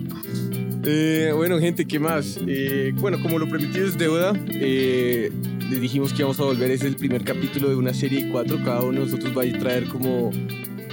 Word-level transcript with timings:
Eh, 0.88 1.32
bueno, 1.36 1.60
gente, 1.60 1.86
¿qué 1.86 2.00
más? 2.00 2.40
Eh, 2.48 2.94
bueno, 2.96 3.20
como 3.22 3.40
lo 3.40 3.48
prometido 3.48 3.88
es 3.88 3.98
deuda, 3.98 4.34
eh, 4.50 5.32
les 5.70 5.82
dijimos 5.82 6.12
que 6.14 6.20
íbamos 6.20 6.40
a 6.40 6.44
volver. 6.44 6.72
Es 6.72 6.82
el 6.84 6.96
primer 6.96 7.24
capítulo 7.24 7.70
de 7.70 7.76
una 7.76 7.94
serie 7.94 8.26
de 8.26 8.32
cuatro. 8.32 8.58
Cada 8.64 8.82
uno 8.82 9.00
de 9.00 9.06
nosotros 9.06 9.36
va 9.38 9.44
a 9.44 9.60
traer 9.60 9.86
como 9.88 10.32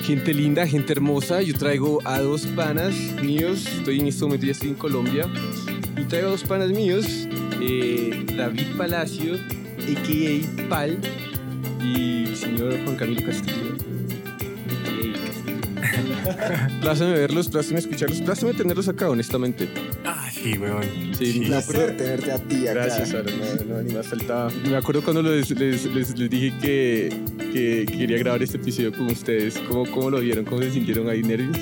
gente 0.02 0.32
linda, 0.34 0.66
gente 0.66 0.92
hermosa. 0.92 1.42
Yo 1.42 1.54
traigo 1.54 1.98
a 2.04 2.20
dos 2.20 2.46
panas 2.46 2.94
míos. 3.22 3.66
Estoy 3.66 4.00
en 4.00 4.06
este 4.08 4.24
momento, 4.24 4.46
ya 4.46 4.52
estoy 4.52 4.70
en 4.70 4.74
Colombia. 4.76 5.26
Y 6.00 6.04
traigo 6.04 6.28
a 6.28 6.30
dos 6.32 6.44
panas 6.44 6.70
míos. 6.70 7.28
eh, 7.60 8.24
David 8.36 8.66
Palacio, 8.78 9.34
a.k.a. 9.34 10.68
Pal, 10.68 10.98
y 11.82 12.24
el 12.28 12.36
señor 12.36 12.78
Juan 12.84 12.96
Camilo 12.96 13.22
Castillo. 13.26 13.76
Pláceme 16.80 17.12
verlos, 17.12 17.48
pláceme 17.48 17.78
escucharlos, 17.80 18.20
pláceme 18.20 18.54
tenerlos 18.54 18.88
acá, 18.88 19.08
honestamente. 19.10 19.68
Ah, 20.04 20.28
sí, 20.32 20.56
weón. 20.58 20.82
Sí, 21.18 21.40
Un 21.40 21.46
placer 21.46 21.96
tenerte 21.96 22.32
a 22.32 22.38
ti 22.38 22.66
acá. 22.66 22.84
Gracias, 22.84 23.14
Aaron. 23.14 23.32
No, 23.68 23.74
no, 23.76 23.82
ni 23.82 23.92
más 23.92 24.06
faltaba. 24.06 24.50
Me 24.68 24.76
acuerdo 24.76 25.02
cuando 25.02 25.22
les, 25.22 25.50
les, 25.50 25.84
les- 25.86 26.18
les 26.18 26.30
dije 26.30 26.52
que, 26.60 27.16
que 27.52 27.86
quería 27.86 28.18
grabar 28.18 28.42
este 28.42 28.56
episodio 28.56 28.92
con 28.92 29.06
ustedes. 29.06 29.58
¿Cómo, 29.68 29.86
¿Cómo 29.90 30.10
lo 30.10 30.20
vieron? 30.20 30.44
¿Cómo 30.44 30.62
se 30.62 30.70
sintieron 30.72 31.08
ahí 31.08 31.22
nervios? 31.22 31.56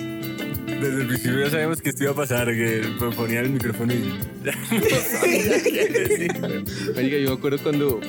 Desde 0.80 1.01
el 1.02 1.07
principio 1.09 1.41
ya 1.41 1.51
sabemos 1.51 1.83
que 1.83 1.91
esto 1.91 2.05
iba 2.05 2.12
a 2.12 2.16
pasar, 2.16 2.47
que 2.48 2.83
me 3.01 3.11
ponían 3.12 3.45
el 3.47 3.51
micrófono 3.51 3.93
y. 3.93 4.15
Marica, 6.95 7.16
yo 7.19 7.30
me 7.30 7.37
acuerdo 7.37 7.59
cuando... 7.62 8.01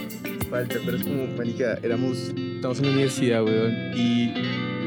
Falta, 0.49 0.75
pero 0.85 0.97
es 0.97 1.03
como, 1.03 1.27
marica, 1.37 1.79
éramos... 1.81 2.17
Estábamos 2.35 2.79
en 2.79 2.85
la 2.85 2.91
universidad, 2.91 3.43
weón. 3.43 3.73
Y 3.95 4.33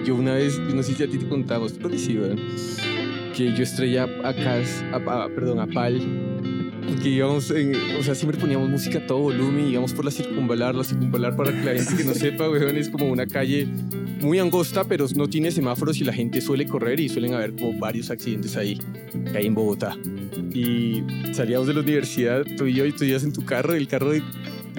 yo 0.04 0.14
una 0.14 0.34
vez, 0.34 0.58
no 0.58 0.82
sé 0.82 0.94
si 0.94 1.02
a 1.02 1.08
ti 1.08 1.18
te 1.18 1.26
contamos, 1.28 1.72
creo 1.74 1.98
sí, 1.98 2.18
weón. 2.18 2.38
Que 3.34 3.52
yo 3.54 3.62
estrellé 3.62 4.00
a 4.00 4.06
Cas, 4.34 4.84
a, 4.92 4.96
a- 4.96 5.28
perdón, 5.30 5.60
a 5.60 5.66
Pal. 5.66 6.00
Que 7.02 7.08
íbamos 7.08 7.50
en, 7.50 7.74
o 7.98 8.02
sea, 8.02 8.14
siempre 8.14 8.38
poníamos 8.38 8.68
música 8.68 8.98
a 8.98 9.06
todo 9.06 9.18
volumen 9.18 9.66
y 9.66 9.72
íbamos 9.72 9.92
por 9.92 10.04
la 10.04 10.10
circunvalar. 10.10 10.74
La 10.74 10.84
circunvalar, 10.84 11.36
para 11.36 11.52
que 11.52 11.64
la 11.64 11.74
gente 11.74 11.96
que 11.96 12.04
no 12.04 12.14
sepa, 12.14 12.48
weón, 12.48 12.76
es 12.76 12.88
como 12.88 13.10
una 13.10 13.26
calle 13.26 13.68
muy 14.20 14.38
angosta, 14.38 14.84
pero 14.84 15.06
no 15.14 15.28
tiene 15.28 15.50
semáforos 15.50 16.00
y 16.00 16.04
la 16.04 16.12
gente 16.12 16.40
suele 16.40 16.66
correr 16.66 16.98
y 17.00 17.08
suelen 17.08 17.34
haber 17.34 17.54
como 17.54 17.78
varios 17.78 18.10
accidentes 18.10 18.56
ahí, 18.56 18.80
que 19.30 19.38
hay 19.38 19.46
en 19.46 19.54
Bogotá. 19.54 19.96
Y 20.52 21.02
salíamos 21.32 21.66
de 21.66 21.74
la 21.74 21.80
universidad, 21.80 22.44
tú 22.56 22.66
y 22.66 22.74
yo, 22.74 22.86
y 22.86 22.92
tú 22.92 23.04
ibas 23.04 23.24
en 23.24 23.32
tu 23.32 23.44
carro, 23.44 23.76
y 23.76 23.80
el 23.80 23.88
carro 23.88 24.10
de, 24.10 24.22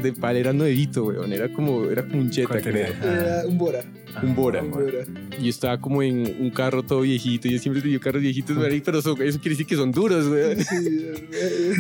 de 0.02 0.14
Pal 0.14 0.38
era 0.38 0.52
nuevito, 0.52 1.06
weón, 1.06 1.31
era 1.31 1.52
como, 1.52 1.86
era 1.86 2.03
como 2.03 2.22
un 2.22 2.31
Jetta, 2.31 2.59
creo. 2.59 2.94
Era 3.03 3.44
un 3.45 3.58
Bora. 3.58 3.83
Un 4.23 4.35
Bora. 4.35 4.61
Un 4.61 4.71
Bora. 4.71 5.05
Y 5.41 5.49
estaba 5.49 5.80
como 5.80 6.02
en 6.03 6.38
un 6.39 6.49
carro 6.49 6.83
todo 6.83 7.02
viejito, 7.02 7.47
yo 7.47 7.58
siempre 7.59 7.81
tenía 7.81 7.99
carros 7.99 8.21
viejitos, 8.21 8.55
marica, 8.58 8.85
pero 8.85 8.99
eso, 8.99 9.11
eso 9.21 9.39
quiere 9.39 9.52
decir 9.52 9.66
que 9.66 9.75
son 9.75 9.91
duros, 9.91 10.25
weón. 10.27 10.58
Sí, 10.66 11.05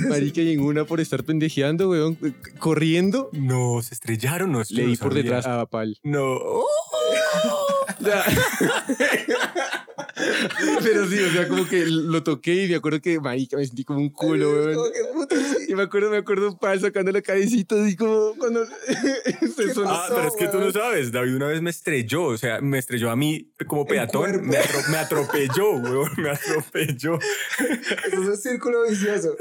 Marica, 0.09 0.41
y 0.41 0.53
en 0.53 0.61
una 0.61 0.85
por 0.85 0.99
estar 0.99 1.23
pendejeando, 1.23 1.89
weón, 1.89 2.17
corriendo, 2.59 3.29
No, 3.33 3.81
se 3.81 3.93
estrellaron, 3.93 4.51
no. 4.51 4.61
le 4.69 4.85
di 4.85 4.95
por 4.95 5.09
sabía. 5.11 5.23
detrás 5.23 5.47
a 5.47 5.65
Pal. 5.65 5.97
No. 6.03 6.39
Pero 10.83 11.07
sí, 11.07 11.19
o 11.19 11.29
sea, 11.31 11.47
como 11.47 11.67
que 11.67 11.85
lo 11.85 12.23
toqué 12.23 12.65
y 12.65 12.69
me 12.69 12.75
acuerdo 12.75 13.01
que, 13.01 13.19
marica, 13.19 13.57
me 13.57 13.65
sentí 13.65 13.83
como 13.83 13.99
un 13.99 14.09
culo, 14.09 14.49
weón. 14.49 14.77
Y 15.67 15.75
me 15.75 15.83
acuerdo, 15.83 16.09
me 16.09 16.17
acuerdo 16.17 16.57
Pal 16.57 16.79
sacando 16.79 17.11
la 17.11 17.21
cabecita 17.21 17.75
así 17.81 17.95
como 17.95 18.33
cuando 18.37 18.65
se 19.55 19.73
sonó. 19.73 19.89
Ah, 19.91 20.05
pero 20.09 20.27
es 20.27 20.35
que 20.35 20.47
tú 20.47 20.59
no 20.59 20.71
sabes. 20.71 21.11
David 21.11 21.35
una 21.35 21.47
vez 21.47 21.61
me 21.61 21.69
estrelló, 21.69 22.23
o 22.25 22.37
sea, 22.37 22.61
me 22.61 22.77
estrelló 22.77 23.09
a 23.09 23.15
mí 23.15 23.51
como 23.67 23.85
peatón. 23.85 24.45
Me, 24.47 24.57
atro- 24.57 24.87
me 24.89 24.97
atropelló, 24.97 25.71
weón, 25.77 26.11
me 26.17 26.29
atropelló. 26.29 27.19
Eso 27.19 28.21
es 28.21 28.27
un 28.27 28.37
círculo 28.37 28.83
vicioso. 28.89 29.35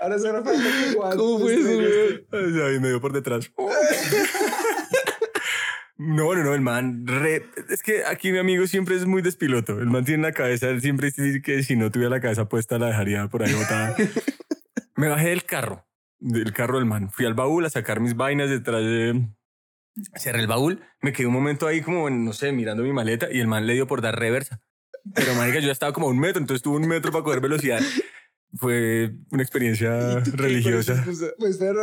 Ahora 0.00 0.18
solo 0.18 0.44
falta 0.44 0.62
que 0.62 0.96
¿Cómo 1.16 1.38
fue 1.40 1.54
eso, 1.54 1.68
weón? 1.68 2.24
Ay, 2.32 2.52
David 2.58 2.80
me 2.80 2.88
dio 2.88 3.00
por 3.00 3.12
detrás. 3.12 3.50
No, 5.98 6.34
no, 6.34 6.44
no, 6.44 6.54
el 6.54 6.60
man, 6.60 7.04
re- 7.06 7.44
es 7.70 7.82
que 7.82 8.04
aquí 8.04 8.30
mi 8.30 8.38
amigo 8.38 8.66
siempre 8.68 8.94
es 8.96 9.04
muy 9.04 9.20
despiloto. 9.20 9.80
El 9.80 9.86
man 9.90 10.04
tiene 10.04 10.22
la 10.22 10.32
cabeza, 10.32 10.68
él 10.68 10.80
siempre 10.80 11.10
dice 11.10 11.42
que 11.42 11.62
si 11.64 11.74
no 11.74 11.90
tuviera 11.90 12.10
la 12.10 12.20
cabeza 12.20 12.48
puesta 12.48 12.78
la 12.78 12.86
dejaría 12.86 13.26
por 13.28 13.42
ahí 13.42 13.52
botada. 13.52 13.96
me 14.96 15.08
bajé 15.08 15.30
del 15.30 15.44
carro, 15.44 15.86
del 16.20 16.52
carro 16.52 16.76
del 16.78 16.86
man. 16.86 17.10
Fui 17.10 17.26
al 17.26 17.34
baúl 17.34 17.66
a 17.66 17.70
sacar 17.70 17.98
mis 18.00 18.14
vainas 18.14 18.48
detrás 18.48 18.82
de... 18.82 19.28
Cerré 20.14 20.38
el 20.38 20.46
baúl, 20.46 20.80
me 21.02 21.12
quedé 21.12 21.26
un 21.26 21.32
momento 21.32 21.66
ahí 21.66 21.80
como, 21.80 22.08
no 22.08 22.32
sé, 22.32 22.52
mirando 22.52 22.84
mi 22.84 22.92
maleta 22.92 23.26
y 23.32 23.40
el 23.40 23.48
man 23.48 23.66
le 23.66 23.74
dio 23.74 23.88
por 23.88 24.00
dar 24.00 24.16
reversa. 24.16 24.62
Pero, 25.14 25.34
marica, 25.34 25.58
yo 25.58 25.66
ya 25.66 25.72
estaba 25.72 25.92
como 25.92 26.06
a 26.06 26.10
un 26.10 26.20
metro, 26.20 26.40
entonces 26.40 26.62
tuve 26.62 26.76
un 26.76 26.86
metro 26.86 27.10
para 27.10 27.24
coger 27.24 27.40
velocidad. 27.40 27.80
Fue 28.54 29.10
una 29.30 29.42
experiencia 29.42 30.20
religiosa. 30.34 31.02
Por 31.02 31.12
eso, 31.12 31.26
Pues, 31.38 31.56
pero, 31.56 31.82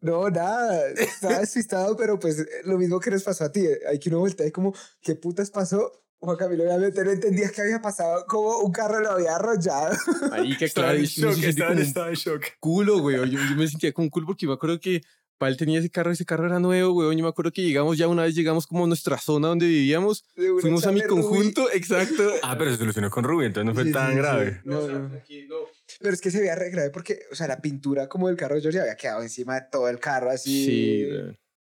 no, 0.00 0.28
nada. 0.30 0.88
Estaba 0.90 1.38
despistado, 1.40 1.96
pero 1.96 2.18
pues 2.18 2.46
lo 2.64 2.78
mismo 2.78 3.00
que 3.00 3.10
les 3.10 3.22
pasó 3.22 3.44
a 3.44 3.52
ti. 3.52 3.66
Hay 3.88 3.98
que 3.98 4.08
uno 4.08 4.20
voltea 4.20 4.46
y 4.46 4.50
como, 4.52 4.74
¿qué 5.02 5.14
putas 5.14 5.50
pasó? 5.50 5.92
Juan 6.22 6.36
Camilo, 6.36 6.64
obviamente 6.64 7.02
no 7.02 7.10
entendías 7.12 7.50
que 7.50 7.62
había 7.62 7.80
pasado, 7.80 8.26
como 8.28 8.58
un 8.58 8.72
carro 8.72 9.00
lo 9.00 9.12
había 9.12 9.36
arrollado. 9.36 9.96
Marica, 10.28 10.66
Estaba 10.66 10.88
claro, 10.88 10.98
en 11.00 11.04
shock, 11.06 11.38
estaba 11.42 11.68
como 11.70 11.80
en 11.80 11.86
estado 11.86 12.06
de 12.08 12.14
shock. 12.14 12.42
culo, 12.60 12.98
weón. 12.98 13.30
Yo, 13.30 13.38
yo 13.38 13.56
me 13.56 13.66
sentía 13.66 13.92
como 13.94 14.04
un 14.04 14.10
culo 14.10 14.26
porque 14.26 14.46
me 14.46 14.52
acuerdo 14.52 14.78
que 14.80 15.00
Pal 15.38 15.56
tenía 15.56 15.78
ese 15.78 15.88
carro, 15.88 16.10
ese 16.12 16.26
carro 16.26 16.44
era 16.44 16.58
nuevo, 16.60 16.92
weón. 16.92 17.16
Yo 17.16 17.22
me 17.22 17.30
acuerdo 17.30 17.50
que 17.52 17.62
llegamos 17.62 17.96
ya 17.96 18.06
una 18.06 18.24
vez, 18.24 18.34
llegamos 18.34 18.66
como 18.66 18.84
a 18.84 18.86
nuestra 18.86 19.16
zona 19.16 19.48
donde 19.48 19.66
vivíamos. 19.66 20.26
Fuimos 20.60 20.86
a 20.86 20.92
mi 20.92 21.00
Ruby. 21.00 21.08
conjunto, 21.22 21.70
exacto. 21.72 22.22
Ah, 22.42 22.56
pero 22.58 22.70
se 22.72 22.76
solucionó 22.76 23.08
con 23.08 23.24
Ruby, 23.24 23.46
entonces 23.46 23.64
no 23.66 23.74
fue 23.74 23.84
Sí, 23.84 23.92
tan 23.92 24.08
sí, 24.08 24.12
sí. 24.12 24.18
grave. 24.18 24.60
No, 24.64 24.86
no. 24.86 25.10
Pero 25.98 26.14
es 26.14 26.20
que 26.20 26.30
se 26.30 26.40
veía 26.40 26.54
re 26.54 26.70
grave 26.70 26.90
porque, 26.90 27.20
o 27.32 27.34
sea, 27.34 27.48
la 27.48 27.60
pintura 27.60 28.08
como 28.08 28.28
del 28.28 28.36
carro 28.36 28.54
de 28.54 28.60
George 28.62 28.80
había 28.80 28.96
quedado 28.96 29.22
encima 29.22 29.54
de 29.56 29.66
todo 29.70 29.88
el 29.88 29.98
carro 29.98 30.30
así. 30.30 30.64
Sí. 30.66 31.06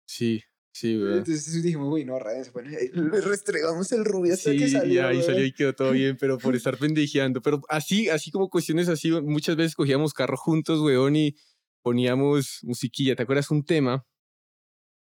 Sí, 0.06 0.42
sí. 0.72 0.92
Entonces 0.94 1.62
dijimos, 1.62 1.92
uy, 1.92 2.04
no, 2.04 2.18
redes. 2.18 2.52
Bueno, 2.52 2.70
le 2.70 3.20
restregamos 3.20 3.92
el 3.92 4.04
rubio 4.04 4.34
hasta 4.34 4.50
Sí, 4.50 4.58
que 4.58 4.68
salió. 4.68 4.94
y 4.94 4.98
ahí 4.98 5.22
salió 5.22 5.44
y 5.44 5.52
quedó 5.52 5.74
todo 5.74 5.92
bien, 5.92 6.16
pero 6.18 6.38
por 6.38 6.54
estar 6.56 6.78
pendejeando. 6.78 7.42
Pero 7.42 7.60
así, 7.68 8.08
así 8.08 8.30
como 8.30 8.48
cuestiones 8.48 8.88
así, 8.88 9.10
muchas 9.10 9.56
veces 9.56 9.74
cogíamos 9.74 10.14
carro 10.14 10.36
juntos, 10.36 10.80
weón, 10.80 11.16
y 11.16 11.34
poníamos 11.82 12.60
musiquilla. 12.62 13.16
¿Te 13.16 13.22
acuerdas 13.22 13.50
un 13.50 13.64
tema 13.64 14.04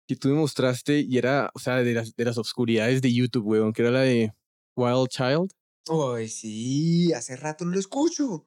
que 0.07 0.17
tú 0.17 0.29
me 0.29 0.35
mostraste 0.35 1.01
y 1.01 1.17
era, 1.19 1.51
o 1.55 1.59
sea, 1.59 1.77
de 1.83 1.95
las, 1.95 2.15
de 2.15 2.25
las 2.25 2.39
obscuridades 2.39 3.03
de 3.03 3.13
YouTube, 3.13 3.47
weón, 3.47 3.73
que 3.73 3.83
era 3.83 3.91
la 3.91 4.01
de 4.01 4.33
Wild 4.77 5.09
Child? 5.09 5.51
Uy, 5.89 6.29
sí, 6.29 7.13
hace 7.13 7.35
rato 7.37 7.65
no 7.65 7.73
lo 7.73 7.81
escucho. 7.81 8.47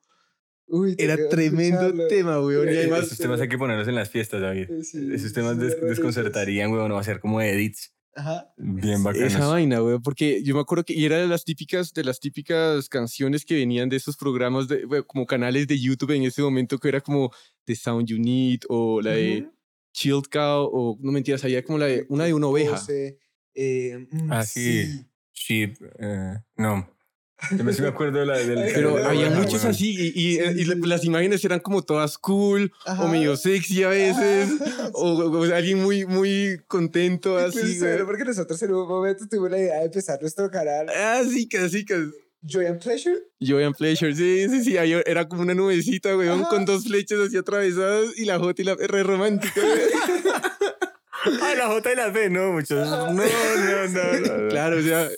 Uy, 0.68 0.96
Era 0.98 1.16
tremendo 1.30 1.81
escucharlo. 1.81 2.08
tema, 2.08 2.42
weón. 2.42 2.68
Y 2.68 2.72
Eh, 2.72 2.80
además, 2.80 3.03
Esos 3.06 3.18
temas 3.20 3.40
hay 3.42 3.48
que 3.50 3.58
ponerlos 3.58 3.88
en 3.88 3.96
las 3.96 4.09
fiestas, 4.09 4.42
David. 4.42 4.68
Sí, 4.81 5.09
Esos 5.14 5.31
temas 5.34 5.58
des- 5.59 5.80
desconcertarían, 5.80 6.72
weón. 6.72 6.90
No 6.90 6.96
va 6.96 7.02
a 7.02 7.03
ser 7.03 7.20
como 7.20 7.40
edits. 7.42 7.92
Ajá. 8.18 8.50
Bien 8.58 9.03
bacanos. 9.03 9.34
esa 9.34 9.46
vaina, 9.48 9.84
weón, 9.84 10.02
porque 10.02 10.42
yo 10.42 10.56
me 10.56 10.62
acuerdo 10.62 10.86
que 10.86 10.94
y 10.94 11.03
era 11.03 11.18
de 11.18 11.28
las 11.28 11.44
típicas, 11.44 11.92
de 11.94 12.06
las 12.06 12.22
típicas 12.22 12.88
canciones 12.88 13.44
que 13.44 13.56
venían 13.56 13.90
de 13.90 13.98
esos 13.98 14.16
programas, 14.16 14.70
de, 14.70 14.86
weón, 14.86 15.03
como 15.06 15.26
canales 15.26 15.68
de 15.68 15.78
YouTube 15.78 16.12
en 16.12 16.24
ese 16.24 16.42
momento, 16.42 16.78
que 16.80 16.88
era 16.88 17.02
como 17.02 17.32
The 17.66 17.76
Sound 17.76 18.08
You 18.08 18.18
Need 18.18 18.59
o 18.70 19.02
la 19.02 19.12
de 19.12 19.42
Ujú. 19.42 19.52
Chilled 19.94 20.24
Cow, 20.32 20.70
o 20.72 20.97
no 21.02 21.12
mentiras, 21.12 21.44
había 21.44 21.62
como 21.64 21.78
la 21.78 21.88
de, 21.88 22.06
una 22.09 22.24
de 22.24 22.34
una 22.34 22.47
oveja. 22.47 22.72
Pose, 22.78 23.20
eh, 23.53 24.08
mm, 24.09 24.32
Ah, 24.32 24.44
sí. 24.46 25.06
Sheep. 25.34 25.76
eh, 26.00 26.38
no. 26.56 26.90
Yo 27.57 27.63
me, 27.66 27.73
sí 27.73 27.81
me 27.81 27.90
acuerdo 27.90 28.19
de 28.19 28.25
la, 28.25 28.38
del. 28.38 28.72
Pero 28.73 28.96
de 28.96 29.01
la 29.03 29.09
había 29.09 29.29
muchos 29.29 29.56
weón. 29.63 29.68
así, 29.68 29.94
y, 29.94 30.07
y- 30.07 30.38
Sí, 30.38 30.41
y 30.56 30.59
sí, 30.59 30.66
la- 30.66 30.75
sí. 30.75 30.81
las 30.85 31.03
imágenes 31.03 31.44
eran 31.44 31.59
como 31.59 31.84
todas 31.84 32.18
cool, 32.18 32.72
o 32.85 32.90
Ajá. 32.90 33.07
medio 33.07 33.35
sexy 33.35 33.84
a 33.84 33.90
veces, 33.90 34.50
o, 34.94 35.13
o 35.16 35.44
alguien 35.53 35.84
muy, 35.84 36.06
muy 36.06 36.62
contento 36.68 37.34
Pues, 37.34 37.56
así, 37.57 37.75
severo, 37.75 38.06
güey. 38.06 38.18
porque 38.18 38.23
nosotros 38.25 38.62
en 38.63 38.73
un 38.73 38.88
momento 38.88 39.28
tuvimos 39.29 39.52
la 39.52 39.59
idea 39.59 39.79
de 39.79 39.85
empezar 39.85 40.17
nuestro 40.22 40.49
canal 40.49 40.87
Así 40.90 41.47
que, 41.49 41.58
así 41.58 41.84
que. 41.85 42.08
Joy 42.47 42.67
and 42.67 42.79
Pleasure. 42.82 43.17
Joy 43.40 43.64
and 43.64 43.76
Pleasure, 43.76 44.16
sí, 44.16 44.47
sí, 44.49 44.64
sí, 44.64 44.78
ahí 44.78 44.93
era 45.05 45.28
como 45.28 45.41
una 45.41 45.55
nubecita, 45.55 46.16
weón, 46.16 46.41
Ajá. 46.41 46.49
con 46.49 46.64
dos 46.66 46.84
flechas 46.85 47.20
así 47.20 47.38
atravesadas 47.38 48.17
y 48.17 48.26
la 48.26 48.38
J 48.40 48.61
y 48.61 48.66
la 48.66 48.73
R 48.79 49.03
romántica. 49.03 49.61
Ah, 51.42 51.54
la 51.58 51.68
J 51.68 51.92
y 51.92 51.96
la 51.96 52.10
B, 52.10 52.30
no, 52.30 52.54
muchos. 52.54 52.88
No, 52.88 53.14
no, 53.14 53.14
no. 53.14 53.88
no. 53.88 54.50
Claro, 54.50 54.78
o 54.80 54.82
sea, 54.82 55.10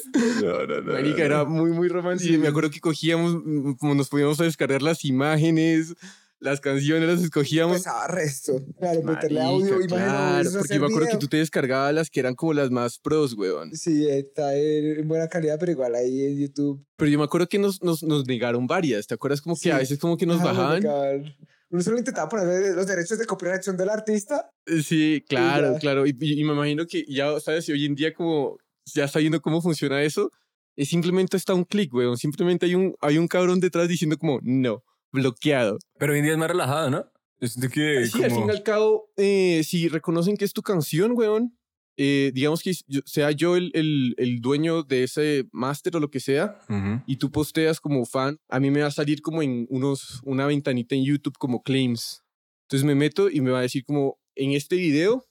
No, 0.42 0.66
no, 0.66 0.82
no. 0.82 0.94
marica, 0.94 1.24
era 1.24 1.44
muy, 1.46 1.72
muy 1.72 1.88
romántico. 1.90 2.34
Y 2.34 2.38
me 2.38 2.48
acuerdo 2.48 2.70
que 2.72 2.80
cogíamos, 2.80 3.34
como 3.80 3.96
nos 3.96 4.10
podíamos 4.10 4.40
a 4.40 4.44
descargar 4.46 4.82
las 4.82 5.04
imágenes, 5.06 5.94
las 6.40 6.60
canciones, 6.62 7.08
las 7.10 7.24
escogíamos. 7.24 7.78
Pesaba 7.78 8.08
resto. 8.08 8.62
Claro, 8.80 9.02
meterle 9.04 9.40
Marica, 9.42 9.44
audio, 9.50 9.82
imagen, 9.82 9.88
claro, 9.88 10.50
porque 10.60 10.74
yo 10.76 10.80
me 10.82 10.86
acuerdo 10.88 11.08
que 11.10 11.18
tú 11.18 11.28
te 11.28 11.38
descargabas 11.38 11.94
las 11.94 12.10
que 12.10 12.20
eran 12.20 12.36
como 12.36 12.54
las 12.54 12.70
más 12.72 13.00
pros, 13.00 13.34
weón. 13.34 13.76
Sí, 13.76 14.08
está 14.08 14.56
en 14.56 15.00
en 15.00 15.08
buena 15.08 15.28
calidad, 15.28 15.58
pero 15.60 15.72
igual 15.72 15.96
ahí 15.96 16.26
en 16.26 16.38
YouTube. 16.40 16.84
Pero 16.96 17.10
yo 17.12 17.18
me 17.20 17.26
acuerdo 17.26 17.48
que 17.48 17.58
nos, 17.60 17.82
nos, 17.84 18.04
nos 18.04 18.26
negaron 18.28 18.68
varias, 18.68 19.08
¿te 19.08 19.14
acuerdas? 19.16 19.42
Como 19.42 19.56
que 19.60 19.72
a 19.72 19.76
Sí. 19.76 19.80
veces 19.82 20.00
como 20.00 20.16
que 20.18 20.26
nos 20.28 20.40
Ajá, 20.42 20.52
bajaban. 20.54 21.36
Uno 21.70 21.82
solo 21.82 21.98
intentaba 21.98 22.30
poner 22.30 22.76
los 22.76 22.88
derechos 22.88 23.18
de 23.20 23.26
copyright 23.26 23.64
del 23.64 23.90
artista. 23.90 24.50
Eh, 24.66 24.82
Sí, 24.82 25.24
claro, 25.28 25.74
ya. 25.74 25.80
claro. 25.80 26.06
Y, 26.08 26.16
y- 26.20 26.40
y 26.42 26.44
me 26.44 26.54
imagino 26.54 26.86
que 26.86 27.04
ya, 27.08 27.40
¿sabes? 27.40 27.68
Y 27.70 27.74
hoy 27.74 27.86
en 27.86 27.96
día 27.96 28.14
como 28.14 28.58
ya 28.86 29.08
sabiendo 29.08 29.42
cómo 29.42 29.62
funciona 29.62 30.02
eso, 30.02 30.32
es 30.78 30.88
simplemente 30.90 31.36
está 31.36 31.54
un 31.54 31.66
clic, 31.66 31.94
weón. 31.94 32.18
Simplemente 32.18 32.66
hay 32.68 32.76
un, 32.76 32.96
hay 33.02 33.18
un 33.18 33.28
cabrón 33.28 33.60
detrás 33.60 33.88
diciendo 33.90 34.18
como, 34.18 34.40
no, 34.44 34.84
bloqueado. 35.12 35.78
Pero 36.00 36.14
hoy 36.14 36.20
en 36.20 36.26
día 36.26 36.34
es 36.34 36.40
más 36.40 36.50
relajado, 36.50 36.90
¿no? 36.90 37.06
Siento 37.42 37.70
que 37.74 38.06
Sí, 38.06 38.24
al 38.24 38.30
fin 38.32 38.40
como... 38.42 38.48
y 38.48 38.56
al 38.56 38.64
cabo, 38.64 39.12
eh, 39.18 39.62
si 39.66 39.90
reconocen 39.90 40.38
que 40.38 40.46
es 40.46 40.54
tu 40.54 40.62
canción, 40.62 41.12
weón, 41.16 41.57
eh, 41.98 42.32
digamos 42.34 42.62
que 42.62 42.74
sea 43.06 43.32
yo 43.32 43.56
el, 43.58 43.72
el, 43.74 44.14
el 44.18 44.40
dueño 44.40 44.84
de 44.84 45.04
ese 45.04 45.48
máster 45.52 45.96
o 45.96 46.00
lo 46.00 46.10
que 46.12 46.20
sea, 46.20 46.60
Ujú. 46.70 47.02
y 47.08 47.16
tú 47.18 47.32
posteas 47.32 47.80
como 47.82 48.06
fan, 48.06 48.38
a 48.50 48.60
mí 48.60 48.70
me 48.72 48.82
va 48.82 48.88
a 48.88 48.92
salir 48.92 49.22
como 49.22 49.42
en 49.42 49.66
unos, 49.70 50.22
una 50.24 50.46
ventanita 50.46 50.96
en 50.96 51.04
YouTube 51.04 51.38
como 51.38 51.64
claims. 51.64 52.24
Entonces 52.66 52.86
me 52.86 52.96
meto 52.96 53.30
y 53.30 53.42
me 53.42 53.52
va 53.52 53.60
a 53.60 53.64
decir 53.64 53.84
como, 53.86 54.20
en 54.36 54.52
este 54.52 54.76
video 54.76 55.26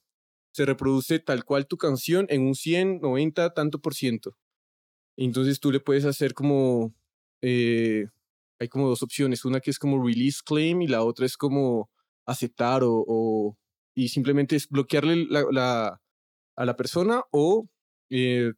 se 0.52 0.64
reproduce 0.64 1.18
tal 1.20 1.44
cual 1.44 1.66
tu 1.66 1.76
canción 1.76 2.26
en 2.30 2.42
un 2.42 2.54
100, 2.54 3.00
90, 3.00 3.52
tanto 3.54 3.78
por 3.80 3.94
ciento. 3.94 4.36
Entonces 5.16 5.60
tú 5.60 5.70
le 5.72 5.80
puedes 5.80 6.04
hacer 6.04 6.34
como, 6.34 6.94
eh, 7.42 8.06
hay 8.58 8.68
como 8.68 8.88
dos 8.88 9.02
opciones, 9.02 9.44
una 9.44 9.60
que 9.60 9.70
es 9.70 9.78
como 9.78 10.02
release 10.04 10.40
claim 10.44 10.82
y 10.82 10.88
la 10.88 11.02
otra 11.04 11.26
es 11.26 11.36
como 11.36 11.90
aceptar 12.26 12.82
o, 12.84 13.04
o- 13.06 13.56
y 13.94 14.08
simplemente 14.08 14.56
es 14.56 14.68
bloquearle 14.68 15.26
la, 15.26 15.44
la- 15.50 16.00
a 16.56 16.64
la 16.64 16.76
persona 16.76 17.22
o 17.30 17.68
eh, 18.10 18.52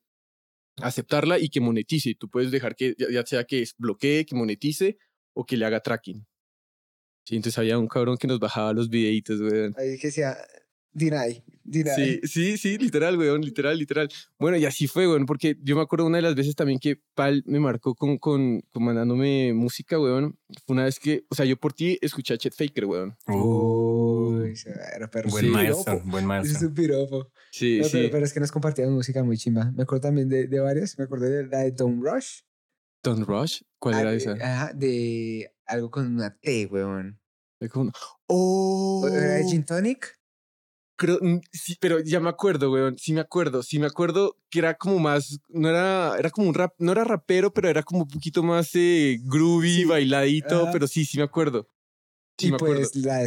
aceptarla 0.80 1.38
y 1.38 1.48
que 1.48 1.60
monetice. 1.60 2.14
Tú 2.14 2.28
puedes 2.28 2.50
dejar 2.50 2.76
que 2.76 2.94
ya, 2.98 3.06
ya 3.10 3.26
sea 3.26 3.44
que 3.44 3.62
es 3.62 3.74
bloquee, 3.76 4.24
que 4.24 4.34
monetice 4.34 4.98
o 5.34 5.44
que 5.44 5.56
le 5.56 5.66
haga 5.66 5.80
tracking. 5.80 6.26
Sí, 7.24 7.36
entonces 7.36 7.58
había 7.58 7.78
un 7.78 7.88
cabrón 7.88 8.16
que 8.16 8.26
nos 8.26 8.38
bajaba 8.38 8.72
los 8.72 8.88
videitos, 8.88 9.40
weón. 9.40 9.74
Ahí 9.76 9.98
que 9.98 10.06
decía, 10.06 10.34
deny, 10.92 11.44
deny. 11.62 11.90
Sí, 11.94 12.20
sí, 12.24 12.56
sí, 12.56 12.78
literal, 12.78 13.18
weón, 13.18 13.42
literal, 13.42 13.78
literal. 13.78 14.08
Bueno, 14.38 14.56
y 14.56 14.64
así 14.64 14.86
fue, 14.86 15.06
weón, 15.06 15.26
porque 15.26 15.56
yo 15.62 15.76
me 15.76 15.82
acuerdo 15.82 16.06
una 16.06 16.16
de 16.16 16.22
las 16.22 16.34
veces 16.34 16.54
también 16.54 16.78
que 16.78 17.02
Pal 17.14 17.42
me 17.44 17.60
marcó 17.60 17.94
con, 17.94 18.16
con, 18.16 18.62
con 18.72 18.82
mandándome 18.82 19.52
música, 19.52 20.00
weón. 20.00 20.38
Fue 20.64 20.74
una 20.74 20.84
vez 20.84 20.98
que, 20.98 21.26
o 21.28 21.34
sea, 21.34 21.44
yo 21.44 21.58
por 21.58 21.74
ti 21.74 21.98
escuché 22.00 22.32
a 22.32 22.38
Chet 22.38 22.54
Faker, 22.54 22.86
weón. 22.86 23.14
Uy, 24.28 24.54
era 24.94 25.10
perro. 25.10 25.30
Buen 25.30 25.44
Sí, 25.46 25.52
piropo. 25.52 26.00
buen 26.04 26.30
Ese 26.42 26.52
es 26.56 26.62
un 26.62 26.75
piropo. 26.75 27.30
Sí, 27.50 27.78
No, 27.78 27.84
sí. 27.84 27.90
pero, 27.92 28.10
pero 28.10 28.25
es 28.25 28.32
que 28.32 28.40
nos 28.40 28.52
compartían 28.52 28.92
música 28.92 29.22
muy 29.25 29.36
chimba. 29.36 29.70
Me 29.72 29.82
acuerdo 29.82 30.02
también 30.02 30.28
de, 30.28 30.46
de 30.46 30.60
varias. 30.60 30.98
Me 30.98 31.04
acuerdo 31.04 31.26
de 31.26 31.46
la 31.46 31.58
de 31.60 31.72
Don't 31.72 32.02
Rush. 32.02 32.40
Don't 33.02 33.26
Rush, 33.26 33.62
¿cuál 33.78 33.94
Ah, 33.94 34.00
era 34.02 34.14
esa? 34.14 34.32
Ajá, 34.32 34.72
de 34.75 35.52
algo 35.66 35.90
con 35.90 36.06
una 36.14 36.36
T, 36.36 36.66
weón. 36.66 37.20
Oh, 38.28 39.08
¿Era 39.08 39.34
de 39.34 39.44
Gin 39.44 39.64
Tonic? 39.64 40.19
creo, 40.96 41.19
mm, 41.20 41.40
sí, 41.52 41.76
pero 41.81 42.00
ya 42.00 42.20
me 42.20 42.28
acuerdo, 42.28 42.72
weón, 42.72 42.98
sí 42.98 43.12
me 43.12 43.20
acuerdo, 43.20 43.62
sí 43.62 43.78
me 43.78 43.86
acuerdo 43.86 44.36
que 44.50 44.58
era 44.58 44.74
como 44.76 44.98
más, 44.98 45.38
no 45.48 45.69
era, 45.69 46.16
era 46.19 46.31
como 46.31 46.48
un 46.48 46.54
rap, 46.54 46.74
no 46.78 46.92
era 46.92 47.04
rapero, 47.04 47.52
pero 47.52 47.69
era 47.69 47.82
como 47.82 48.02
un 48.02 48.08
poquito 48.08 48.42
más 48.42 48.70
eh, 48.74 49.19
groovy, 49.22 49.76
Sí, 49.76 49.84
bailadito, 49.84 50.66
pero 50.72 50.86
sí, 50.88 51.04
sí 51.04 51.19
me 51.19 51.24
acuerdo. 51.24 51.69
Sí 52.36 52.48
y 52.48 52.50
me 52.50 52.56
acuerdo. 52.56 52.81
pues 52.82 52.96
la 52.96 53.19
de 53.19 53.24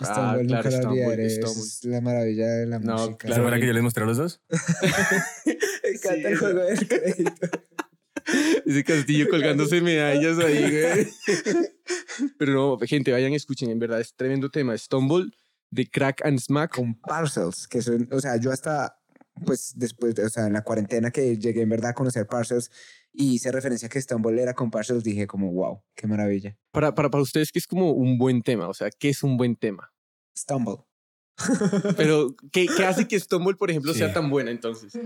Istanbul. 0.00 0.44
Ah, 0.44 0.46
claro, 0.62 0.68
Istanbul. 0.68 1.20
Istanbul. 1.20 1.62
Es 1.66 1.84
la 1.84 2.00
maravilla 2.00 2.46
de 2.48 2.66
la 2.66 2.78
No, 2.78 2.92
música. 2.94 3.12
¿Se 3.12 3.26
claro. 3.26 3.42
acuerdan 3.42 3.60
que 3.60 3.66
yo 3.66 3.72
les 3.72 3.82
mostré 3.82 4.02
a 4.04 4.06
los 4.06 4.16
dos? 4.16 4.40
Me 5.46 5.90
encanta 5.90 6.28
el 6.28 6.34
Sí. 6.34 6.34
juego 6.36 6.60
del 6.60 6.88
crédito. 6.88 7.48
Ese 8.66 8.84
castillo 8.84 9.28
colgándose 9.28 9.80
medallas 9.80 10.38
ahí, 10.38 10.60
güey. 10.60 11.08
Pero 12.38 12.52
no, 12.52 12.78
gente, 12.86 13.12
vayan, 13.12 13.32
escuchen, 13.32 13.70
en 13.70 13.78
verdad 13.78 14.00
es 14.00 14.14
tremendo 14.14 14.50
tema. 14.50 14.76
Stumble 14.76 15.30
de 15.70 15.86
Crack 15.88 16.24
and 16.24 16.38
Smack. 16.38 16.74
Con 16.76 16.94
Parcels, 17.00 17.66
que 17.66 17.80
son, 17.82 18.08
o 18.12 18.20
sea, 18.20 18.36
yo 18.36 18.52
hasta, 18.52 18.98
pues 19.46 19.72
después, 19.76 20.14
de, 20.14 20.24
o 20.24 20.28
sea, 20.28 20.46
en 20.46 20.52
la 20.52 20.62
cuarentena 20.62 21.10
que 21.10 21.36
llegué 21.38 21.62
en 21.62 21.68
verdad 21.70 21.90
a 21.90 21.94
conocer 21.94 22.26
Parcels 22.26 22.70
y 23.12 23.34
hice 23.34 23.50
referencia 23.52 23.86
a 23.86 23.88
que 23.88 23.98
Istanbul 23.98 24.38
era 24.38 24.54
con 24.54 24.70
Parcels, 24.70 25.02
dije 25.04 25.26
como, 25.26 25.50
wow, 25.52 25.82
qué 25.94 26.06
maravilla. 26.06 26.56
Para, 26.72 26.94
para, 26.94 27.10
para 27.10 27.22
ustedes, 27.22 27.50
que 27.52 27.58
es 27.58 27.66
como 27.66 27.92
un 27.92 28.18
buen 28.18 28.42
tema? 28.42 28.68
O 28.68 28.74
sea, 28.74 28.90
¿qué 28.90 29.08
es 29.08 29.22
un 29.22 29.36
buen 29.36 29.56
tema? 29.56 29.92
Stumble. 30.36 30.78
Pero, 31.96 32.34
¿qué, 32.52 32.66
qué 32.76 32.84
hace 32.84 33.08
que 33.08 33.18
Stumble, 33.18 33.56
por 33.56 33.70
ejemplo, 33.70 33.94
sea 33.94 34.08
Sí. 34.08 34.14
tan 34.14 34.30
buena 34.30 34.50
entonces? 34.50 34.98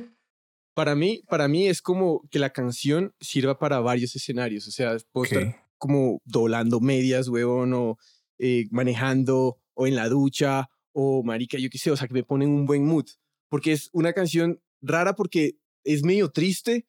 Para 0.74 0.94
mí, 0.94 1.22
para 1.28 1.46
mí 1.48 1.68
es 1.68 1.80
como 1.80 2.22
que 2.30 2.38
la 2.38 2.50
canción 2.50 3.14
sirva 3.20 3.58
para 3.58 3.78
varios 3.80 4.14
escenarios. 4.16 4.66
O 4.66 4.70
sea, 4.72 4.96
puedo 5.12 5.24
estar 5.24 5.42
Ok. 5.44 5.54
como 5.78 6.20
doblando 6.24 6.80
medias, 6.80 7.28
huevón, 7.28 7.72
o 7.74 7.96
eh, 8.38 8.66
manejando, 8.70 9.58
o 9.74 9.86
en 9.86 9.94
la 9.94 10.08
ducha, 10.08 10.68
o 10.92 11.22
marica, 11.22 11.58
yo 11.58 11.70
qué 11.70 11.78
sé, 11.78 11.90
o 11.92 11.96
sea, 11.96 12.08
que 12.08 12.14
me 12.14 12.24
ponen 12.24 12.48
un 12.50 12.66
buen 12.66 12.84
mood. 12.84 13.06
Porque 13.48 13.72
es 13.72 13.88
una 13.92 14.12
canción 14.12 14.60
rara 14.82 15.14
porque 15.14 15.56
es 15.84 16.02
medio 16.02 16.30
triste 16.30 16.86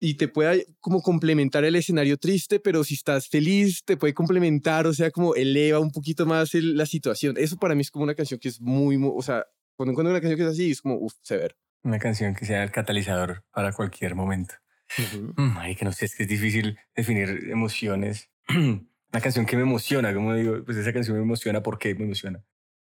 y 0.00 0.14
te 0.14 0.28
puede 0.28 0.66
como 0.80 1.02
complementar 1.02 1.64
el 1.64 1.76
escenario 1.76 2.16
triste, 2.16 2.58
pero 2.58 2.82
si 2.84 2.94
estás 2.94 3.28
feliz, 3.28 3.82
te 3.84 3.96
puede 3.98 4.14
complementar, 4.14 4.86
o 4.86 4.94
sea, 4.94 5.10
como 5.10 5.34
eleva 5.34 5.78
un 5.78 5.90
poquito 5.92 6.24
más 6.26 6.54
el- 6.54 6.76
la 6.76 6.86
situación. 6.86 7.36
Eso 7.38 7.56
para 7.58 7.74
mí 7.74 7.82
es 7.82 7.90
como 7.90 8.04
una 8.04 8.14
canción 8.14 8.40
que 8.40 8.48
es 8.48 8.60
muy, 8.60 8.96
muy 8.96 9.12
o 9.14 9.22
sea, 9.22 9.44
cuando 9.76 9.92
encuentro 9.92 10.10
una 10.10 10.20
canción 10.20 10.38
que 10.38 10.44
es 10.44 10.50
así, 10.50 10.70
es 10.70 10.80
como, 10.82 10.96
uff, 10.96 11.14
severo. 11.22 11.54
Una 11.82 11.98
canción 11.98 12.34
que 12.34 12.44
sea 12.46 12.62
el 12.64 12.70
catalizador 12.70 13.44
para 13.52 13.72
cualquier 13.72 14.14
momento. 14.14 14.54
Mm, 15.36 15.56
Ay, 15.56 15.76
que 15.76 15.84
no 15.84 15.92
sé, 15.92 16.06
es 16.06 16.14
que 16.16 16.24
es 16.24 16.28
difícil 16.28 16.78
definir 16.96 17.48
emociones. 17.50 18.28
Una 18.48 19.20
canción 19.20 19.44
que 19.46 19.56
me 19.56 19.62
emociona, 19.62 20.14
como 20.14 20.34
digo, 20.34 20.64
pues 20.64 20.76
esa 20.76 20.92
canción 20.92 21.16
me 21.16 21.22
emociona, 21.22 21.62
¿por 21.62 21.78
qué 21.78 21.94
me 21.94 22.04
emociona? 22.04 22.44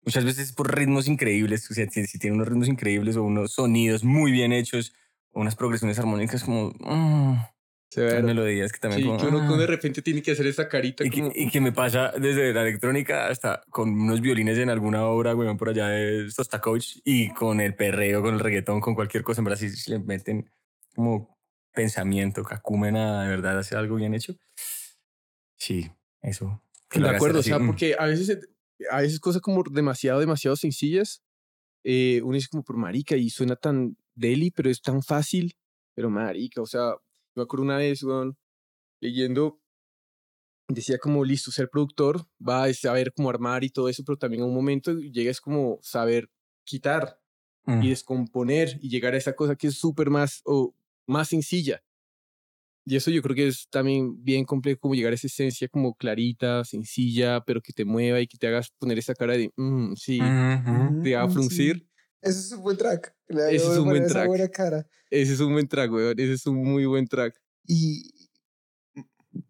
Muchas 0.04 0.24
veces 0.24 0.52
por 0.52 0.74
ritmos 0.74 1.08
increíbles, 1.08 1.70
o 1.70 1.74
sea, 1.74 1.88
si, 1.90 2.06
si 2.06 2.18
tiene 2.18 2.36
unos 2.36 2.48
ritmos 2.48 2.68
increíbles 2.68 3.16
o 3.16 3.22
unos 3.22 3.52
sonidos 3.52 4.02
muy 4.04 4.32
bien 4.32 4.52
hechos, 4.52 4.92
unas 5.32 5.56
progresiones 5.56 5.98
armónicas 5.98 6.44
como... 6.44 6.72
mm, 6.80 7.36
Severo. 7.90 8.22
melodías 8.22 8.72
que 8.72 8.78
también 8.78 9.02
Sí, 9.02 9.06
como, 9.06 9.18
que 9.18 9.26
uno, 9.26 9.48
que 9.48 9.54
ah. 9.54 9.58
de 9.58 9.66
repente 9.66 10.00
tiene 10.00 10.22
que 10.22 10.30
hacer 10.30 10.46
esa 10.46 10.68
carita 10.68 11.04
Y 11.04 11.10
que, 11.10 11.22
como... 11.22 11.32
y 11.34 11.50
que 11.50 11.60
me 11.60 11.72
pasa 11.72 12.12
desde 12.12 12.52
la 12.52 12.62
electrónica 12.62 13.26
hasta 13.26 13.62
con 13.68 13.90
unos 13.90 14.20
violines 14.20 14.58
en 14.58 14.70
alguna 14.70 15.04
obra, 15.06 15.34
weón, 15.34 15.56
por 15.56 15.70
allá 15.70 15.88
de 15.88 16.30
Sostakovich 16.30 17.00
y 17.04 17.30
con 17.30 17.60
el 17.60 17.74
perreo, 17.74 18.22
con 18.22 18.34
el 18.34 18.40
reggaetón, 18.40 18.80
con 18.80 18.94
cualquier 18.94 19.24
cosa. 19.24 19.40
En 19.40 19.46
Brasil 19.46 19.70
si 19.70 19.90
le 19.90 19.98
meten 19.98 20.48
como 20.94 21.36
pensamiento, 21.72 22.44
cacúmena, 22.44 23.24
de 23.24 23.28
verdad, 23.28 23.58
hacer 23.58 23.78
algo 23.78 23.96
bien 23.96 24.14
hecho. 24.14 24.34
Sí, 25.56 25.90
eso. 26.22 26.62
que 26.88 27.00
De 27.00 27.08
acuerdo, 27.08 27.40
o 27.40 27.42
sea, 27.42 27.58
mm. 27.58 27.66
porque 27.66 27.96
a 27.98 28.06
veces, 28.06 28.38
a 28.90 29.00
veces 29.00 29.20
cosas 29.20 29.42
como 29.42 29.62
demasiado, 29.64 30.20
demasiado 30.20 30.56
sencillas, 30.56 31.22
eh, 31.84 32.20
uno 32.22 32.34
dice 32.34 32.48
como 32.50 32.62
por 32.62 32.76
marica 32.76 33.16
y 33.16 33.30
suena 33.30 33.56
tan 33.56 33.96
deli, 34.20 34.50
pero 34.52 34.70
es 34.70 34.82
tan 34.82 35.02
fácil, 35.02 35.54
pero 35.94 36.10
marica, 36.10 36.62
o 36.62 36.66
sea, 36.66 36.92
yo 36.92 37.02
me 37.36 37.42
acuerdo 37.44 37.64
una 37.64 37.78
vez, 37.78 38.02
weón, 38.04 38.36
leyendo, 39.00 39.60
decía 40.68 40.98
como, 40.98 41.24
listo, 41.24 41.50
ser 41.50 41.68
productor 41.68 42.26
va 42.46 42.64
a 42.64 42.72
saber 42.74 43.12
cómo 43.12 43.30
armar 43.30 43.64
y 43.64 43.70
todo 43.70 43.88
eso, 43.88 44.02
pero 44.04 44.18
también 44.18 44.42
a 44.42 44.46
un 44.46 44.54
momento 44.54 44.92
llega 44.94 45.30
es 45.30 45.40
como 45.40 45.78
saber 45.82 46.30
quitar 46.64 47.20
Mm. 47.66 47.80
y 47.80 47.90
descomponer 47.90 48.78
y 48.82 48.90
llegar 48.90 49.14
a 49.14 49.18
esa 49.18 49.34
cosa 49.36 49.56
que 49.56 49.68
es 49.68 49.76
súper 49.76 50.10
más 50.10 50.42
o 50.44 50.74
más 51.06 51.28
sencilla. 51.28 51.82
Y 52.86 52.96
eso 52.96 53.10
yo 53.10 53.22
creo 53.22 53.36
que 53.36 53.46
es 53.48 53.68
también 53.70 54.22
bien 54.24 54.44
complejo, 54.44 54.80
como 54.80 54.94
llegar 54.94 55.12
a 55.12 55.14
esa 55.14 55.26
esencia 55.26 55.68
como 55.68 55.94
clarita, 55.94 56.64
sencilla, 56.64 57.40
pero 57.44 57.60
que 57.60 57.72
te 57.72 57.84
mueva 57.84 58.20
y 58.20 58.26
que 58.26 58.38
te 58.38 58.46
hagas 58.48 58.70
poner 58.78 58.98
esa 58.98 59.14
cara 59.14 59.36
de, 59.36 59.52
"Mm, 59.56 59.94
sí, 59.96 60.34
Ujú. 60.34 60.76
te 61.02 61.14
va 61.16 61.24
a 61.24 61.28
Mm, 61.28 61.28
fruncir. 61.28 61.78
sí. 61.78 61.89
Eso 62.22 62.38
es 62.40 62.52
un 62.52 62.62
buen 62.62 62.76
track. 62.76 63.14
Le 63.28 63.54
Ese 63.56 63.56
es 63.72 63.78
un 63.78 63.84
buen 63.88 64.06
track. 64.06 64.26
buena 64.26 64.48
cara. 64.48 64.86
Ese 65.10 65.32
es 65.34 65.40
un 65.40 65.52
buen 65.52 65.66
track, 65.68 65.90
weón. 65.92 66.18
Ese 66.18 66.32
es 66.34 66.46
un 66.46 66.56
muy 66.62 66.84
buen 66.86 67.06
track. 67.08 67.40
Y 67.66 68.28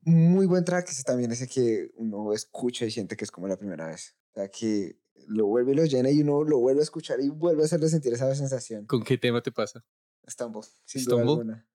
muy 0.04 0.46
buen 0.46 0.64
track 0.64 0.88
ese 0.90 1.02
también 1.02 1.32
ese 1.32 1.48
que 1.48 1.90
uno 1.94 2.32
escucha 2.32 2.84
y 2.84 2.90
siente 2.90 3.16
que 3.16 3.24
es 3.24 3.30
como 3.30 3.48
la 3.48 3.56
primera 3.56 3.86
vez. 3.88 4.14
O 4.30 4.34
sea, 4.34 4.48
que 4.48 4.98
lo 5.26 5.46
vuelve 5.46 5.72
y 5.72 5.74
lo 5.76 5.84
llena 5.84 6.10
y 6.10 6.20
uno 6.20 6.44
lo 6.44 6.58
vuelve 6.58 6.80
a 6.80 6.84
escuchar 6.84 7.20
y 7.20 7.28
vuelve 7.28 7.62
a 7.62 7.64
hacerle 7.66 7.88
sentir 7.88 8.12
esa 8.12 8.32
sensación. 8.34 8.86
¿Con 8.86 9.02
qué 9.02 9.16
tema 9.18 9.42
te 9.42 9.52
pasa? 9.52 9.84
Stumble, 10.28 10.62
sin 10.84 11.04
duda 11.04 11.16
Stumble. 11.16 11.30
alguna. 11.32 11.66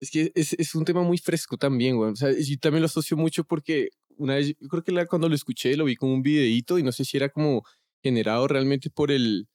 Es 0.00 0.10
que 0.10 0.30
es, 0.34 0.52
es 0.52 0.74
un 0.74 0.84
tema 0.84 1.02
muy 1.02 1.18
fresco 1.18 1.56
también, 1.56 1.96
weón. 1.96 2.12
O 2.12 2.16
sea, 2.16 2.30
yo 2.30 2.58
también 2.60 2.82
lo 2.82 2.86
asocio 2.86 3.16
mucho 3.16 3.44
porque 3.44 3.88
una 4.16 4.34
vez, 4.36 4.48
yo 4.60 4.68
creo 4.68 4.82
que 4.84 4.92
la- 4.92 5.06
cuando 5.06 5.28
lo 5.28 5.34
escuché 5.34 5.76
lo 5.76 5.84
vi 5.84 5.96
como 5.96 6.12
un 6.14 6.22
videíto 6.22 6.78
y 6.78 6.82
no 6.82 6.92
sé 6.92 7.04
si 7.04 7.16
era 7.16 7.28
como 7.30 7.62
generado 8.02 8.46
realmente 8.46 8.90
por 8.90 9.10
el, 9.10 9.48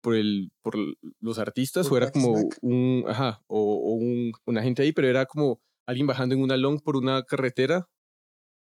por 0.00 0.14
el, 0.14 0.50
por 0.62 0.76
los 1.20 1.38
artistas 1.38 1.86
Por 1.88 1.94
o 1.94 1.96
era 2.02 2.10
como 2.12 2.38
Snack. 2.38 2.58
un, 2.62 3.04
ajá, 3.08 3.42
o, 3.46 3.60
o 3.60 3.92
un, 3.94 4.32
una 4.46 4.62
gente 4.62 4.82
ahí, 4.82 4.92
pero 4.92 5.08
era 5.08 5.26
como 5.26 5.60
alguien 5.86 6.06
bajando 6.06 6.34
en 6.34 6.42
una 6.42 6.56
long 6.56 6.80
por 6.80 6.96
una 6.96 7.22
carretera. 7.24 7.88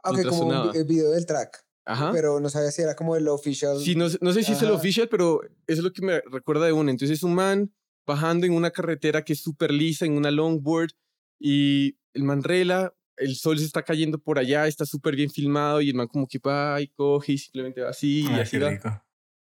Ah, 0.04 0.10
Ok, 0.12 0.16
Mientras 0.16 0.40
como 0.40 0.70
un 0.70 0.76
el 0.76 0.86
video 0.86 1.12
del 1.12 1.26
track. 1.26 1.66
Ajá. 1.86 2.12
Pero 2.12 2.40
no 2.40 2.50
sabía 2.50 2.72
si 2.72 2.82
era 2.82 2.96
como 2.96 3.16
el 3.16 3.28
official. 3.30 3.80
Sí, 3.80 3.96
no, 3.96 4.10
sé- 4.10 4.18
no 4.22 4.34
sé 4.34 4.44
si 4.44 4.52
es 4.54 4.62
el 4.62 4.68
Ajá. 4.70 4.78
official, 4.78 5.08
pero 5.10 5.42
es 5.68 5.80
lo 5.80 5.92
que 5.94 6.02
me 6.02 6.22
recuerda 6.32 6.66
de 6.66 6.74
una. 6.74 6.92
Entonces 6.92 7.18
es 7.18 7.24
un 7.24 7.34
man 7.34 7.74
bajando 8.06 8.46
en 8.46 8.54
una 8.54 8.72
carretera 8.72 9.24
que 9.24 9.34
es 9.34 9.42
súper 9.42 9.72
lisa, 9.72 10.06
en 10.06 10.14
una 10.14 10.32
longboard, 10.32 10.92
y 11.40 11.98
el 12.14 12.24
man 12.24 12.44
rela, 12.44 12.94
el 13.18 13.36
sol 13.36 13.58
se 13.60 13.66
está 13.66 13.84
cayendo 13.84 14.18
por 14.20 14.38
allá, 14.40 14.68
está 14.68 14.86
súper 14.86 15.16
bien 15.16 15.30
filmado 15.30 15.82
y 15.82 15.90
el 15.90 15.96
man 15.96 16.08
como 16.08 16.28
que 16.28 16.40
va 16.40 16.80
y 16.82 16.88
coge 16.90 17.34
y 17.34 17.38
simplemente 17.38 17.82
va 17.82 17.90
así 17.90 18.22
y 18.22 18.26
Ah, 18.28 18.42
así 18.42 18.58
va. 18.60 19.04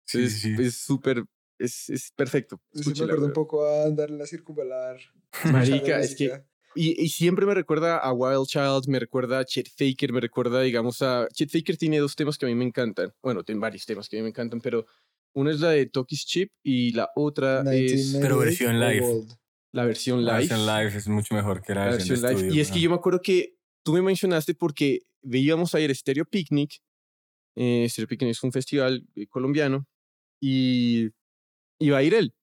Sí, 0.05 0.23
es, 0.25 0.41
sí, 0.41 0.57
sí. 0.57 0.63
es 0.63 0.77
súper, 0.79 1.25
es, 1.59 1.89
es 1.91 2.13
perfecto. 2.13 2.61
Sí 2.73 2.91
me 2.97 3.05
acuerdo 3.05 3.27
un 3.27 3.33
poco 3.33 3.67
a 3.67 3.85
andar 3.85 4.11
en 4.11 4.19
la 4.19 4.27
circunvalar. 4.27 4.99
Marica, 5.53 6.01
es 6.01 6.15
que. 6.15 6.43
Y, 6.75 7.03
y 7.03 7.09
siempre 7.09 7.47
me 7.47 7.55
recuerda 7.55 7.97
a 7.97 8.13
Wild 8.13 8.47
Child, 8.49 8.89
me 8.89 8.99
recuerda 8.99 9.39
a 9.39 9.45
Chet 9.47 9.69
Faker, 9.71 10.13
me 10.13 10.21
recuerda, 10.21 10.61
digamos, 10.61 11.01
a... 11.01 11.27
Chet 11.33 11.51
Faker 11.51 11.79
tiene 11.79 11.99
dos 11.99 12.15
temas 12.15 12.37
que 12.37 12.45
a 12.45 12.51
mí 12.51 12.55
me 12.55 12.67
encantan. 12.67 13.15
Bueno, 13.23 13.43
tiene 13.45 13.63
varios 13.63 13.87
temas 13.87 14.11
que 14.11 14.17
a 14.17 14.19
mí 14.19 14.25
me 14.25 14.29
encantan, 14.29 14.61
pero 14.61 14.85
una 15.35 15.53
es 15.53 15.61
la 15.61 15.71
de 15.71 15.87
Toki's 15.87 16.27
Chip 16.27 16.53
y 16.63 16.93
la 16.93 17.09
otra 17.17 17.61
es 17.61 18.13
1998 18.13 18.19
Pero 18.21 18.39
versión 18.39 18.79
live. 18.79 19.27
La 19.73 19.85
versión 19.87 20.23
La 20.25 20.39
live. 20.39 20.49
versión 20.49 20.67
live 20.67 20.97
es 20.99 21.09
mucho 21.09 21.35
mejor 21.35 21.63
que 21.63 21.75
la, 21.75 21.87
la 21.87 21.91
versión, 21.93 22.21
live. 22.21 22.33
estudio, 22.33 22.55
Y 22.55 22.61
es 22.61 22.71
que 22.71 22.81
yo 22.81 22.91
me 22.91 22.97
acuerdo 22.97 23.23
que 23.23 23.57
tú 23.83 23.95
me 23.95 24.03
mencionaste 24.03 24.55
porque 24.55 25.01
íbamos 25.23 25.75
a 25.75 25.81
ir 25.81 25.91
a 25.91 25.95
Stereo 25.95 26.27
Picnic. 26.27 26.83
Eh, 27.57 27.87
Stereo 27.89 28.09
Picnic 28.09 28.33
es 28.33 28.43
un 28.43 28.53
festival 28.53 29.07
eh, 29.15 29.27
colombiano 29.29 29.87
y 30.43 31.09
iba 31.79 31.99
a 31.99 32.03
ir 32.03 32.15
él. 32.15 32.35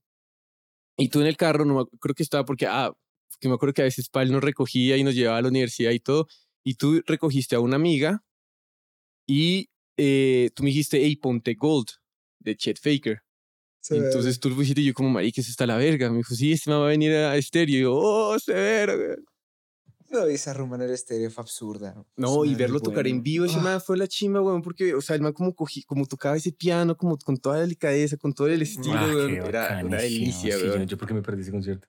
Y 0.97 1.09
tú 1.09 1.21
en 1.21 1.27
el 1.27 1.37
carro, 1.37 1.65
no 1.65 1.75
me 1.75 1.85
creo 1.99 2.15
que 2.15 2.23
estaba 2.23 2.45
porque, 2.45 2.67
ah, 2.67 2.91
que 3.39 3.47
me 3.47 3.55
acuerdo 3.55 3.73
que 3.73 3.81
a 3.81 3.85
veces 3.85 4.09
Pal 4.09 4.31
nos 4.31 4.43
recogía 4.43 4.95
y 4.97 5.03
nos 5.03 5.15
llevaba 5.15 5.39
a 5.39 5.41
la 5.41 5.49
universidad 5.49 5.91
y 5.91 5.99
todo. 5.99 6.27
Y 6.63 6.75
tú 6.75 7.01
recogiste 7.05 7.55
a 7.55 7.59
una 7.59 7.75
amiga 7.75 8.23
y 9.27 9.69
eh, 9.97 10.49
tú 10.55 10.63
me 10.63 10.69
dijiste, 10.69 10.97
hey, 11.03 11.15
ponte 11.15 11.55
Gold 11.55 11.87
de 12.39 12.55
Chet 12.55 12.79
Faker. 12.79 13.21
Se 13.81 13.99
ve. 13.99 14.05
Entonces 14.05 14.39
tú 14.39 14.49
lo 14.49 14.55
pusiste 14.55 14.81
y 14.81 14.85
yo 14.85 14.93
como, 14.93 15.09
marica, 15.09 15.41
eso 15.41 15.51
está 15.51 15.65
la 15.65 15.77
verga. 15.77 16.09
Me 16.09 16.17
dijo, 16.17 16.35
sí, 16.35 16.53
este 16.53 16.69
man 16.69 16.81
va 16.81 16.85
a 16.85 16.89
venir 16.89 17.11
a 17.13 17.35
estéreo. 17.35 17.75
Y 17.75 17.81
yo, 17.81 17.95
oh, 17.95 18.39
severo. 18.39 18.97
weón". 18.97 19.25
No, 20.13 20.25
esa 20.25 20.53
rumba 20.53 20.75
en 20.77 20.83
el 20.83 20.91
estéreo 20.91 21.29
fue 21.31 21.41
absurda. 21.41 21.95
No, 22.15 22.43
Ese 22.43 22.53
y 22.53 22.55
verlo 22.55 22.79
tocar 22.79 23.07
en 23.07 23.23
vivo, 23.23 23.45
ese 23.45 23.57
Ah, 23.57 23.63
man 23.63 23.81
fue 23.81 23.97
la 23.97 24.07
chimba, 24.07 24.41
weón, 24.41 24.61
porque, 24.61 24.93
o 24.93 25.01
sea, 25.01 25.15
el 25.15 25.21
man 25.23 25.33
como, 25.33 25.55
cogí, 25.55 25.83
como 25.83 26.05
tocaba 26.05 26.37
ese 26.37 26.51
piano, 26.51 26.95
como 26.95 27.17
con 27.17 27.37
toda 27.37 27.55
la 27.55 27.61
delicadeza, 27.63 28.15
con 28.17 28.33
todo 28.33 28.47
el 28.47 28.61
estilo, 28.61 28.95
Ah, 28.97 29.07
weón. 29.07 29.27
qué 29.31 29.37
Era 29.37 29.81
una 29.83 29.97
delicia, 29.97 30.55
Sí, 30.57 30.63
yo, 30.65 30.73
weón. 30.73 30.85
yo 30.87 30.97
por 30.97 31.07
qué 31.07 31.13
me 31.15 31.21
perdí 31.21 31.41
ese 31.41 31.51
concierto. 31.51 31.87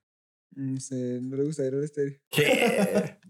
No 0.57 0.81
sé, 0.81 1.21
no 1.23 1.37
le 1.37 1.45
gusta 1.45 1.65
ir 1.67 1.75
al 1.75 1.85
estéreo. 1.85 2.19
¿Qué? 2.31 2.43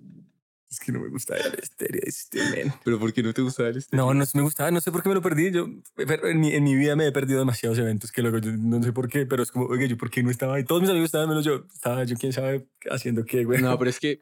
es 0.70 0.80
que 0.80 0.92
no 0.92 1.00
me 1.00 1.08
gusta 1.08 1.36
el 1.36 1.54
estéreo, 1.62 2.00
este 2.04 2.38
men. 2.50 2.72
Pero 2.84 2.98
¿por 2.98 3.12
qué 3.12 3.22
no 3.22 3.32
te 3.32 3.42
gustaba 3.42 3.68
el 3.70 3.76
estéreo? 3.78 4.06
No, 4.06 4.12
no 4.14 4.24
me 4.34 4.42
gustaba, 4.42 4.70
no 4.70 4.80
sé 4.80 4.90
por 4.92 5.02
qué 5.02 5.08
me 5.08 5.14
lo 5.14 5.22
perdí. 5.22 5.50
Yo 5.52 5.66
pero 5.94 6.28
en 6.28 6.38
mi, 6.40 6.52
en 6.52 6.64
mi 6.64 6.74
vida 6.74 6.96
me 6.96 7.06
he 7.06 7.12
perdido 7.12 7.38
demasiados 7.38 7.78
eventos 7.78 8.12
que 8.12 8.22
luego 8.22 8.38
yo 8.38 8.52
no 8.52 8.82
sé 8.82 8.92
por 8.92 9.08
qué, 9.08 9.24
pero 9.26 9.42
es 9.42 9.50
como, 9.50 9.66
oye, 9.66 9.88
yo 9.88 9.96
por 9.96 10.10
qué 10.10 10.22
no 10.22 10.30
estaba 10.30 10.56
ahí. 10.56 10.64
Todos 10.64 10.82
mis 10.82 10.90
amigos 10.90 11.06
estaban 11.06 11.28
menos 11.28 11.44
yo. 11.44 11.64
Estaba 11.72 12.04
yo, 12.04 12.16
quién 12.16 12.32
sabe, 12.32 12.68
haciendo 12.90 13.24
qué, 13.24 13.44
güey. 13.44 13.62
No, 13.62 13.76
pero 13.78 13.88
es 13.90 13.98
que 14.00 14.20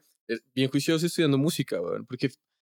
bien 0.53 0.69
juicioso 0.69 1.05
estudiando 1.05 1.37
música, 1.37 1.81
weón, 1.81 2.05
porque 2.05 2.29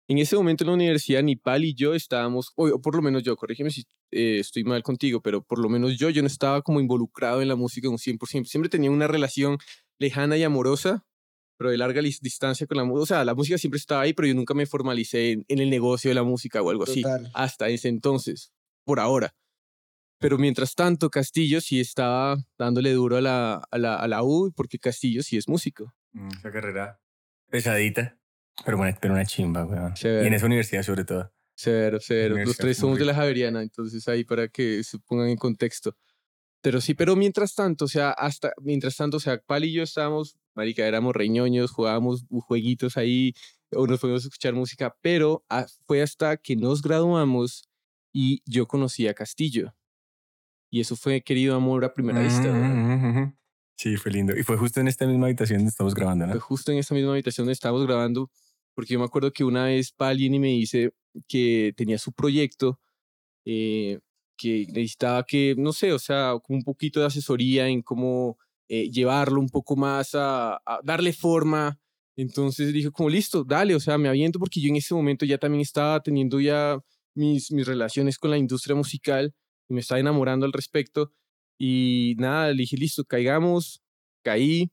en 0.07 0.17
ese 0.17 0.35
momento 0.35 0.63
en 0.63 0.69
la 0.69 0.73
universidad 0.73 1.23
ni 1.23 1.35
Pal 1.35 1.63
y 1.63 1.73
yo 1.73 1.93
estábamos, 1.93 2.51
o, 2.55 2.67
o 2.67 2.81
por 2.81 2.95
lo 2.95 3.01
menos 3.01 3.23
yo, 3.23 3.35
corrígeme 3.35 3.71
si 3.71 3.85
eh, 4.11 4.39
estoy 4.39 4.63
mal 4.63 4.83
contigo, 4.83 5.21
pero 5.21 5.41
por 5.41 5.59
lo 5.59 5.69
menos 5.69 5.97
yo, 5.97 6.09
yo 6.09 6.21
no 6.21 6.27
estaba 6.27 6.61
como 6.61 6.81
involucrado 6.81 7.41
en 7.41 7.47
la 7.47 7.55
música 7.55 7.87
un 7.89 7.97
100%. 7.97 8.45
Siempre 8.45 8.69
tenía 8.69 8.91
una 8.91 9.07
relación 9.07 9.57
lejana 9.99 10.37
y 10.37 10.43
amorosa, 10.43 11.05
pero 11.57 11.69
de 11.69 11.77
larga 11.77 12.01
distancia 12.01 12.67
con 12.67 12.77
la 12.77 12.83
música. 12.83 13.03
O 13.03 13.05
sea, 13.05 13.23
la 13.25 13.35
música 13.35 13.57
siempre 13.57 13.77
estaba 13.77 14.01
ahí, 14.01 14.13
pero 14.13 14.27
yo 14.27 14.33
nunca 14.33 14.53
me 14.53 14.65
formalicé 14.65 15.31
en, 15.31 15.45
en 15.47 15.59
el 15.59 15.69
negocio 15.69 16.09
de 16.09 16.15
la 16.15 16.23
música 16.23 16.61
o 16.61 16.69
algo 16.69 16.83
así. 16.83 17.03
Total. 17.03 17.31
Hasta 17.33 17.69
ese 17.69 17.87
entonces, 17.87 18.51
por 18.83 18.99
ahora. 18.99 19.33
Pero 20.19 20.37
mientras 20.37 20.75
tanto, 20.75 21.09
Castillo 21.09 21.61
sí 21.61 21.79
estaba 21.79 22.37
dándole 22.57 22.91
duro 22.91 23.17
a 23.17 23.21
la, 23.21 23.61
a 23.71 23.77
la, 23.77 23.95
a 23.95 24.07
la 24.07 24.23
U, 24.23 24.51
porque 24.55 24.77
Castillo 24.77 25.23
sí 25.23 25.37
es 25.37 25.47
músico. 25.47 25.93
Mm, 26.11 26.29
Esa 26.37 26.51
carrera 26.51 26.99
pesadita, 27.51 28.17
pero 28.65 28.77
bueno, 28.77 28.97
pero 28.99 29.13
una 29.13 29.25
chimba, 29.25 29.65
weón. 29.65 29.95
Severo. 29.95 30.23
Y 30.23 30.27
en 30.27 30.33
esa 30.33 30.45
universidad 30.47 30.83
sobre 30.83 31.03
todo. 31.05 31.31
Severo, 31.55 31.99
severo. 31.99 32.37
Los 32.37 32.57
tres 32.57 32.77
somos 32.77 32.97
de 32.97 33.05
la. 33.05 33.13
Javeriana, 33.13 33.61
entonces 33.61 34.07
ahí 34.07 34.23
para 34.23 34.47
que 34.47 34.83
se 34.83 34.97
pongan 34.99 35.29
en 35.29 35.37
contexto. 35.37 35.95
Pero 36.63 36.79
sí, 36.79 36.93
pero 36.93 37.15
mientras 37.15 37.55
tanto, 37.55 37.85
o 37.85 37.87
sea, 37.87 38.11
hasta, 38.11 38.51
mientras 38.61 38.95
tanto, 38.95 39.17
o 39.17 39.19
sea, 39.19 39.39
Pal 39.39 39.65
y 39.65 39.73
yo 39.73 39.83
estábamos, 39.83 40.37
marica, 40.55 40.85
éramos 40.87 41.15
reñoños, 41.15 41.71
jugábamos 41.71 42.25
jueguitos 42.29 42.97
ahí, 42.97 43.33
o 43.71 43.87
nos 43.87 43.99
podíamos 43.99 44.23
escuchar 44.25 44.53
música, 44.53 44.95
pero 45.01 45.43
ah, 45.49 45.65
fue 45.87 46.01
hasta 46.03 46.37
que 46.37 46.55
nos 46.55 46.81
graduamos 46.83 47.63
y 48.13 48.41
yo 48.45 48.67
conocí 48.67 49.07
a 49.07 49.13
Castillo. 49.15 49.75
Y 50.69 50.81
eso 50.81 50.95
fue 50.95 51.21
querido 51.21 51.55
amor 51.55 51.83
a 51.83 51.93
primera 51.93 52.21
vista, 52.21 52.43
Mm, 52.47 52.51
weón. 52.51 52.87
mm, 52.87 53.05
mm, 53.05 53.19
mm. 53.19 53.37
Sí, 53.81 53.97
fue 53.97 54.11
lindo. 54.11 54.37
Y 54.37 54.43
fue 54.43 54.57
justo 54.57 54.79
en 54.79 54.87
esta 54.87 55.07
misma 55.07 55.25
habitación 55.25 55.57
donde 55.57 55.69
estamos 55.69 55.95
grabando, 55.95 56.27
¿no? 56.27 56.33
Fue 56.33 56.39
justo 56.39 56.71
en 56.71 56.77
esta 56.77 56.93
misma 56.93 57.13
habitación 57.13 57.45
donde 57.45 57.53
estábamos 57.53 57.87
grabando, 57.87 58.29
porque 58.75 58.93
yo 58.93 58.99
me 58.99 59.05
acuerdo 59.05 59.33
que 59.33 59.43
una 59.43 59.65
vez 59.65 59.91
Pal 59.91 60.17
viene 60.17 60.35
y 60.35 60.39
me 60.39 60.49
dice 60.49 60.91
que 61.27 61.73
tenía 61.75 61.97
su 61.97 62.13
proyecto, 62.13 62.79
eh, 63.43 63.97
que 64.37 64.67
necesitaba 64.67 65.23
que, 65.25 65.55
no 65.57 65.73
sé, 65.73 65.93
o 65.93 65.97
sea, 65.97 66.35
como 66.43 66.57
un 66.59 66.63
poquito 66.63 66.99
de 66.99 67.07
asesoría 67.07 67.69
en 67.69 67.81
cómo 67.81 68.37
eh, 68.69 68.87
llevarlo 68.91 69.39
un 69.39 69.49
poco 69.49 69.75
más 69.75 70.13
a, 70.13 70.57
a 70.57 70.79
darle 70.83 71.11
forma. 71.11 71.79
Entonces 72.15 72.71
dije 72.73 72.91
como, 72.91 73.09
listo, 73.09 73.43
dale, 73.43 73.73
o 73.73 73.79
sea, 73.79 73.97
me 73.97 74.09
aviento 74.09 74.37
porque 74.37 74.61
yo 74.61 74.69
en 74.69 74.75
ese 74.75 74.93
momento 74.93 75.25
ya 75.25 75.39
también 75.39 75.61
estaba 75.61 76.03
teniendo 76.03 76.39
ya 76.39 76.79
mis, 77.15 77.51
mis 77.51 77.65
relaciones 77.65 78.19
con 78.19 78.29
la 78.29 78.37
industria 78.37 78.75
musical 78.75 79.33
y 79.67 79.73
me 79.73 79.79
estaba 79.79 79.99
enamorando 79.99 80.45
al 80.45 80.53
respecto. 80.53 81.13
Y 81.63 82.15
nada, 82.17 82.47
le 82.47 82.55
dije, 82.63 82.75
listo, 82.75 83.05
caigamos, 83.05 83.83
caí, 84.23 84.71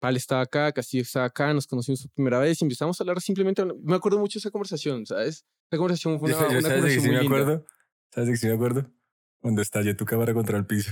Pal 0.00 0.16
estaba 0.16 0.40
acá, 0.40 0.72
Castillo 0.72 1.02
estaba 1.02 1.26
acá, 1.26 1.52
nos 1.52 1.66
conocimos 1.66 2.00
por 2.04 2.10
primera 2.12 2.38
vez 2.38 2.58
y 2.62 2.64
empezamos 2.64 2.98
a 2.98 3.04
hablar 3.04 3.20
simplemente. 3.20 3.62
Me 3.82 3.96
acuerdo 3.96 4.18
mucho 4.18 4.38
de 4.38 4.40
esa 4.40 4.50
conversación, 4.50 5.04
¿sabes? 5.04 5.44
Esa 5.70 5.76
conversación 5.76 6.18
fue 6.18 6.30
Yo- 6.30 6.38
una, 6.38 6.46
yo 6.52 6.58
una 6.58 6.68
¿Sabes 6.68 6.74
conversación 6.80 7.02
sí 7.04 7.08
muy 7.08 7.16
me 7.16 7.22
linda. 7.22 7.36
acuerdo? 7.42 7.66
¿Sabes 8.14 8.26
de 8.28 8.32
qué 8.32 8.36
sí 8.38 8.46
me 8.46 8.52
acuerdo? 8.54 8.90
Cuando 9.40 9.60
estallé 9.60 9.94
tu 9.94 10.06
cámara 10.06 10.32
contra 10.32 10.56
el 10.56 10.64
piso. 10.64 10.90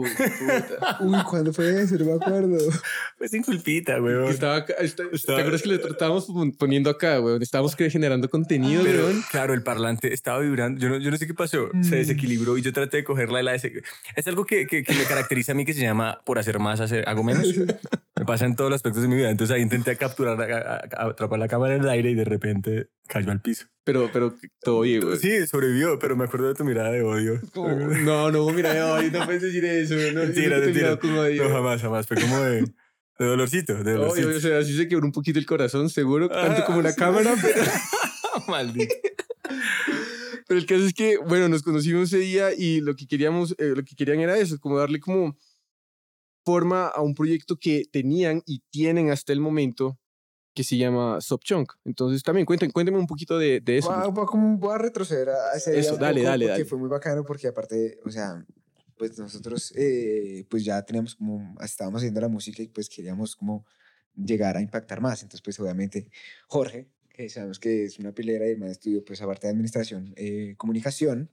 Uy, 0.00 0.08
puta. 0.10 0.98
Uy, 1.00 1.18
¿cuándo 1.28 1.52
fue 1.52 1.82
eso? 1.82 1.96
No 1.96 2.04
me 2.06 2.12
acuerdo. 2.14 2.58
Pues 3.18 3.30
sin 3.30 3.42
culpita, 3.42 4.00
weón. 4.00 4.30
estaba 4.30 4.56
acá, 4.56 4.74
esta- 4.80 5.04
Estaba- 5.12 5.36
¿Te 5.36 5.42
acuerdas 5.42 5.62
que 5.62 5.68
lo 5.68 5.74
estábamos 5.88 6.26
pon- 6.26 6.52
poniendo 6.52 6.90
acá, 6.90 7.20
weón? 7.20 7.42
Estábamos 7.42 7.74
generando 7.76 8.28
contenido, 8.28 8.82
Pero, 8.84 9.04
weón. 9.06 9.22
claro, 9.30 9.54
el 9.54 9.62
parlante 9.62 10.12
estaba 10.12 10.38
vibrando. 10.40 10.80
Yo 10.80 10.88
no, 10.88 10.98
yo 10.98 11.10
no 11.10 11.16
sé 11.16 11.26
qué 11.26 11.34
pasó. 11.34 11.68
Se 11.82 11.88
Mm. 11.96 11.98
desequilibró 11.98 12.58
y 12.58 12.62
yo 12.62 12.72
traté 12.72 12.98
de 12.98 13.04
cogerla 13.04 13.38
de 13.38 13.44
la 13.44 13.52
dese- 13.54 13.82
Es 14.16 14.26
algo 14.26 14.44
que, 14.44 14.66
que, 14.66 14.82
que 14.82 14.94
me 14.94 15.04
caracteriza 15.04 15.52
a 15.52 15.54
mí 15.54 15.64
que 15.64 15.74
se 15.74 15.80
llama 15.82 16.20
por 16.24 16.38
hacer 16.38 16.58
más, 16.58 16.80
hacer, 16.80 17.08
hago 17.08 17.22
menos. 17.24 17.46
Me 17.56 18.24
pasa 18.26 18.44
en 18.46 18.54
todos 18.56 18.70
los 18.70 18.76
aspectos 18.78 19.02
de 19.02 19.08
mi 19.08 19.16
vida. 19.16 19.30
Entonces 19.30 19.54
ahí 19.54 19.62
intenté 19.62 19.96
capturar, 19.96 20.40
a- 20.40 20.56
a- 20.56 21.02
a- 21.04 21.10
atrapar 21.10 21.38
la 21.38 21.48
cámara 21.48 21.74
en 21.76 21.82
el 21.82 21.88
aire 21.88 22.10
y 22.10 22.14
de 22.14 22.24
repente 22.24 22.88
cayó 23.08 23.30
al 23.30 23.40
piso. 23.40 23.66
Pero, 23.84 24.10
pero 24.12 24.34
todo 24.60 24.82
bien, 24.82 25.04
weón. 25.04 25.18
Sí, 25.18 25.46
sobrevivió, 25.46 25.98
pero 25.98 26.16
me 26.16 26.24
acuerdo 26.24 26.48
de 26.48 26.54
tu 26.54 26.64
mirada 26.64 26.90
de 26.92 27.02
odio. 27.02 27.40
No, 28.04 28.30
no, 28.30 28.48
mira, 28.50 28.96
ay, 28.96 29.10
no 29.10 29.24
puedes 29.24 29.42
decir 29.42 29.64
eso. 29.64 29.94
No, 30.12 30.20
Mentira, 30.20 30.58
mentira. 30.58 30.94
odio. 30.94 31.44
No, 31.48 31.54
jamás, 31.54 31.82
jamás. 31.82 32.06
Fue 32.06 32.16
como 32.20 32.38
de, 32.40 32.62
de 32.62 33.26
dolorcito, 33.26 33.74
de 33.82 33.94
Obvio, 33.96 34.06
dolorcito. 34.08 34.28
o 34.36 34.40
sea, 34.40 34.58
así 34.58 34.76
se 34.76 34.86
quebró 34.86 35.04
un 35.06 35.12
poquito 35.12 35.38
el 35.38 35.46
corazón, 35.46 35.90
seguro, 35.90 36.28
tanto 36.28 36.62
Ah, 36.62 36.64
como 36.64 36.80
la 36.82 36.92
sí. 36.92 36.98
cámara, 36.98 37.34
pero... 37.42 37.60
Maldito. 38.48 38.94
Pero 40.46 40.60
el 40.60 40.66
caso 40.66 40.84
es 40.84 40.94
que, 40.94 41.16
bueno, 41.18 41.48
nos 41.48 41.62
conocimos 41.62 42.12
ese 42.12 42.18
día 42.18 42.52
y 42.56 42.80
lo 42.80 42.94
que 42.94 43.06
queríamos, 43.06 43.54
eh, 43.58 43.72
lo 43.76 43.82
que 43.84 43.94
querían 43.96 44.20
era 44.20 44.36
eso, 44.38 44.58
como 44.60 44.78
darle 44.78 45.00
como 45.00 45.36
forma 46.44 46.88
a 46.88 47.00
un 47.02 47.14
proyecto 47.14 47.56
que 47.56 47.84
tenían 47.90 48.42
y 48.46 48.62
tienen 48.70 49.10
hasta 49.10 49.32
el 49.32 49.40
momento 49.40 49.98
que 50.54 50.64
se 50.64 50.76
llama 50.76 51.20
Subchunk. 51.20 51.72
Entonces 51.84 52.22
también 52.22 52.46
cuéntenme, 52.46 52.72
cuéntenme 52.72 52.98
un 52.98 53.06
poquito 53.06 53.38
de, 53.38 53.60
de 53.60 53.78
eso. 53.78 53.88
Voy 54.12 54.26
a, 54.26 54.56
voy 54.56 54.74
a 54.74 54.78
retroceder 54.78 55.30
a 55.30 55.56
ese 55.56 55.72
día 55.72 55.80
Eso, 55.80 55.94
un 55.94 56.00
dale, 56.00 56.22
dale, 56.22 56.46
dale. 56.46 56.64
fue 56.64 56.78
muy 56.78 56.88
bacano 56.88 57.24
porque 57.24 57.48
aparte, 57.48 57.98
o 58.04 58.10
sea, 58.10 58.44
pues 58.96 59.18
nosotros 59.18 59.72
eh, 59.76 60.44
pues 60.48 60.64
ya 60.64 60.82
teníamos 60.82 61.14
como, 61.14 61.56
estábamos 61.62 62.00
haciendo 62.00 62.20
la 62.20 62.28
música 62.28 62.62
y 62.62 62.68
pues 62.68 62.88
queríamos 62.88 63.34
como 63.34 63.64
llegar 64.14 64.56
a 64.56 64.60
impactar 64.60 65.00
más. 65.00 65.22
Entonces 65.22 65.42
pues 65.42 65.58
obviamente 65.58 66.10
Jorge, 66.48 66.88
que 67.08 67.28
sabemos 67.28 67.58
que 67.58 67.84
es 67.84 67.98
una 67.98 68.12
pilera 68.12 68.48
y 68.48 68.56
man 68.56 68.68
estudió 68.68 69.04
pues 69.04 69.22
aparte 69.22 69.46
de 69.46 69.52
administración, 69.52 70.12
eh, 70.16 70.54
comunicación, 70.56 71.30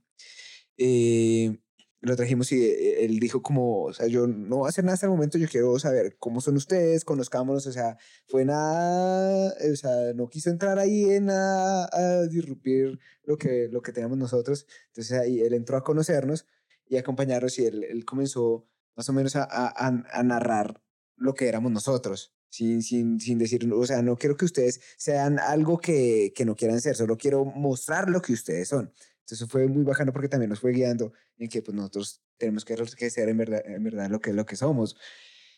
eh, 0.78 1.58
lo 2.02 2.16
trajimos 2.16 2.52
y 2.52 2.64
eh, 2.66 3.04
él 3.06 3.20
dijo 3.20 3.42
como, 3.42 3.84
o 3.86 3.94
sea, 3.94 4.08
yo 4.08 4.28
no 4.28 4.58
voy 4.58 4.66
a 4.68 4.70
hacer 4.70 4.84
nada 4.86 4.94
hasta 4.96 5.06
el 5.08 5.12
momento, 5.12 5.38
yo 5.38 5.48
quiero 5.50 5.78
saber 5.80 6.16
cómo 6.20 6.42
son 6.42 6.56
ustedes, 6.58 7.04
conozcámonos, 7.06 7.68
o 7.68 7.72
sea, 7.72 7.98
fue 8.28 8.46
nada, 8.46 9.54
o 9.72 9.76
sea, 9.76 10.14
no 10.16 10.30
quiso 10.30 10.50
entrar 10.50 10.80
ahí 10.80 11.06
en 11.12 11.26
nada 11.26 11.90
a 11.92 12.24
disrupir 12.28 13.00
lo 13.24 13.38
que, 13.38 13.68
lo 13.72 13.82
que 13.82 13.92
teníamos 13.92 14.18
nosotros. 14.18 14.66
Entonces 14.88 15.18
ahí 15.18 15.42
él 15.42 15.54
entró 15.54 15.78
a 15.78 15.84
conocernos 15.84 16.46
y 16.88 16.98
a 16.98 17.02
acompañarnos 17.02 17.58
y 17.60 17.66
él, 17.66 17.84
él 17.84 18.06
comenzó 18.06 18.68
más 18.96 19.08
o 19.10 19.14
menos 19.14 19.36
a, 19.36 19.44
a, 19.44 19.68
a- 19.68 20.04
a 20.12 20.24
narrar 20.24 20.82
lo 21.16 21.34
que 21.34 21.48
éramos 21.48 21.72
nosotros. 21.72 22.34
Sin, 22.52 22.82
sin, 22.82 23.20
sin 23.20 23.38
decir, 23.38 23.72
o 23.72 23.86
sea, 23.86 24.02
no 24.02 24.18
quiero 24.18 24.36
que 24.36 24.46
ustedes 24.46 24.82
sean 24.98 25.38
algo 25.38 25.78
que, 25.78 26.34
que 26.36 26.46
no 26.46 26.56
quieran 26.56 26.82
ser, 26.82 26.96
solo 26.96 27.16
quiero 27.16 27.46
mostrar 27.46 28.10
lo 28.10 28.24
que 28.24 28.34
ustedes 28.34 28.68
son. 28.70 28.92
Entonces 29.30 29.48
fue 29.48 29.68
muy 29.68 29.84
bacano 29.84 30.12
porque 30.12 30.28
también 30.28 30.50
nos 30.50 30.60
fue 30.60 30.72
guiando 30.72 31.14
en 31.38 31.50
que 31.50 31.62
pues, 31.62 31.76
nosotros 31.76 32.24
tenemos 32.38 32.66
que, 32.66 32.76
que 32.76 33.10
ser 33.12 33.30
en 33.30 33.38
verdad, 33.38 33.62
en 33.64 33.84
verdad 33.84 34.10
lo, 34.10 34.20
que, 34.20 34.34
lo 34.34 34.44
que 34.44 34.56
somos. 34.56 34.98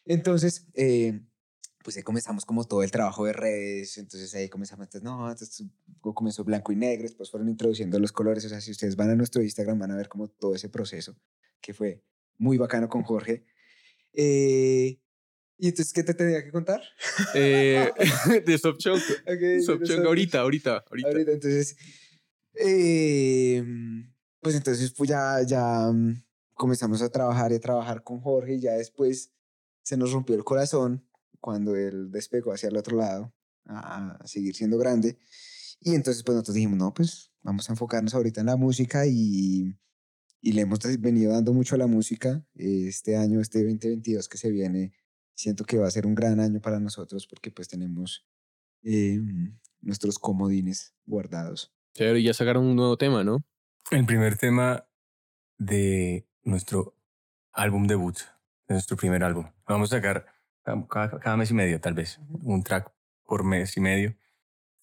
Entonces, 0.03 0.67
eh, 0.73 1.21
pues 1.81 1.95
ahí 1.95 2.03
comenzamos 2.03 2.45
como 2.45 2.65
todo 2.65 2.83
el 2.83 2.91
trabajo 2.91 3.23
de 3.25 3.31
redes, 3.31 3.97
entonces 3.97 4.35
ahí 4.35 4.49
comenzamos, 4.49 4.87
entonces, 4.87 5.03
no, 5.03 5.31
entonces 5.31 5.65
comenzó 6.01 6.43
blanco 6.43 6.73
y 6.73 6.75
negro, 6.75 7.03
después 7.03 7.31
fueron 7.31 7.47
introduciendo 7.47 7.97
los 7.97 8.11
colores, 8.11 8.43
o 8.43 8.49
sea, 8.49 8.59
si 8.59 8.71
ustedes 8.71 8.97
van 8.97 9.09
a 9.09 9.15
nuestro 9.15 9.41
Instagram 9.41 9.79
van 9.79 9.91
a 9.91 9.95
ver 9.95 10.09
como 10.09 10.27
todo 10.27 10.53
ese 10.53 10.67
proceso, 10.67 11.15
que 11.61 11.73
fue 11.73 12.03
muy 12.37 12.57
bacano 12.57 12.89
con 12.89 13.03
Jorge. 13.03 13.45
Eh, 14.13 14.99
¿Y 15.57 15.67
entonces 15.67 15.93
qué 15.93 16.03
te 16.03 16.13
tenía 16.13 16.43
que 16.43 16.51
contar? 16.51 16.81
Eh, 17.35 17.89
de 18.45 18.53
Stop 18.55 18.77
Chunk. 18.79 19.01
Okay, 19.21 19.63
ahorita, 20.05 20.39
ahorita, 20.41 20.83
ahorita. 20.89 21.07
Ahorita, 21.07 21.31
entonces, 21.31 21.77
eh, 22.55 23.63
pues 24.41 24.55
entonces 24.55 24.91
pues 24.91 25.09
ya, 25.09 25.41
ya 25.43 25.91
mm, 25.91 26.23
comenzamos 26.53 27.01
a 27.01 27.09
trabajar 27.09 27.51
y 27.51 27.55
a 27.55 27.59
trabajar 27.59 28.03
con 28.03 28.19
Jorge 28.19 28.55
y 28.55 28.61
ya 28.61 28.73
después 28.73 29.31
se 29.83 29.97
nos 29.97 30.11
rompió 30.11 30.35
el 30.35 30.43
corazón 30.43 31.07
cuando 31.39 31.75
él 31.75 32.11
despegó 32.11 32.53
hacia 32.53 32.69
el 32.69 32.77
otro 32.77 32.97
lado 32.97 33.33
a, 33.65 34.19
seguir 34.25 34.55
siendo 34.55 34.77
grande. 34.77 35.17
Y 35.79 35.95
entonces 35.95 36.23
pues 36.23 36.35
nosotros 36.35 36.55
dijimos, 36.55 36.77
no, 36.77 36.93
pues 36.93 37.31
vamos 37.41 37.69
a 37.69 37.73
enfocarnos 37.73 38.13
ahorita 38.13 38.41
en 38.41 38.47
la 38.47 38.55
música 38.55 39.07
y, 39.07 39.75
y 40.41 40.51
le 40.51 40.61
hemos 40.61 40.79
venido 40.99 41.33
dando 41.33 41.53
mucho 41.53 41.75
a 41.75 41.79
la 41.79 41.87
música. 41.87 42.45
Este 42.55 43.17
año, 43.17 43.41
este 43.41 43.63
2022 43.63 44.29
que 44.29 44.37
se 44.37 44.51
viene, 44.51 44.93
siento 45.33 45.65
que 45.65 45.77
va 45.77 45.87
a 45.87 45.91
ser 45.91 46.05
un 46.05 46.15
gran 46.15 46.39
año 46.39 46.61
para 46.61 46.79
nosotros 46.79 47.25
porque 47.27 47.51
pues 47.51 47.67
tenemos 47.67 48.27
eh, 48.83 49.19
nuestros 49.81 50.19
comodines 50.19 50.93
guardados. 51.05 51.73
Pero 51.97 52.17
ya 52.17 52.33
sacaron 52.33 52.65
un 52.65 52.75
nuevo 52.75 52.97
tema, 52.97 53.23
¿no? 53.23 53.43
El 53.89 54.05
primer 54.05 54.37
tema 54.37 54.85
de 55.57 56.25
nuestro 56.43 56.95
álbum 57.51 57.87
debut, 57.87 58.17
de 58.67 58.75
nuestro 58.75 58.97
primer 58.97 59.23
álbum. 59.23 59.51
Vamos 59.67 59.91
a 59.91 59.97
sacar 59.97 60.25
cada, 60.63 61.19
cada 61.19 61.37
mes 61.37 61.51
y 61.51 61.53
medio, 61.53 61.79
tal 61.81 61.93
vez, 61.93 62.19
un 62.29 62.63
track 62.63 62.91
por 63.25 63.43
mes 63.43 63.75
y 63.77 63.81
medio, 63.81 64.15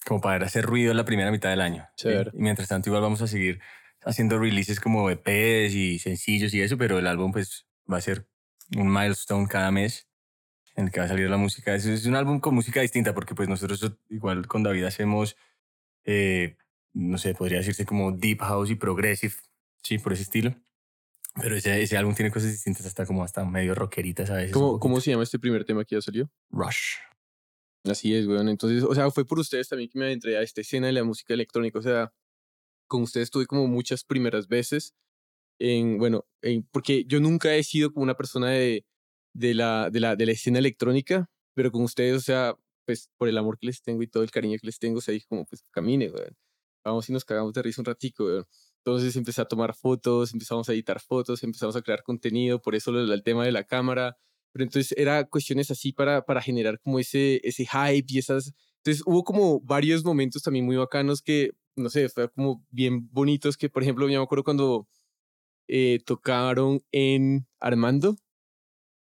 como 0.06 0.20
para 0.20 0.46
hacer 0.46 0.64
ruido 0.64 0.90
en 0.90 0.96
la 0.96 1.04
primera 1.04 1.30
mitad 1.30 1.50
del 1.50 1.60
año. 1.60 1.88
¿sí? 1.96 2.08
Y 2.32 2.40
mientras 2.40 2.68
tanto, 2.68 2.90
igual 2.90 3.02
vamos 3.02 3.22
a 3.22 3.26
seguir 3.26 3.60
haciendo 4.04 4.38
releases 4.38 4.80
como 4.80 5.10
EPs 5.10 5.74
y 5.74 5.98
sencillos 5.98 6.54
y 6.54 6.62
eso, 6.62 6.78
pero 6.78 6.98
el 6.98 7.06
álbum 7.06 7.32
pues 7.32 7.66
va 7.90 7.98
a 7.98 8.00
ser 8.00 8.26
un 8.76 8.92
milestone 8.92 9.48
cada 9.48 9.70
mes 9.70 10.08
en 10.76 10.86
el 10.86 10.92
que 10.92 11.00
va 11.00 11.06
a 11.06 11.08
salir 11.08 11.28
la 11.28 11.36
música. 11.36 11.74
Es, 11.74 11.86
es 11.86 12.06
un 12.06 12.14
álbum 12.14 12.40
con 12.40 12.54
música 12.54 12.80
distinta 12.80 13.14
porque 13.14 13.34
pues 13.34 13.48
nosotros 13.48 13.98
igual 14.08 14.46
con 14.46 14.62
David 14.62 14.84
hacemos, 14.84 15.36
eh, 16.04 16.56
no 16.98 17.16
sé, 17.16 17.34
podría 17.34 17.58
decirse 17.58 17.86
como 17.86 18.10
deep 18.12 18.40
house 18.40 18.70
y 18.70 18.74
progressive, 18.74 19.34
sí, 19.82 19.98
por 19.98 20.12
ese 20.12 20.24
estilo. 20.24 20.54
Pero 21.40 21.54
ese, 21.54 21.80
ese 21.80 21.96
álbum 21.96 22.14
tiene 22.14 22.32
cosas 22.32 22.50
distintas, 22.50 22.84
hasta 22.86 23.06
como 23.06 23.22
hasta 23.22 23.44
medio 23.44 23.74
rockeritas 23.74 24.30
a 24.30 24.34
veces. 24.34 24.52
¿Cómo. 24.52 24.80
¿Cómo 24.80 25.00
se 25.00 25.12
llama 25.12 25.22
este 25.22 25.38
primer 25.38 25.64
tema 25.64 25.84
que 25.84 25.94
ya 25.94 26.02
salió? 26.02 26.28
Rush. 26.50 26.96
Así 27.84 28.14
es, 28.14 28.26
weón. 28.26 28.48
Entonces, 28.48 28.82
o 28.82 28.92
sea, 28.94 29.10
fue 29.12 29.24
por 29.24 29.38
ustedes 29.38 29.68
también 29.68 29.88
que 29.88 29.98
me 29.98 30.06
adentré 30.06 30.36
a 30.36 30.42
esta 30.42 30.60
escena 30.60 30.88
de 30.88 30.92
la 30.92 31.04
música 31.04 31.34
electrónica. 31.34 31.78
O 31.78 31.82
sea, 31.82 32.12
con 32.88 33.02
ustedes 33.02 33.30
tuve 33.30 33.46
como 33.46 33.68
muchas 33.68 34.02
primeras 34.02 34.48
veces 34.48 34.94
en, 35.60 35.98
bueno, 35.98 36.26
en, 36.42 36.64
porque 36.64 37.04
yo 37.04 37.20
nunca 37.20 37.54
he 37.54 37.62
sido 37.62 37.92
como 37.92 38.02
una 38.02 38.16
persona 38.16 38.50
de, 38.50 38.84
de, 39.34 39.54
la, 39.54 39.90
de, 39.90 40.00
la, 40.00 40.16
de 40.16 40.26
la 40.26 40.32
escena 40.32 40.58
electrónica, 40.58 41.30
pero 41.54 41.70
con 41.70 41.82
ustedes, 41.82 42.16
o 42.16 42.20
sea, 42.20 42.56
pues 42.84 43.08
por 43.16 43.28
el 43.28 43.38
amor 43.38 43.58
que 43.58 43.66
les 43.66 43.82
tengo 43.82 44.02
y 44.02 44.08
todo 44.08 44.24
el 44.24 44.32
cariño 44.32 44.58
que 44.58 44.66
les 44.66 44.80
tengo, 44.80 44.98
o 44.98 45.00
sea, 45.00 45.12
dije 45.12 45.26
como, 45.28 45.44
pues 45.44 45.64
camine, 45.70 46.10
weón. 46.10 46.36
Vamos 46.88 47.08
y 47.08 47.12
nos 47.12 47.24
cagamos 47.24 47.52
de 47.52 47.62
risa 47.62 47.80
un 47.80 47.86
ratico, 47.86 48.24
weón. 48.24 48.44
Entonces 48.78 49.16
empecé 49.16 49.42
a 49.42 49.44
tomar 49.44 49.74
fotos, 49.74 50.32
empezamos 50.32 50.68
a 50.68 50.72
editar 50.72 51.00
fotos, 51.00 51.42
empezamos 51.42 51.76
a 51.76 51.82
crear 51.82 52.02
contenido, 52.02 52.60
por 52.60 52.74
eso 52.74 52.90
el 52.98 53.22
tema 53.22 53.44
de 53.44 53.52
la 53.52 53.64
cámara. 53.64 54.16
Pero 54.52 54.64
entonces 54.64 54.94
era 54.96 55.24
cuestiones 55.24 55.70
así 55.70 55.92
para, 55.92 56.22
para 56.24 56.40
generar 56.40 56.80
como 56.80 56.98
ese, 56.98 57.40
ese 57.44 57.66
hype 57.66 58.06
y 58.08 58.18
esas... 58.18 58.54
Entonces 58.78 59.02
hubo 59.06 59.24
como 59.24 59.60
varios 59.60 60.04
momentos 60.04 60.42
también 60.42 60.64
muy 60.64 60.76
bacanos 60.76 61.20
que, 61.20 61.50
no 61.76 61.90
sé, 61.90 62.08
fue 62.08 62.30
como 62.30 62.64
bien 62.70 63.08
bonitos 63.12 63.56
que, 63.56 63.68
por 63.68 63.82
ejemplo, 63.82 64.08
yo 64.08 64.18
me 64.18 64.24
acuerdo 64.24 64.44
cuando 64.44 64.88
eh, 65.68 66.00
tocaron 66.06 66.80
en 66.92 67.46
Armando 67.60 68.16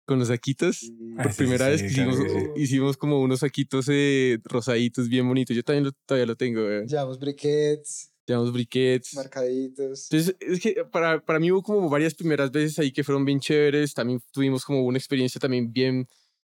con 0.04 0.18
los 0.18 0.28
saquitos. 0.28 0.90
Ah, 1.16 1.22
Por 1.24 1.32
sí, 1.32 1.38
primera 1.38 1.66
sí, 1.66 1.70
vez 1.72 1.82
que 1.82 1.88
claro 1.94 2.10
hicimos, 2.12 2.32
que 2.32 2.40
sí. 2.40 2.46
hicimos 2.62 2.96
como 2.96 3.20
unos 3.20 3.40
saquitos 3.40 3.86
eh, 3.90 4.38
rosaditos 4.44 5.08
bien 5.08 5.26
bonitos. 5.28 5.54
Yo 5.56 5.62
también 5.62 5.84
lo- 5.84 5.92
todavía 6.06 6.26
lo 6.26 6.36
tengo, 6.36 6.60
weón. 6.64 6.86
Llevamos 6.86 7.18
briquets, 7.18 8.10
Llevamos 8.26 8.52
briquets. 8.52 9.14
marcaditos. 9.14 10.08
Entonces, 10.10 10.36
es 10.40 10.60
que 10.60 10.84
para, 10.90 11.20
para 11.24 11.38
mí 11.38 11.50
hubo 11.52 11.62
como 11.62 11.88
varias 11.88 12.14
primeras 12.14 12.50
veces 12.50 12.78
ahí 12.78 12.90
que 12.92 13.04
fueron 13.04 13.24
bien 13.24 13.40
chéveres. 13.40 13.94
También 13.94 14.20
tuvimos 14.32 14.64
como 14.64 14.82
una 14.82 14.98
experiencia 14.98 15.38
también 15.40 15.72
bien 15.72 16.08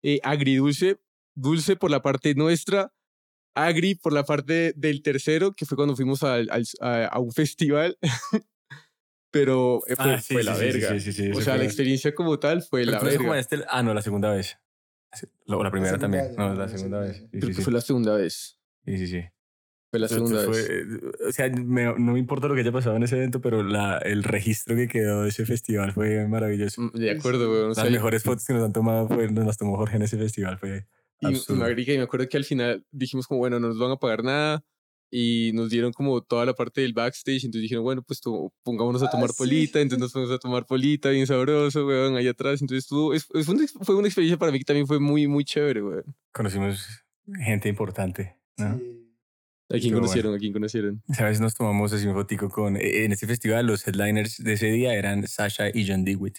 eh, 0.03 0.19
agridulce. 0.23 0.97
Dulce 1.35 1.75
por 1.75 1.91
la 1.91 2.01
parte 2.01 2.33
nuestra, 2.35 2.93
agri 3.55 3.95
por 3.95 4.13
la 4.13 4.23
parte 4.23 4.73
del 4.77 5.01
tercero, 5.01 5.53
que 5.53 5.65
fue 5.65 5.75
cuando 5.75 5.95
fuimos 5.95 6.23
al- 6.23 6.49
al- 6.51 6.65
a, 6.79 7.05
a 7.07 7.19
un 7.19 7.31
festival. 7.31 7.97
Pero 9.35 9.81
eh, 9.87 9.95
fue, 9.97 10.13
Ah, 10.13 10.21
sí, 10.21 10.33
fue 10.33 10.43
sí, 10.43 10.47
la 10.49 10.55
sí, 10.55 10.63
verga. 10.65 10.89
sí, 10.91 10.99
sí, 11.01 11.11
sí, 11.11 11.31
o 11.31 11.41
sea, 11.41 11.53
la 11.55 11.59
fue- 11.59 11.65
experiencia 11.65 12.15
como 12.15 12.39
tal 12.39 12.61
fue 12.61 12.81
Pero 12.85 12.91
la 12.93 12.99
verga. 12.99 13.17
como 13.17 13.35
este, 13.35 13.59
ah, 13.69 13.83
no, 13.83 13.93
la 13.93 14.01
segunda 14.01 14.31
vez. 14.33 14.57
O 15.47 15.61
la 15.63 15.71
primera 15.71 15.91
segunda 15.97 15.99
también. 16.05 16.27
vez, 16.29 16.37
No, 16.37 16.49
la 16.53 16.55
la 16.55 16.67
segunda 16.69 16.99
vez. 17.01 17.09
vez. 17.09 17.19
Sí, 17.19 17.27
Creo 17.31 17.41
sí, 17.41 17.47
que 17.47 17.53
sí. 17.55 17.61
fue 17.63 17.73
la 17.73 17.81
segunda 17.81 18.15
vez. 18.15 18.59
Sí, 18.85 18.97
sí, 18.97 19.07
sí. 19.07 19.21
Fue 19.91 19.99
la 19.99 20.07
segunda 20.07 20.39
Entonces 20.41 20.67
vez. 20.69 20.87
fue, 20.87 21.09
eh, 21.09 21.27
o 21.27 21.31
sea, 21.33 21.49
me- 21.49 21.85
no 21.99 22.13
me 22.13 22.19
importa 22.19 22.47
lo 22.47 22.55
que 22.55 22.61
haya 22.61 22.71
pasado 22.71 22.95
en 22.95 23.03
ese 23.03 23.17
evento, 23.17 23.41
pero 23.41 23.61
la, 23.61 23.97
el 23.97 24.23
registro 24.23 24.75
que 24.75 24.87
quedó 24.87 25.23
de 25.23 25.29
ese 25.29 25.45
festival 25.45 25.91
fue 25.91 26.25
maravilloso. 26.29 26.81
Mm, 26.81 26.91
De 26.93 27.11
acuerdo, 27.11 27.51
weón. 27.51 27.65
O 27.65 27.67
Las 27.69 27.77
sea, 27.77 27.89
mejores 27.89 28.23
fotos 28.23 28.45
que 28.47 28.53
nos 28.53 28.63
han 28.63 28.71
tomado 28.73 29.07
fue, 29.09 29.29
nos 29.31 29.45
las 29.45 29.57
tomó 29.57 29.75
Jorge 29.75 29.97
en 29.97 30.03
ese 30.03 30.17
festival. 30.17 30.57
Fue 30.59 30.85
Y, 31.19 31.27
y 31.27 31.97
me 31.97 32.01
acuerdo 32.03 32.27
que 32.29 32.37
al 32.37 32.45
final 32.45 32.85
dijimos 32.91 33.27
como, 33.27 33.39
bueno, 33.39 33.59
no 33.59 33.67
nos 33.67 33.77
van 33.79 33.91
a 33.91 33.97
pagar 33.97 34.23
nada. 34.23 34.63
Y 35.11 35.51
nos 35.53 35.69
dieron 35.69 35.93
como 35.93 36.21
toda 36.21 36.45
la 36.45 36.53
parte 36.53 36.81
del 36.81 36.93
backstage. 36.93 37.45
Entonces 37.45 37.61
dijeron, 37.61 37.83
bueno, 37.83 38.01
pues 38.03 38.21
pongámonos 38.63 39.01
a 39.03 39.05
Ah, 39.05 39.09
tomar 39.09 39.29
sí. 39.29 39.35
polita. 39.37 39.79
Entonces 39.79 40.01
nos 40.01 40.11
fuimos 40.11 40.31
a 40.31 40.39
tomar 40.39 40.65
polita, 40.65 41.09
bien 41.09 41.27
sabroso, 41.27 41.85
weón, 41.87 42.15
ahí 42.17 42.27
atrás. 42.27 42.61
Entonces 42.61 42.83
estuvo, 42.85 43.13
es, 43.13 43.27
es 43.33 43.47
ex- 43.49 43.73
fue 43.81 43.95
una 43.95 44.07
experiencia 44.07 44.37
para 44.37 44.51
mí 44.51 44.59
que 44.59 44.65
también 44.65 44.87
fue 44.87 44.99
muy, 44.99 45.27
muy 45.27 45.45
chévere, 45.45 45.81
weón. 45.83 46.03
Conocimos 46.33 46.85
gente 47.39 47.69
importante. 47.69 48.35
¿no? 48.57 48.77
Sí. 48.77 48.83
¿A 49.67 49.73
quién 49.73 49.77
Estuvo 49.85 49.99
conocieron? 50.01 50.35
¿A 50.35 50.37
quién 50.37 50.53
conocieron? 50.53 51.03
¿Sabes? 51.11 51.39
Nos 51.41 51.55
tomamos 51.55 51.91
así 51.93 52.05
un 52.07 52.13
fotico 52.13 52.49
con... 52.49 52.75
eh, 52.77 53.05
En 53.05 53.11
este 53.13 53.25
festival 53.25 53.65
los 53.65 53.87
headliners 53.87 54.37
de 54.43 54.53
ese 54.53 54.67
día 54.67 54.93
eran 54.93 55.27
Sasha 55.27 55.69
y 55.73 55.87
John 55.87 56.03
Dewitt. 56.05 56.37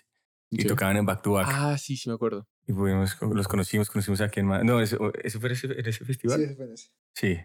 Y 0.50 0.62
Sí. 0.62 0.68
tocaban 0.68 0.96
en 0.96 1.06
Back 1.06 1.22
to 1.22 1.32
Back. 1.32 1.48
Ah, 1.50 1.76
sí, 1.76 1.96
sí 1.96 2.08
me 2.08 2.14
acuerdo. 2.14 2.46
Y 2.68 2.72
pudimos, 2.72 3.16
los 3.20 3.48
conocimos, 3.48 3.90
conocimos 3.90 4.20
a 4.20 4.28
quien 4.28 4.46
más. 4.46 4.62
No, 4.64 4.80
¿eso, 4.80 5.12
eso 5.24 5.40
fue 5.40 5.48
en 5.48 5.52
ese, 5.54 5.66
ese 5.80 5.92
Sí, 5.92 6.04
festival? 6.04 6.40
ese 6.40 6.54
fue 6.54 6.64
en 6.66 6.72
ese. 6.72 6.88
Sí. 7.14 7.36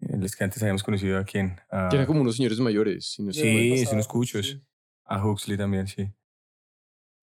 Eh, 0.00 0.16
Los 0.18 0.36
que 0.36 0.44
antes 0.44 0.62
habíamos 0.62 0.82
conocido 0.82 1.18
a 1.18 1.24
quién. 1.24 1.56
A, 1.70 1.88
Que 1.90 1.96
eran 1.96 2.06
como 2.06 2.20
unos 2.20 2.36
señores 2.36 2.58
mayores. 2.60 3.12
Si 3.12 3.22
no 3.22 3.32
Sí, 3.32 3.84
sí, 3.84 3.88
unos 3.92 4.08
cuchos. 4.08 4.46
sí. 4.46 4.62
a 5.04 5.24
Huxley 5.24 5.56
también, 5.56 5.86
sí. 5.86 6.12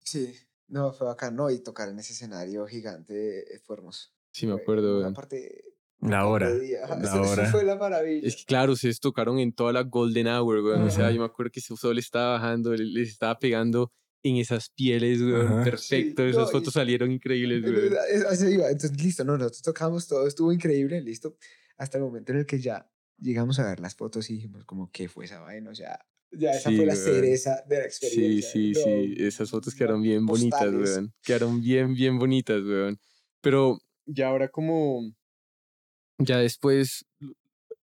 Sí, 0.00 0.34
no, 0.68 0.92
fue 0.92 1.06
bacán, 1.06 1.36
¿no? 1.36 1.50
Y 1.50 1.58
tocar 1.62 1.88
en 1.88 1.98
ese 1.98 2.12
escenario 2.12 2.66
gigante 2.66 3.40
eh, 3.54 3.58
fue 3.64 3.76
hermoso. 3.76 4.08
Sí, 4.32 4.46
me 4.46 4.54
acuerdo, 4.54 4.94
Una 4.96 5.00
weón. 5.06 5.14
parte... 5.14 5.64
La 6.00 6.26
hora. 6.26 6.50
La 6.50 6.54
eso- 7.02 7.22
eso 7.22 7.32
hora. 7.32 7.50
fue 7.50 7.64
la 7.64 7.76
maravilla. 7.76 8.26
Es 8.28 8.36
que 8.36 8.44
claro, 8.44 8.72
ustedes 8.72 9.00
tocaron 9.00 9.38
en 9.38 9.52
toda 9.54 9.72
la 9.72 9.82
Golden 9.82 10.26
Hour, 10.28 10.60
weón. 10.60 10.82
O 10.82 10.90
sea, 10.90 11.10
yo 11.10 11.20
me 11.20 11.26
acuerdo 11.26 11.50
que 11.52 11.60
ese 11.60 11.74
sol 11.76 11.98
estaba 11.98 12.32
bajando, 12.38 12.74
le- 12.74 12.84
les 12.84 13.08
estaba 13.10 13.38
pegando 13.38 13.90
en 14.22 14.36
esas 14.36 14.68
pieles, 14.70 15.20
weón. 15.22 15.46
Ajá. 15.46 15.64
Perfecto, 15.64 16.22
Sí, 16.24 16.28
esas 16.30 16.42
no, 16.44 16.48
y- 16.48 16.52
fotos 16.52 16.74
salieron 16.74 17.10
increíbles, 17.12 17.64
es- 18.10 18.24
así 18.24 18.46
iba. 18.54 18.68
Entonces, 18.70 19.02
listo, 19.02 19.24
no, 19.24 19.38
nosotros 19.38 19.62
tocamos 19.62 20.06
todo, 20.08 20.26
estuvo 20.26 20.52
increíble, 20.52 21.00
listo. 21.00 21.36
Hasta 21.76 21.98
el 21.98 22.04
momento 22.04 22.32
en 22.32 22.38
el 22.38 22.46
que 22.46 22.58
ya 22.60 22.90
llegamos 23.18 23.58
a 23.58 23.68
ver 23.68 23.80
las 23.80 23.94
fotos 23.94 24.30
y 24.30 24.34
dijimos, 24.34 24.64
como, 24.64 24.90
¿qué 24.92 25.08
fue 25.08 25.24
esa 25.24 25.40
vaina? 25.40 25.70
O 25.70 25.74
sea, 25.74 25.98
ya 26.30 26.50
esa 26.52 26.70
Sí, 26.70 26.76
fue 26.76 26.86
la 26.86 26.96
cereza 26.96 27.62
de 27.68 27.78
la 27.78 27.90
Sí, 27.90 28.06
experiencia. 28.06 28.50
sí, 28.50 28.72
No, 28.72 28.80
sí. 28.82 29.14
Esas 29.18 29.50
fotos 29.50 29.74
quedaron 29.74 30.02
bien 30.02 30.26
bonitas, 30.26 30.72
weón. 30.72 31.12
Quedaron 31.22 31.60
bien, 31.60 31.94
bien 31.94 32.18
bonitas, 32.18 32.62
weón. 32.62 32.98
Pero 33.40 33.78
ya 34.06 34.28
ahora 34.28 34.48
como... 34.48 35.02
Ya 36.18 36.38
después 36.38 37.04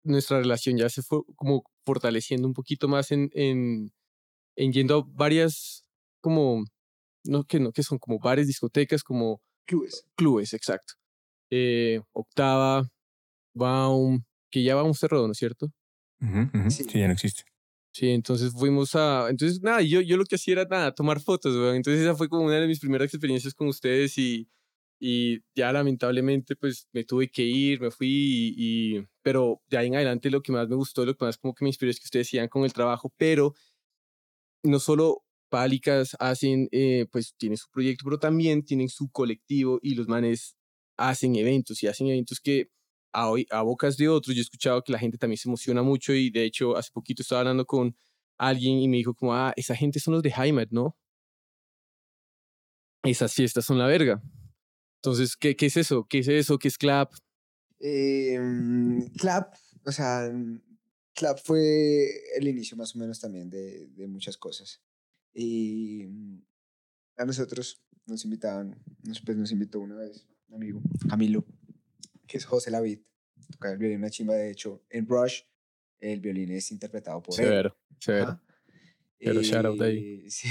nuestra 0.04 0.40
relación 0.40 0.78
ya 0.78 0.90
se 0.90 1.02
fue 1.02 1.22
como 1.36 1.64
fortaleciendo 1.86 2.48
un 2.48 2.54
poquito 2.54 2.88
más 2.88 3.12
en, 3.12 3.30
en, 3.34 3.92
en 4.56 4.74
yendo 4.74 4.98
a 5.00 5.06
varias 5.08 5.86
como... 6.22 6.66
No, 7.24 7.44
que 7.44 7.60
no, 7.60 7.72
que 7.72 7.82
son 7.84 7.98
como 7.98 8.20
bares, 8.20 8.46
discotecas, 8.48 9.04
como 9.04 9.42
Clubes. 9.66 10.06
clubes, 10.16 10.54
exacto. 10.54 10.94
Eh, 11.50 12.00
Octava, 12.14 12.88
Baum, 13.56 14.24
que 14.52 14.64
ya 14.64 14.76
vamos 14.76 15.00
cerrado, 15.00 15.26
¿no 15.28 15.32
es 15.32 15.38
cierto? 15.40 15.72
Ujú, 16.22 16.50
ujú. 16.54 16.72
Sí. 16.72 16.84
Sí. 16.84 17.00
ya 17.00 17.08
no 17.08 17.14
existe. 17.14 17.44
Sí, 17.94 18.10
entonces 18.10 18.52
fuimos 18.52 18.94
a... 18.96 19.28
Entonces, 19.30 19.62
nada, 19.62 19.82
yo, 19.82 20.02
yo 20.02 20.18
lo 20.18 20.26
que 20.26 20.36
hacía 20.36 20.54
era, 20.54 20.66
nada, 20.66 20.94
tomar 20.94 21.22
fotos, 21.22 21.56
weón. 21.56 21.78
Entonces 21.78 22.02
esa 22.02 22.16
fue 22.16 22.28
como 22.28 22.44
una 22.46 22.60
de 22.60 22.68
mis 22.68 22.80
primeras 22.82 23.14
experiencias 23.14 23.54
con 23.54 23.68
ustedes 23.70 24.18
y, 24.18 24.50
y 25.00 25.40
ya 25.56 25.72
lamentablemente 25.72 26.58
pues 26.58 26.88
me 26.92 27.06
tuve 27.06 27.30
que 27.30 27.44
ir, 27.44 27.80
me 27.80 27.92
fui 27.92 28.10
y, 28.58 28.98
y- 28.98 29.08
Pero 29.22 29.62
de 29.70 29.78
ahí 29.78 29.88
en 29.88 29.96
adelante 29.96 30.30
lo 30.30 30.42
que 30.42 30.52
más 30.52 30.68
me 30.68 30.76
gustó, 30.76 31.06
lo 31.06 31.16
que 31.16 31.24
más 31.24 31.38
como 31.38 31.54
que 31.56 31.64
me 31.64 31.70
inspiró 31.70 31.90
es 31.90 32.00
que 32.00 32.06
ustedes 32.06 32.28
sigan 32.28 32.50
con 32.50 32.66
el 32.66 32.74
trabajo, 32.74 33.14
pero 33.18 33.54
no 34.64 34.80
solo 34.80 35.22
Pálicas 35.50 36.16
hacen, 36.20 36.68
eh, 36.72 37.06
pues 37.12 37.36
tienen 37.38 37.58
su 37.58 37.70
proyecto, 37.72 38.04
pero 38.04 38.20
también 38.20 38.66
tienen 38.66 38.90
su 38.90 39.10
colectivo 39.12 39.80
y 39.82 39.96
los 39.96 40.08
manes 40.08 40.56
hacen 40.98 41.36
eventos 41.36 41.82
y 41.84 41.88
hacen 41.88 42.08
eventos 42.08 42.40
que 42.42 42.70
a, 43.16 43.32
a 43.52 43.62
bocas 43.62 43.98
de 43.98 44.10
otros 44.10 44.36
yo 44.36 44.42
he 44.42 44.44
escuchado 44.44 44.84
que 44.84 44.92
la 44.92 45.00
gente 45.00 45.18
también 45.18 45.38
se 45.38 45.48
emociona 45.48 45.82
mucho 45.82 46.14
y 46.14 46.30
de 46.30 46.44
hecho 46.44 46.76
hace 46.76 46.92
poquito 46.92 47.22
estaba 47.22 47.42
hablando 47.42 47.66
con 47.66 47.96
alguien 48.38 48.80
y 48.80 48.88
me 48.88 48.98
dijo 48.98 49.14
como, 49.14 49.34
ah, 49.34 49.54
esa 49.56 49.76
gente 49.76 50.00
son 50.00 50.16
los 50.16 50.24
de 50.24 50.34
Heimat, 50.36 50.70
¿no? 50.72 50.98
Esas 53.04 53.34
fiestas 53.34 53.66
son 53.66 53.78
la 53.78 53.88
verga. 53.88 54.22
Entonces, 54.98 55.38
¿qué, 55.38 55.56
qué 55.56 55.68
es 55.68 55.78
eso? 55.78 56.06
¿Qué 56.10 56.20
es 56.20 56.28
eso? 56.28 56.58
¿Qué 56.58 56.68
es 56.68 56.78
clap? 56.78 57.14
Eh, 57.80 58.40
Clap, 59.18 59.54
o 59.86 59.92
sea, 59.92 60.30
mm, 60.34 60.62
Clap 61.14 61.38
fue 61.40 62.08
el 62.36 62.48
inicio 62.48 62.76
más 62.76 62.96
o 62.96 63.00
menos 63.00 63.20
también 63.20 63.50
de, 63.50 63.88
de 63.88 64.08
muchas 64.08 64.38
cosas. 64.38 64.82
Y 65.34 66.06
mm, 66.08 66.42
a 67.18 67.26
nosotros 67.26 67.82
nos 68.08 68.26
invitaban, 68.26 68.76
nos, 69.04 69.22
pues 69.22 69.38
nos 69.38 69.52
invitó 69.52 69.80
una 69.80 69.96
vez 69.96 70.28
un 70.48 70.56
amigo, 70.56 70.82
Camilo, 71.10 71.46
que 72.28 72.38
es 72.38 72.46
José 72.46 72.72
Lavid, 72.72 73.00
toca 73.52 73.72
el 73.72 73.78
violín 73.78 74.00
una 74.00 74.10
chimba, 74.10 74.34
de 74.36 74.52
hecho, 74.52 74.84
en 74.90 75.08
Rush 75.08 75.42
el 76.00 76.20
violín 76.20 76.52
es 76.52 76.72
interpretado 76.72 77.22
por 77.22 77.40
él. 77.40 77.46
Severo, 77.46 77.78
severo. 78.00 78.28
Ajá. 78.30 78.42
Pero 79.18 79.42
shout 79.42 79.66
out 79.66 79.82
ahí. 79.82 80.24
Eh, 80.26 80.26
sí. 80.30 80.48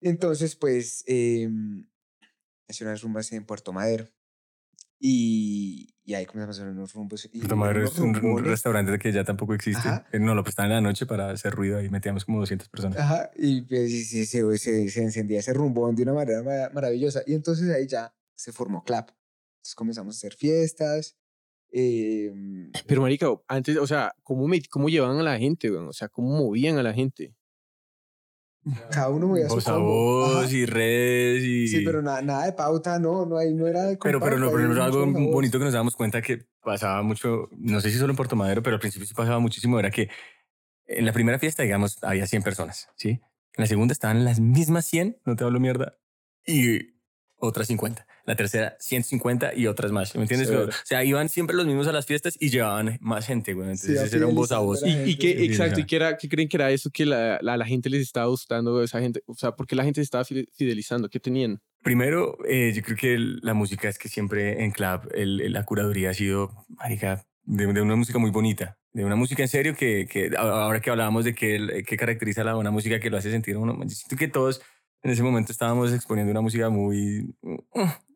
Entonces, 0.00 0.56
pues, 0.56 1.04
eh, 1.06 1.48
hice 2.68 2.84
unas 2.84 3.00
rumbas 3.02 3.32
en 3.32 3.44
Puerto 3.46 3.72
Madero. 3.72 4.08
Y, 4.98 5.94
y 6.04 6.14
ahí 6.14 6.26
comenzamos 6.26 6.58
a 6.58 6.62
hacer 6.62 6.72
unos 6.72 6.92
rumbos. 6.92 7.24
Y 7.32 7.38
Puerto 7.38 7.56
Madero 7.56 7.84
es 7.84 7.98
un, 7.98 8.16
un 8.24 8.44
restaurante 8.44 8.98
que 8.98 9.10
ya 9.12 9.24
tampoco 9.24 9.54
existe. 9.54 9.88
Ajá. 9.88 10.06
Eh, 10.12 10.18
No, 10.20 10.34
lo 10.34 10.42
prestaban 10.44 10.70
en 10.70 10.76
la 10.76 10.80
noche 10.80 11.06
para 11.06 11.30
hacer 11.30 11.52
ruido 11.54 11.82
y 11.82 11.88
metíamos 11.90 12.24
como 12.24 12.40
200 12.40 12.68
personas. 12.68 12.98
Ajá, 12.98 13.30
y 13.36 13.62
pues, 13.62 14.08
se, 14.10 14.26
se, 14.26 14.58
se 14.88 15.02
encendía 15.02 15.40
ese 15.40 15.52
rumbón 15.54 15.96
de 15.96 16.02
una 16.04 16.12
manera 16.14 16.42
ma- 16.42 16.70
maravillosa. 16.72 17.22
Y 17.26 17.34
entonces 17.34 17.68
ahí 17.74 17.86
ya 17.86 18.14
se 18.36 18.52
formó 18.52 18.84
Clap. 18.84 19.10
Entonces 19.62 19.76
comenzamos 19.76 20.16
a 20.16 20.18
hacer 20.18 20.34
fiestas. 20.34 21.16
eh, 21.70 22.32
Pero, 22.84 23.00
marica, 23.02 23.28
antes, 23.46 23.76
o 23.76 23.86
sea, 23.86 24.12
¿cómo, 24.24 24.48
me, 24.48 24.60
cómo 24.68 24.88
llevaban 24.88 25.18
a 25.18 25.22
la 25.22 25.38
gente, 25.38 25.70
weón? 25.70 25.86
O 25.86 25.92
sea, 25.92 26.08
¿cómo 26.08 26.36
movían 26.36 26.78
a 26.78 26.82
la 26.82 26.92
gente? 26.92 27.36
cada 28.90 29.08
uno 29.10 29.28
movía 29.28 29.48
su 29.48 29.60
Voz 29.78 30.52
y 30.52 30.66
redes 30.66 31.44
y... 31.44 31.68
Sí, 31.68 31.80
pero 31.84 32.02
na- 32.02 32.22
nada 32.22 32.46
de 32.46 32.54
pauta, 32.54 32.98
no, 32.98 33.24
no, 33.24 33.38
hay, 33.38 33.54
no 33.54 33.68
era 33.68 33.84
de 33.84 33.96
Pero, 33.98 34.20
pero, 34.20 34.36
no, 34.36 34.50
pero 34.50 34.66
no, 34.66 34.82
algo 34.82 35.06
bonito 35.06 35.60
que 35.60 35.64
nos 35.64 35.72
dábamos 35.74 35.94
cuenta 35.94 36.20
que 36.22 36.44
pasaba 36.60 37.00
mucho, 37.02 37.48
no 37.52 37.80
sé 37.80 37.92
si 37.92 37.98
solo 37.98 38.10
en 38.12 38.16
Puerto 38.16 38.34
Madero, 38.34 38.64
pero 38.64 38.74
al 38.74 38.80
principio 38.80 39.06
sí 39.06 39.14
pasaba 39.14 39.38
muchísimo, 39.38 39.78
era 39.78 39.92
que 39.92 40.08
en 40.86 41.06
la 41.06 41.12
primera 41.12 41.38
fiesta, 41.38 41.62
digamos, 41.62 42.02
había 42.02 42.26
100 42.26 42.42
personas, 42.42 42.88
¿sí? 42.96 43.10
En 43.10 43.62
la 43.62 43.66
segunda 43.66 43.92
estaban 43.92 44.24
las 44.24 44.40
mismas 44.40 44.86
100, 44.86 45.20
no 45.24 45.36
te 45.36 45.44
hablo 45.44 45.60
mierda, 45.60 45.98
y 46.44 46.94
otras 47.36 47.68
50. 47.68 48.06
La 48.24 48.36
tercera, 48.36 48.76
150 48.78 49.54
y 49.54 49.66
otras 49.66 49.90
más, 49.90 50.14
¿me 50.14 50.22
entiendes? 50.22 50.48
Severo. 50.48 50.68
O 50.68 50.72
sea, 50.84 51.02
iban 51.04 51.28
siempre 51.28 51.56
los 51.56 51.66
mismos 51.66 51.88
a 51.88 51.92
las 51.92 52.06
fiestas 52.06 52.36
y 52.38 52.50
llevaban 52.50 52.98
más 53.00 53.26
gente, 53.26 53.52
güey. 53.52 53.66
Entonces 53.70 53.98
Sí, 53.98 54.06
ese 54.06 54.16
era 54.18 54.26
un 54.28 54.34
voz 54.36 54.52
a 54.52 54.58
voz. 54.58 54.82
¿Y, 54.86 55.10
y 55.10 55.16
qué, 55.16 55.36
sí. 55.38 55.44
exacto, 55.46 55.80
¿y 55.80 55.86
qué, 55.86 55.96
era, 55.96 56.16
qué 56.16 56.28
creen 56.28 56.48
que 56.48 56.56
era 56.56 56.70
eso 56.70 56.90
que 56.90 57.04
la, 57.04 57.38
la, 57.42 57.56
la 57.56 57.66
gente 57.66 57.90
les 57.90 58.02
estaba 58.02 58.26
gustando 58.26 58.78
a 58.78 58.84
esa 58.84 59.00
gente? 59.00 59.22
O 59.26 59.34
sea, 59.34 59.52
¿por 59.56 59.66
qué 59.66 59.74
la 59.74 59.82
gente 59.84 60.00
se 60.00 60.04
estaba 60.04 60.24
fide- 60.24 60.46
fidelizando? 60.54 61.08
¿Qué 61.08 61.18
tenían? 61.18 61.60
Primero, 61.82 62.38
eh, 62.48 62.72
yo 62.72 62.82
creo 62.82 62.96
que 62.96 63.14
el- 63.14 63.40
la 63.42 63.54
música 63.54 63.88
es 63.88 63.98
que 63.98 64.08
siempre 64.08 64.62
en 64.62 64.70
club 64.70 65.08
el- 65.14 65.40
el- 65.40 65.52
la 65.52 65.64
curaduría 65.64 66.10
ha 66.10 66.14
sido, 66.14 66.52
marica, 66.68 67.24
de, 67.44 67.66
de 67.66 67.80
una 67.82 67.96
música 67.96 68.20
muy 68.20 68.30
bonita, 68.30 68.78
de 68.92 69.04
una 69.04 69.16
música 69.16 69.42
en 69.42 69.48
serio 69.48 69.74
que, 69.74 70.06
que 70.08 70.30
a- 70.36 70.42
ahora 70.42 70.80
que 70.80 70.90
hablábamos 70.90 71.24
de 71.24 71.34
el- 71.40 71.84
que 71.84 71.96
caracteriza 71.96 72.44
la 72.44 72.54
buena 72.54 72.70
música 72.70 73.00
que 73.00 73.10
lo 73.10 73.16
hace 73.16 73.32
sentir 73.32 73.56
a 73.56 73.58
uno, 73.58 73.76
yo 73.82 73.90
siento 73.90 74.14
que 74.16 74.28
todos 74.28 74.62
en 75.02 75.10
ese 75.10 75.24
momento 75.24 75.50
estábamos 75.50 75.92
exponiendo 75.92 76.30
una 76.30 76.40
música 76.42 76.70
muy... 76.70 77.34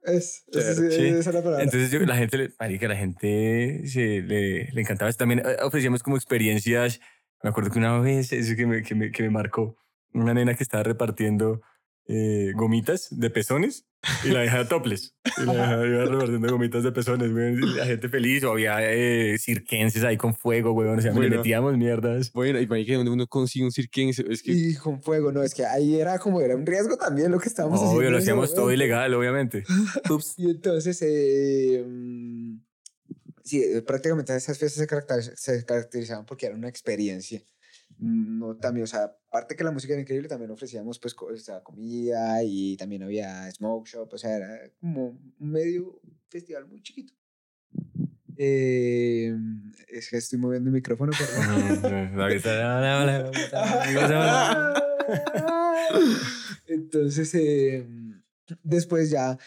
Es, 0.06 0.44
es- 0.52 0.78
es- 0.78 0.94
sí. 0.94 1.02
esa 1.08 1.30
es 1.30 1.34
la 1.34 1.42
palabra. 1.42 1.62
Entonces 1.64 1.90
yo, 1.90 1.98
la 2.00 2.16
gente, 2.16 2.50
marica, 2.58 2.88
la 2.88 2.96
gente 2.96 3.82
se, 3.86 4.22
le, 4.22 4.70
le 4.72 4.80
encantaba. 4.80 5.12
También 5.12 5.40
eh, 5.40 5.56
ofrecíamos 5.62 6.02
como 6.02 6.16
experiencias, 6.16 7.00
me 7.42 7.50
acuerdo 7.50 7.70
que 7.70 7.78
una 7.78 7.98
vez, 8.00 8.32
eso 8.32 8.56
que 8.56 8.66
me, 8.66 8.82
que 8.82 8.94
me, 8.94 9.10
que 9.10 9.22
me 9.24 9.30
marcó, 9.30 9.76
una 10.14 10.32
nena 10.32 10.54
que 10.54 10.62
estaba 10.62 10.82
repartiendo 10.84 11.60
eh, 12.08 12.52
gomitas 12.54 13.08
de 13.10 13.30
pezones 13.30 13.84
y 14.24 14.28
la 14.28 14.40
dejaba 14.40 14.68
topless. 14.68 15.14
Y 15.38 15.44
la 15.44 15.52
dejaba 15.54 15.86
iba 15.86 16.04
repartiendo 16.04 16.48
gomitas 16.52 16.84
de 16.84 16.92
pezones, 16.92 17.32
güey. 17.32 17.56
La 17.56 17.86
gente 17.86 18.08
feliz, 18.08 18.44
o 18.44 18.52
había 18.52 18.76
eh, 18.80 19.36
cirquenses 19.38 20.04
ahí 20.04 20.16
con 20.16 20.34
fuego, 20.34 20.72
güey. 20.72 20.88
O 20.88 21.00
sea, 21.00 21.12
Bueno. 21.12 21.36
metíamos 21.36 21.76
mierdas. 21.76 22.30
Bueno, 22.32 22.60
y 22.60 22.66
marica, 22.68 22.94
donde 22.94 23.10
uno 23.10 23.26
consigue 23.26 23.64
un 23.64 23.72
cirquense, 23.72 24.24
es 24.30 24.42
que... 24.42 24.52
Y 24.52 24.74
con 24.76 25.02
fuego, 25.02 25.32
no, 25.32 25.42
es 25.42 25.52
que 25.54 25.64
ahí 25.66 25.98
era 26.00 26.18
como, 26.20 26.40
era 26.40 26.54
un 26.54 26.64
riesgo 26.64 26.96
también 26.96 27.32
lo 27.32 27.40
que 27.40 27.48
estábamos 27.48 27.78
haciendo. 27.80 27.98
Obvio, 27.98 28.10
lo 28.10 28.18
hacíamos 28.18 28.54
todo 28.54 28.72
ilegal, 28.72 29.12
obviamente. 29.14 29.64
Ups. 30.10 30.34
Y 30.36 30.50
entonces, 30.50 31.02
eh, 31.02 31.84
mm, 31.84 32.58
sí, 33.42 33.64
prácticamente 33.86 34.36
esas 34.36 34.56
fiestas 34.58 34.80
se, 34.80 34.86
caracteriz- 34.88 35.34
se 35.36 35.64
caracterizaban 35.64 36.24
porque 36.26 36.46
era 36.46 36.54
una 36.54 36.68
experiencia. 36.68 37.42
No, 37.98 38.56
también, 38.56 38.84
o 38.84 38.86
sea, 38.86 39.04
aparte 39.28 39.56
que 39.56 39.64
la 39.64 39.70
música 39.72 39.94
era 39.94 40.02
increíble, 40.02 40.28
también 40.28 40.50
ofrecíamos 40.50 40.98
pues 40.98 41.14
co- 41.14 41.26
o 41.26 41.36
sea, 41.36 41.62
comida 41.62 42.42
y 42.44 42.76
también 42.76 43.02
había 43.02 43.50
smoke 43.52 43.86
shop, 43.88 44.12
o 44.12 44.18
sea, 44.18 44.36
era 44.36 44.70
como 44.80 45.08
un 45.38 45.50
medio 45.50 46.00
festival 46.28 46.66
muy 46.66 46.82
chiquito. 46.82 47.14
Eh, 48.38 49.34
es 49.88 50.10
que 50.10 50.18
estoy 50.18 50.38
moviendo 50.38 50.68
el 50.68 50.74
micrófono, 50.74 51.10
perdón. 51.16 51.82
Entonces, 56.66 57.34
eh, 57.34 57.86
después 58.62 59.10
ya, 59.10 59.38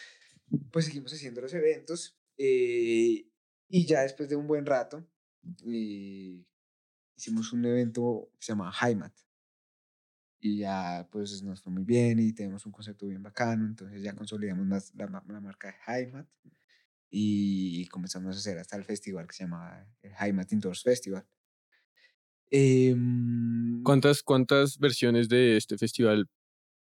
pues 0.72 0.86
seguimos 0.86 1.14
haciendo 1.14 1.42
los 1.42 1.54
eventos 1.54 2.18
eh, 2.38 3.28
y 3.68 3.86
ya 3.86 4.02
después 4.02 4.28
de 4.30 4.36
un 4.36 4.48
buen 4.48 4.66
rato, 4.66 5.06
eh, 5.68 6.44
hicimos 7.20 7.52
un 7.52 7.66
evento 7.66 8.32
que 8.40 8.46
se 8.46 8.54
llama 8.54 8.72
Heimat. 8.82 9.14
Y 10.42 10.60
ya, 10.60 11.08
pues 11.12 11.44
nos 11.44 11.62
fue 11.62 11.74
muy 11.74 11.84
bien 11.84 12.18
y 12.18 12.32
tenemos 12.32 12.66
un 12.66 12.72
concepto 12.72 13.06
bien 13.06 13.22
bacano, 13.22 13.66
entonces 13.66 14.02
ya 14.02 14.16
consolidamos 14.16 14.66
más 14.66 14.94
la, 14.96 15.06
la 15.28 15.42
marca 15.42 15.68
de 15.68 15.76
Heimat 15.86 16.28
y 17.12 17.86
comenzamos 17.88 18.36
a 18.36 18.40
hacer 18.40 18.58
hasta 18.58 18.78
el 18.78 18.86
festival 18.86 19.28
que 19.28 19.34
se 19.34 19.44
llama 19.44 19.86
el 20.02 20.14
Heimat 20.18 20.52
Indoors 20.54 20.84
Festival. 20.84 21.28
Em, 22.52 23.84
¿Cuántas, 23.84 24.24
¿Cuántas 24.24 24.78
versiones 24.78 25.28
de 25.28 25.58
este 25.58 25.78
festival 25.78 26.28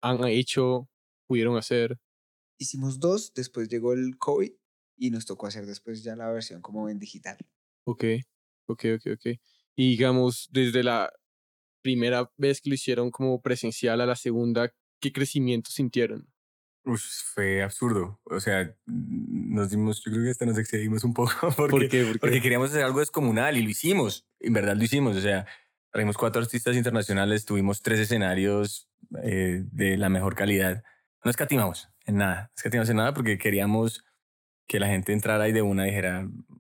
han 0.02 0.24
hecho, 0.26 0.90
pudieron 1.28 1.58
hacer? 1.58 1.98
hicimos 2.58 3.00
dos, 3.00 3.34
después 3.34 3.70
llegó 3.70 3.94
el 3.94 4.18
COVID 4.18 4.52
y 4.98 5.10
nos 5.10 5.26
tocó 5.26 5.48
hacer 5.48 5.66
después 5.66 6.04
ya 6.04 6.16
la 6.16 6.32
versión 6.32 6.62
como 6.62 6.90
en 6.90 7.00
digital. 7.00 7.38
Ok, 7.86 8.04
ok, 8.68 8.86
ok, 8.96 9.06
ok. 9.14 9.40
Y 9.76 9.92
digamos, 9.92 10.50
desde 10.52 10.84
la 10.84 11.12
primera 11.82 12.32
vez 12.38 12.62
que 12.62 12.70
lo 12.70 12.76
hicieron 12.76 13.12
como 13.12 13.42
presencial 13.42 14.02
a 14.02 14.06
la 14.06 14.16
segunda, 14.16 14.74
¿qué 15.00 15.12
crecimiento 15.12 15.72
sintieron? 15.72 16.28
Uf, 16.84 17.04
fue 17.34 17.62
absurdo. 17.62 18.20
O 18.24 18.40
sea, 18.40 18.76
nos 18.86 19.70
dimos, 19.70 20.04
yo 20.04 20.12
creo 20.12 20.24
que 20.24 20.32
hasta 20.32 20.46
nos 20.46 20.58
excedimos 20.58 21.04
un 21.04 21.14
poco 21.14 21.32
porque, 21.58 21.70
¿Por 21.70 21.90
qué? 21.90 22.04
¿Por 22.04 22.14
qué? 22.14 22.20
porque 22.20 22.42
queríamos 22.42 22.72
hacer 22.72 22.84
algo 22.84 23.00
descomunal 23.00 23.58
y 23.58 23.64
lo 23.64 23.70
hicimos. 23.70 24.28
En 24.40 24.54
verdad 24.54 24.76
lo 24.76 24.84
hicimos. 24.84 25.16
O 25.16 25.22
sea, 25.22 25.46
traímos 25.92 26.18
cuatro 26.18 26.42
artistas 26.42 26.76
internacionales, 26.76 27.46
tuvimos 27.46 27.82
tres 27.82 28.00
escenarios 28.00 28.90
eh, 29.24 29.64
de 29.72 29.98
la 29.98 30.10
mejor 30.10 30.36
calidad. 30.36 30.84
No 31.24 31.30
escatimamos 31.30 31.90
en 32.06 32.18
nada, 32.18 32.44
no 32.44 32.54
escatimamos 32.56 32.90
en 32.90 32.98
nada 32.98 33.14
porque 33.14 33.38
queríamos 33.38 34.04
que 34.68 34.80
la 34.80 34.88
gente 34.88 35.14
entrara 35.14 35.48
y 35.48 35.52
de 35.52 35.62
una 35.62 35.84
dijera, 35.84 36.28
o 36.28 36.56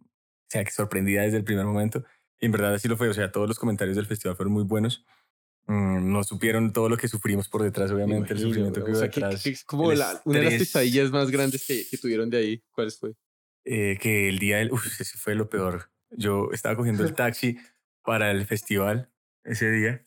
sea, 0.49 0.63
que 0.63 0.71
sorprendida 0.71 1.23
desde 1.23 1.37
el 1.37 1.43
primer 1.43 1.65
momento. 1.65 2.03
En 2.41 2.51
verdad 2.51 2.73
así 2.73 2.87
lo 2.87 2.97
fue. 2.97 3.07
O 3.09 3.13
sea, 3.13 3.31
todos 3.31 3.47
los 3.47 3.57
comentarios 3.59 3.95
del 3.95 4.05
festival 4.07 4.35
fueron 4.35 4.53
muy 4.53 4.63
buenos. 4.63 5.05
Mm, 5.67 6.11
no 6.11 6.23
supieron 6.23 6.73
todo 6.73 6.89
lo 6.89 6.97
que 6.97 7.07
sufrimos 7.07 7.47
por 7.47 7.61
detrás, 7.63 7.91
Me 7.91 7.95
obviamente, 7.97 8.33
el 8.33 8.39
sufrimiento 8.39 8.83
que 8.83 8.89
O 8.91 8.93
hubo 8.93 8.99
sea, 8.99 9.09
¿qué- 9.09 9.21
detrás. 9.21 9.43
qué- 9.43 9.49
es 9.51 9.63
como 9.63 9.91
la- 9.93 10.21
una 10.25 10.39
de 10.39 10.45
las 10.45 10.53
pesadillas 10.55 11.11
más 11.11 11.29
grandes 11.31 11.65
que, 11.65 11.85
que 11.89 11.97
tuvieron 11.97 12.29
de 12.29 12.37
ahí. 12.37 12.63
¿Cuáles 12.71 12.99
fue? 12.99 13.13
eh, 13.63 13.97
que 14.01 14.27
el 14.27 14.39
día 14.39 14.57
del... 14.57 14.71
Uf, 14.71 14.87
ese 14.99 15.17
fue 15.19 15.35
lo 15.35 15.47
peor. 15.47 15.91
Yo 16.09 16.49
estaba 16.51 16.75
cogiendo 16.75 17.03
el 17.03 17.13
taxi 17.15 17.59
para 18.03 18.31
el 18.31 18.43
festival 18.47 19.11
ese 19.43 19.69
día. 19.69 20.03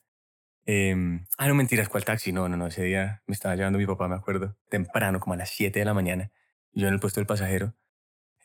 Em, 0.66 1.24
ah, 1.38 1.46
no, 1.46 1.54
mentiras, 1.54 1.88
¿cuál 1.88 2.04
taxi? 2.04 2.32
No, 2.32 2.48
no, 2.48 2.56
no, 2.56 2.66
ese 2.66 2.82
día 2.82 3.22
me 3.28 3.34
estaba 3.34 3.54
llevando 3.54 3.78
mi 3.78 3.86
papá, 3.86 4.08
me 4.08 4.16
acuerdo, 4.16 4.56
temprano, 4.70 5.20
como 5.20 5.34
a 5.34 5.36
las 5.36 5.50
7 5.50 5.78
de 5.78 5.84
la 5.84 5.94
mañana, 5.94 6.32
yo 6.72 6.88
en 6.88 6.94
el 6.94 7.00
puesto 7.00 7.20
del 7.20 7.26
pasajero. 7.26 7.74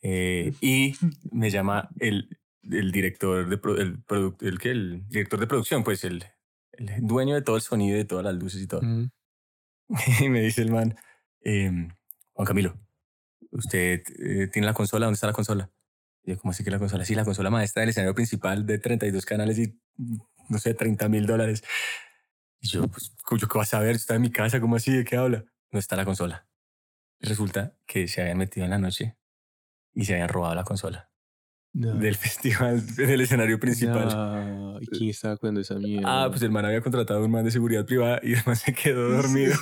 eh, 0.04 0.54
y 0.62 0.96
me 1.32 1.50
llama 1.50 1.90
el, 2.00 2.38
el 2.64 2.92
director 2.92 3.48
de 3.48 3.58
pro- 3.58 3.78
el, 3.78 4.04
el, 4.42 4.60
¿qué? 4.60 4.72
el 4.72 5.08
director 5.08 5.40
de 5.40 5.48
producción, 5.48 5.84
pues 5.84 6.04
el, 6.04 6.24
el 6.74 7.08
dueño 7.08 7.36
de 7.36 7.42
todo 7.42 7.56
el 7.56 7.62
sonido, 7.62 7.96
y 7.96 8.00
de 8.00 8.06
todas 8.06 8.26
las 8.26 8.36
luces 8.36 8.62
y 8.62 8.68
todo. 8.68 8.82
Ujú. 8.82 9.10
y 10.24 10.30
me 10.30 10.42
dice 10.42 10.62
el 10.62 10.72
man, 10.72 10.96
em, 11.42 11.90
Juan 12.34 12.46
Camilo, 12.46 12.78
¿usted 13.52 14.04
eh, 14.20 14.48
tiene 14.52 14.66
la 14.66 14.74
consola? 14.74 15.06
¿Dónde 15.06 15.16
está 15.16 15.28
la 15.28 15.34
consola? 15.34 15.72
Y 16.24 16.32
yo, 16.32 16.38
¿cómo 16.40 16.52
así 16.52 16.64
que 16.64 16.72
la 16.72 16.80
consola? 16.80 17.06
Sí, 17.06 17.16
la 17.16 17.26
consola 17.26 17.50
maestra 17.50 17.82
del 17.82 17.90
escenario 17.90 18.14
principal 18.14 18.66
de 18.66 18.78
32 18.78 19.26
canales 19.26 19.58
y, 19.58 19.80
mm, 19.98 20.18
no 20.50 20.58
sé, 20.60 20.74
30 20.74 21.08
mil 21.10 21.26
dólares. 21.26 21.64
Y 22.60 22.68
yo, 22.68 22.88
pues, 22.88 23.16
¿yo 23.40 23.48
qué 23.48 23.58
vas 23.58 23.74
a 23.74 23.80
ver? 23.80 23.96
Está 23.96 24.16
en 24.16 24.22
mi 24.22 24.32
casa, 24.32 24.60
¿cómo 24.60 24.76
así? 24.76 24.92
¿De 24.92 25.06
qué 25.06 25.16
habla? 25.16 25.46
No 25.72 25.80
está 25.80 25.96
la 25.96 26.06
consola. 26.06 26.48
Resulta 27.22 27.76
que 27.86 28.08
se 28.08 28.22
habían 28.22 28.38
metido 28.38 28.66
en 28.66 28.72
la 28.72 28.78
noche 28.78 29.18
y 29.94 30.06
se 30.06 30.14
habían 30.14 30.30
robado 30.30 30.56
la 30.56 30.64
consola 30.64 31.10
No. 31.72 31.94
del 31.96 32.16
festival, 32.18 32.84
del 32.96 33.22
escenario 33.22 33.60
principal. 33.60 34.08
No. 34.08 34.82
¿Y 34.82 34.88
quién 34.88 35.10
estaba 35.12 35.38
cuando 35.38 35.62
esa 35.62 35.76
mierda? 35.76 36.24
Ah, 36.24 36.30
pues 36.30 36.42
el 36.42 36.52
man 36.52 36.66
había 36.66 36.82
contratado 36.82 37.20
a 37.20 37.26
un 37.26 37.32
man 37.32 37.46
de 37.46 37.52
seguridad 37.52 37.86
privada 37.86 38.20
y 38.24 38.34
el 38.36 38.42
man 38.46 38.56
se 38.56 38.74
quedó 38.74 39.10
dormido. 39.10 39.56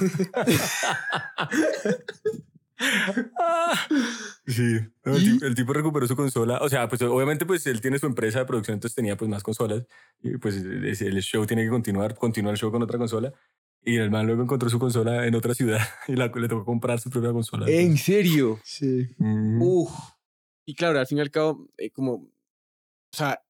Ah, 2.79 3.73
sí, 4.47 4.77
el, 5.03 5.21
¿Y? 5.21 5.33
tipo, 5.33 5.45
el 5.45 5.55
tipo 5.55 5.73
recuperó 5.73 6.07
su 6.07 6.15
consola. 6.15 6.59
O 6.61 6.69
sea, 6.69 6.87
pues 6.87 7.01
obviamente 7.01 7.45
pues 7.45 7.65
él 7.67 7.81
tiene 7.81 7.99
su 7.99 8.05
empresa 8.05 8.39
de 8.39 8.45
producción, 8.45 8.75
entonces 8.75 8.95
tenía 8.95 9.17
pues 9.17 9.29
más 9.29 9.43
consolas. 9.43 9.83
Y 10.21 10.37
pues 10.37 10.55
el, 10.57 11.21
show 11.21 11.45
tiene 11.45 11.63
que 11.63 11.69
continuar, 11.69 12.15
continúa 12.15 12.51
el 12.51 12.57
show 12.57 12.71
con 12.71 12.81
otra 12.83 12.97
consola. 12.97 13.33
Y 13.83 13.97
el 13.97 14.11
man 14.11 14.25
luego 14.25 14.43
encontró 14.43 14.69
su 14.69 14.79
consola 14.79 15.27
en 15.27 15.35
otra 15.35 15.53
ciudad 15.53 15.79
y 16.07 16.15
la, 16.15 16.27
le 16.27 16.47
tocó 16.47 16.65
comprar 16.65 16.99
su 16.99 17.09
propia 17.09 17.31
consola. 17.31 17.69
¿En 17.69 17.97
serio? 17.97 18.59
Sí. 18.63 19.07
Ujú. 19.17 19.83
Uf. 19.83 19.91
Y 20.69 20.75
claro, 20.75 20.99
al 20.99 21.07
fin 21.07 21.17
y 21.17 21.21
al 21.21 21.31
cabo, 21.31 21.69
eh, 21.77 21.89
como, 21.91 22.13
o 22.13 22.29
sea, 23.11 23.41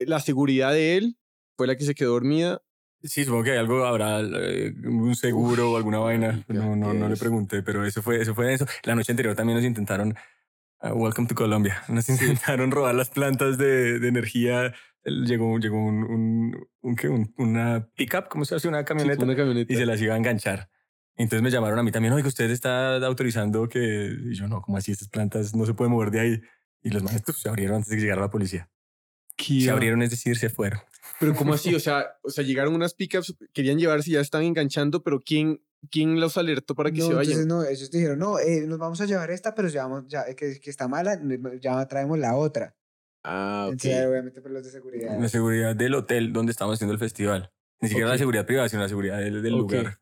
la 0.00 0.18
seguridad 0.20 0.72
de 0.72 0.96
él 0.96 1.16
fue 1.56 1.66
la 1.68 1.76
que 1.76 1.84
se 1.84 1.94
quedó 1.94 2.10
dormida. 2.12 2.60
Sí, 3.04 3.24
supongo 3.24 3.44
que 3.44 3.52
hay 3.52 3.58
algo, 3.58 3.84
habrá 3.86 4.20
eh, 4.20 4.74
un 4.84 5.14
seguro 5.14 5.70
o 5.72 5.76
alguna 5.76 5.98
vaina. 6.00 6.44
No, 6.48 6.74
no, 6.74 6.92
no 6.92 7.08
le 7.08 7.16
pregunté, 7.16 7.62
pero 7.62 7.84
eso 7.86 8.02
fue, 8.02 8.20
eso 8.20 8.34
fue 8.34 8.52
eso. 8.52 8.66
La 8.82 8.96
noche 8.96 9.12
anterior 9.12 9.36
también 9.36 9.56
nos 9.58 9.64
intentaron, 9.64 10.16
ah, 10.80 10.92
welcome 10.92 11.28
to 11.28 11.36
Colombia, 11.36 11.82
nos 11.88 12.08
intentaron 12.10 12.72
robar 12.72 12.96
las 12.96 13.10
plantas 13.10 13.58
de, 13.58 14.00
de 14.00 14.08
energía. 14.08 14.74
Llegó, 15.04 15.56
llegó 15.60 15.78
un, 15.78 16.02
un, 16.02 16.68
un, 16.80 16.96
¿qué? 16.96 17.08
Un- 17.08 17.32
una 17.38 17.88
pickup, 17.94 18.26
¿cómo 18.28 18.44
se 18.44 18.56
hace? 18.56 18.66
Una 18.66 18.80
Sí, 18.80 18.86
camioneta. 18.86 19.22
una 19.24 19.36
camioneta. 19.36 19.72
y 19.72 19.76
se 19.76 19.86
las 19.86 20.00
iba 20.02 20.14
a 20.14 20.16
enganchar. 20.16 20.68
Entonces 21.14 21.42
me 21.42 21.50
llamaron 21.50 21.78
a 21.78 21.82
mí 21.84 21.92
también, 21.92 22.12
oye, 22.12 22.26
usted 22.26 22.50
está 22.50 22.96
autorizando 23.06 23.68
que... 23.68 24.12
Y 24.30 24.34
yo, 24.34 24.48
no, 24.48 24.60
¿cómo 24.60 24.76
así? 24.78 24.90
Estas 24.92 25.08
plantas 25.08 25.54
no 25.54 25.64
se 25.64 25.72
pueden 25.74 25.92
mover 25.92 26.10
de 26.10 26.20
ahí. 26.20 26.40
Y 26.86 26.90
los 26.90 27.02
maestros 27.02 27.40
se 27.40 27.48
abrieron 27.48 27.76
antes 27.78 27.90
de 27.90 27.96
que 27.96 28.02
llegara 28.02 28.20
la 28.20 28.30
policía. 28.30 28.70
¿Qué? 29.36 29.60
Se 29.60 29.70
abrieron, 29.70 30.02
es 30.02 30.10
decir, 30.10 30.36
se 30.36 30.48
fueron. 30.50 30.78
Pero 31.18 31.34
¿cómo 31.34 31.52
así? 31.54 31.74
O 31.74 31.80
sea, 31.80 32.16
o 32.22 32.30
sea, 32.30 32.44
llegaron 32.44 32.74
unas 32.74 32.94
pickups, 32.94 33.34
querían 33.52 33.76
llevarse 33.76 34.10
y 34.10 34.12
ya 34.12 34.20
están 34.20 34.44
enganchando, 34.44 35.02
pero 35.02 35.20
¿quién, 35.20 35.60
quién 35.90 36.20
los 36.20 36.36
alertó 36.36 36.76
para 36.76 36.92
que 36.92 37.00
no, 37.00 37.08
se 37.08 37.14
vayan? 37.14 37.40
entonces 37.40 37.46
no, 37.48 37.64
ellos 37.64 37.90
dijeron, 37.90 38.20
no, 38.20 38.38
eh, 38.38 38.66
nos 38.68 38.78
vamos 38.78 39.00
a 39.00 39.06
llevar 39.06 39.32
esta, 39.32 39.52
pero 39.52 39.66
llevamos, 39.66 40.04
ya, 40.06 40.22
eh, 40.28 40.36
que, 40.36 40.60
que 40.60 40.70
está 40.70 40.86
mala, 40.86 41.20
ya 41.60 41.84
traemos 41.88 42.20
la 42.20 42.36
otra. 42.36 42.76
Ah, 43.24 43.64
ok. 43.66 43.72
Entonces, 43.72 44.06
obviamente, 44.06 44.40
pues 44.40 44.54
los 44.54 44.64
de 44.64 44.70
seguridad. 44.70 45.18
La 45.20 45.28
seguridad 45.28 45.74
del 45.74 45.94
hotel 45.94 46.32
donde 46.32 46.52
estábamos 46.52 46.76
haciendo 46.76 46.92
el 46.92 47.00
festival. 47.00 47.50
Ni 47.80 47.88
siquiera 47.88 48.08
Ok. 48.10 48.12
la 48.14 48.18
seguridad 48.18 48.46
privada, 48.46 48.68
sino 48.68 48.82
la 48.82 48.88
seguridad 48.88 49.18
del, 49.18 49.42
del 49.42 49.54
Ok. 49.54 49.60
lugar. 49.72 49.98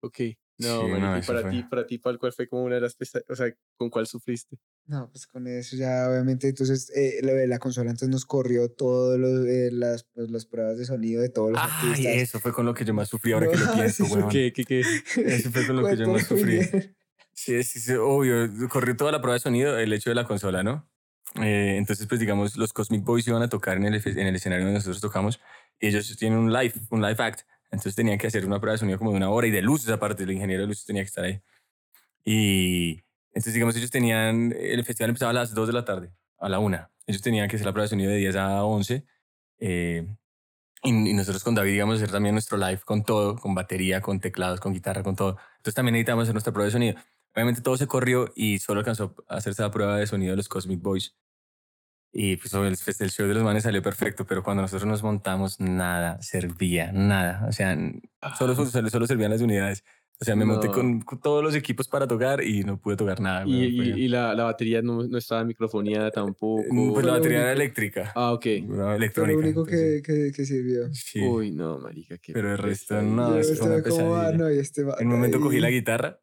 Ok. 0.00 0.20
No, 0.58 0.68
Sí, 0.82 0.84
marica, 0.84 1.10
no, 1.10 1.18
y 1.18 1.22
para 1.22 1.42
fue. 1.42 1.50
ti, 1.50 1.62
para 1.64 1.86
ti, 1.86 1.98
¿cuál, 1.98 2.18
fue 2.32 2.48
como 2.48 2.64
una 2.64 2.76
de 2.76 2.80
las 2.80 2.96
pesa- 2.96 3.22
o 3.28 3.34
sea, 3.34 3.52
con 3.76 3.90
cuál 3.90 4.06
sufriste? 4.06 4.56
No, 4.86 5.08
pues 5.10 5.26
con 5.26 5.46
eso 5.48 5.76
ya, 5.76 6.08
obviamente, 6.08 6.48
entonces, 6.48 6.90
eh, 6.94 7.20
lo 7.22 7.32
de 7.34 7.46
la 7.46 7.58
consola, 7.58 7.90
entonces 7.90 8.10
nos 8.10 8.24
corrió 8.24 8.70
todas 8.70 9.18
las, 9.18 10.04
pues, 10.04 10.30
las 10.30 10.46
pruebas 10.46 10.78
de 10.78 10.84
sonido 10.84 11.22
de 11.22 11.28
todos 11.28 11.52
los 11.52 11.60
Ay, 11.60 12.06
artistas. 12.06 12.22
eso 12.22 12.40
fue 12.40 12.52
con 12.52 12.66
lo 12.66 12.74
que 12.74 12.84
yo 12.84 12.94
más 12.94 13.08
sufrí 13.08 13.32
ahora 13.32 13.48
que 13.48 13.56
No, 13.56 13.64
lo 13.64 13.72
pienso, 13.74 14.04
weón. 14.06 14.28
¿Qué, 14.30 14.52
qué, 14.52 14.64
qué? 14.64 14.80
Eso 14.80 15.50
fue 15.50 15.66
con 15.66 15.76
lo 15.82 15.88
que 15.88 15.96
yo 15.96 16.08
más 16.08 16.26
sufrí. 16.26 16.60
Sí, 17.32 17.62
sí, 17.64 17.80
sí, 17.80 17.92
obvio. 17.94 18.48
Corrió 18.68 18.96
toda 18.96 19.10
la 19.10 19.20
prueba 19.20 19.34
de 19.34 19.40
sonido, 19.40 19.76
el 19.78 19.92
hecho 19.92 20.10
de 20.10 20.14
la 20.14 20.24
consola, 20.24 20.62
¿no? 20.62 20.88
Eh, 21.42 21.76
entonces, 21.78 22.06
pues 22.06 22.20
digamos, 22.20 22.56
los 22.56 22.72
Cosmic 22.72 23.02
Boys 23.04 23.26
iban 23.26 23.42
a 23.42 23.48
tocar 23.48 23.76
en 23.76 23.86
el, 23.86 23.94
en 23.94 24.26
el 24.26 24.36
escenario 24.36 24.64
donde 24.64 24.78
nosotros 24.78 25.00
tocamos 25.00 25.40
y 25.80 25.88
ellos 25.88 26.16
tienen 26.16 26.38
un 26.38 26.52
live, 26.52 26.74
un 26.90 27.02
live 27.02 27.16
act. 27.18 27.40
Entonces 27.74 27.94
tenían 27.94 28.18
que 28.18 28.26
hacer 28.26 28.46
una 28.46 28.60
prueba 28.60 28.72
de 28.72 28.78
sonido 28.78 28.98
como 28.98 29.10
de 29.10 29.16
una 29.18 29.30
hora 29.30 29.46
y 29.46 29.50
de 29.50 29.62
luces 29.62 29.90
aparte, 29.90 30.24
el 30.24 30.30
ingeniero 30.32 30.62
de 30.62 30.68
luces 30.68 30.84
tenía 30.86 31.02
que 31.02 31.08
estar 31.08 31.24
ahí. 31.24 31.40
Y 32.24 33.02
entonces, 33.32 33.54
digamos, 33.54 33.76
ellos 33.76 33.90
tenían, 33.90 34.54
el 34.58 34.84
festival 34.84 35.10
empezaba 35.10 35.30
a 35.30 35.34
las 35.34 35.54
2 35.54 35.66
de 35.66 35.72
la 35.74 35.84
tarde, 35.84 36.12
a 36.38 36.48
la 36.48 36.58
1. 36.58 36.90
Ellos 37.06 37.22
tenían 37.22 37.48
que 37.48 37.56
hacer 37.56 37.66
la 37.66 37.72
prueba 37.72 37.84
de 37.84 37.90
sonido 37.90 38.10
de 38.10 38.16
10 38.18 38.36
a 38.36 38.64
11. 38.64 39.04
eh, 39.58 40.06
y, 40.82 40.90
y 40.90 41.14
nosotros 41.14 41.42
con 41.42 41.54
David 41.54 41.74
íbamos 41.74 41.94
a 41.94 41.96
hacer 41.96 42.10
también 42.12 42.34
nuestro 42.34 42.58
live 42.58 42.80
con 42.84 43.04
todo, 43.04 43.36
con 43.36 43.54
batería, 43.54 44.00
con 44.02 44.20
teclados, 44.20 44.60
con 44.60 44.72
guitarra, 44.74 45.02
con 45.02 45.16
todo. 45.16 45.38
Entonces 45.56 45.74
también 45.74 45.94
necesitábamos 45.94 46.24
hacer 46.24 46.34
nuestra 46.34 46.52
prueba 46.52 46.66
de 46.66 46.72
sonido. 46.72 46.96
Obviamente 47.34 47.62
todo 47.62 47.76
se 47.76 47.86
corrió 47.86 48.30
y 48.36 48.58
solo 48.58 48.80
alcanzó 48.80 49.14
a 49.28 49.36
hacerse 49.36 49.62
la 49.62 49.70
prueba 49.70 49.96
de 49.96 50.06
sonido 50.06 50.32
de 50.32 50.36
los 50.36 50.48
Cosmic 50.48 50.80
Boys. 50.82 51.16
Y 52.16 52.36
pues 52.36 52.54
el, 52.54 52.76
el 53.00 53.10
show 53.10 53.26
de 53.26 53.34
los 53.34 53.42
manes 53.42 53.64
salió 53.64 53.82
perfecto, 53.82 54.24
pero 54.24 54.44
cuando 54.44 54.62
nosotros 54.62 54.86
nos 54.88 55.02
montamos, 55.02 55.58
nada 55.58 56.22
servía, 56.22 56.92
nada. 56.92 57.44
O 57.48 57.52
sea, 57.52 57.76
solo, 58.38 58.54
solo, 58.54 58.88
solo 58.88 59.06
servían 59.08 59.32
las 59.32 59.40
unidades. 59.40 59.82
O 60.20 60.24
sea, 60.24 60.36
me 60.36 60.44
monté 60.44 60.68
No. 60.68 60.72
con, 60.72 61.00
con 61.00 61.20
todos 61.20 61.42
los 61.42 61.56
equipos 61.56 61.88
para 61.88 62.06
tocar 62.06 62.40
y 62.44 62.62
no 62.62 62.78
pude 62.80 62.96
tocar 62.96 63.18
nada. 63.20 63.42
Y, 63.46 63.64
y, 63.64 63.80
y 64.04 64.08
la, 64.08 64.32
la 64.34 64.44
batería 64.44 64.80
no, 64.80 65.02
no 65.02 65.18
estaba 65.18 65.42
microfoneada 65.42 66.12
tampoco. 66.12 66.62
Mm, 66.70 66.92
pues 66.92 67.04
la 67.04 67.12
batería 67.14 67.38
era 67.38 67.46
único. 67.48 67.62
eléctrica. 67.62 68.12
Ah, 68.14 68.32
ok. 68.32 68.42
Fue 68.42 68.96
electrónica. 68.96 69.32
lo 69.40 69.44
único 69.44 69.64
que, 69.66 70.00
que, 70.04 70.30
que 70.32 70.44
sirvió. 70.46 70.94
sí. 70.94 71.20
Uy, 71.20 71.50
no, 71.50 71.78
marica, 71.80 72.16
qué 72.18 72.32
Pero 72.32 72.52
el 72.52 72.58
resto 72.58 73.02
no, 73.02 73.34
Yo 73.34 73.40
estaba 73.40 73.82
como, 73.82 74.14
ah, 74.14 74.30
no, 74.32 74.48
y 74.52 74.58
este 74.60 74.84
va 74.84 74.94
En 75.00 75.08
un 75.08 75.14
momento 75.14 75.40
cogí 75.40 75.58
la 75.58 75.70
guitarra. 75.70 76.20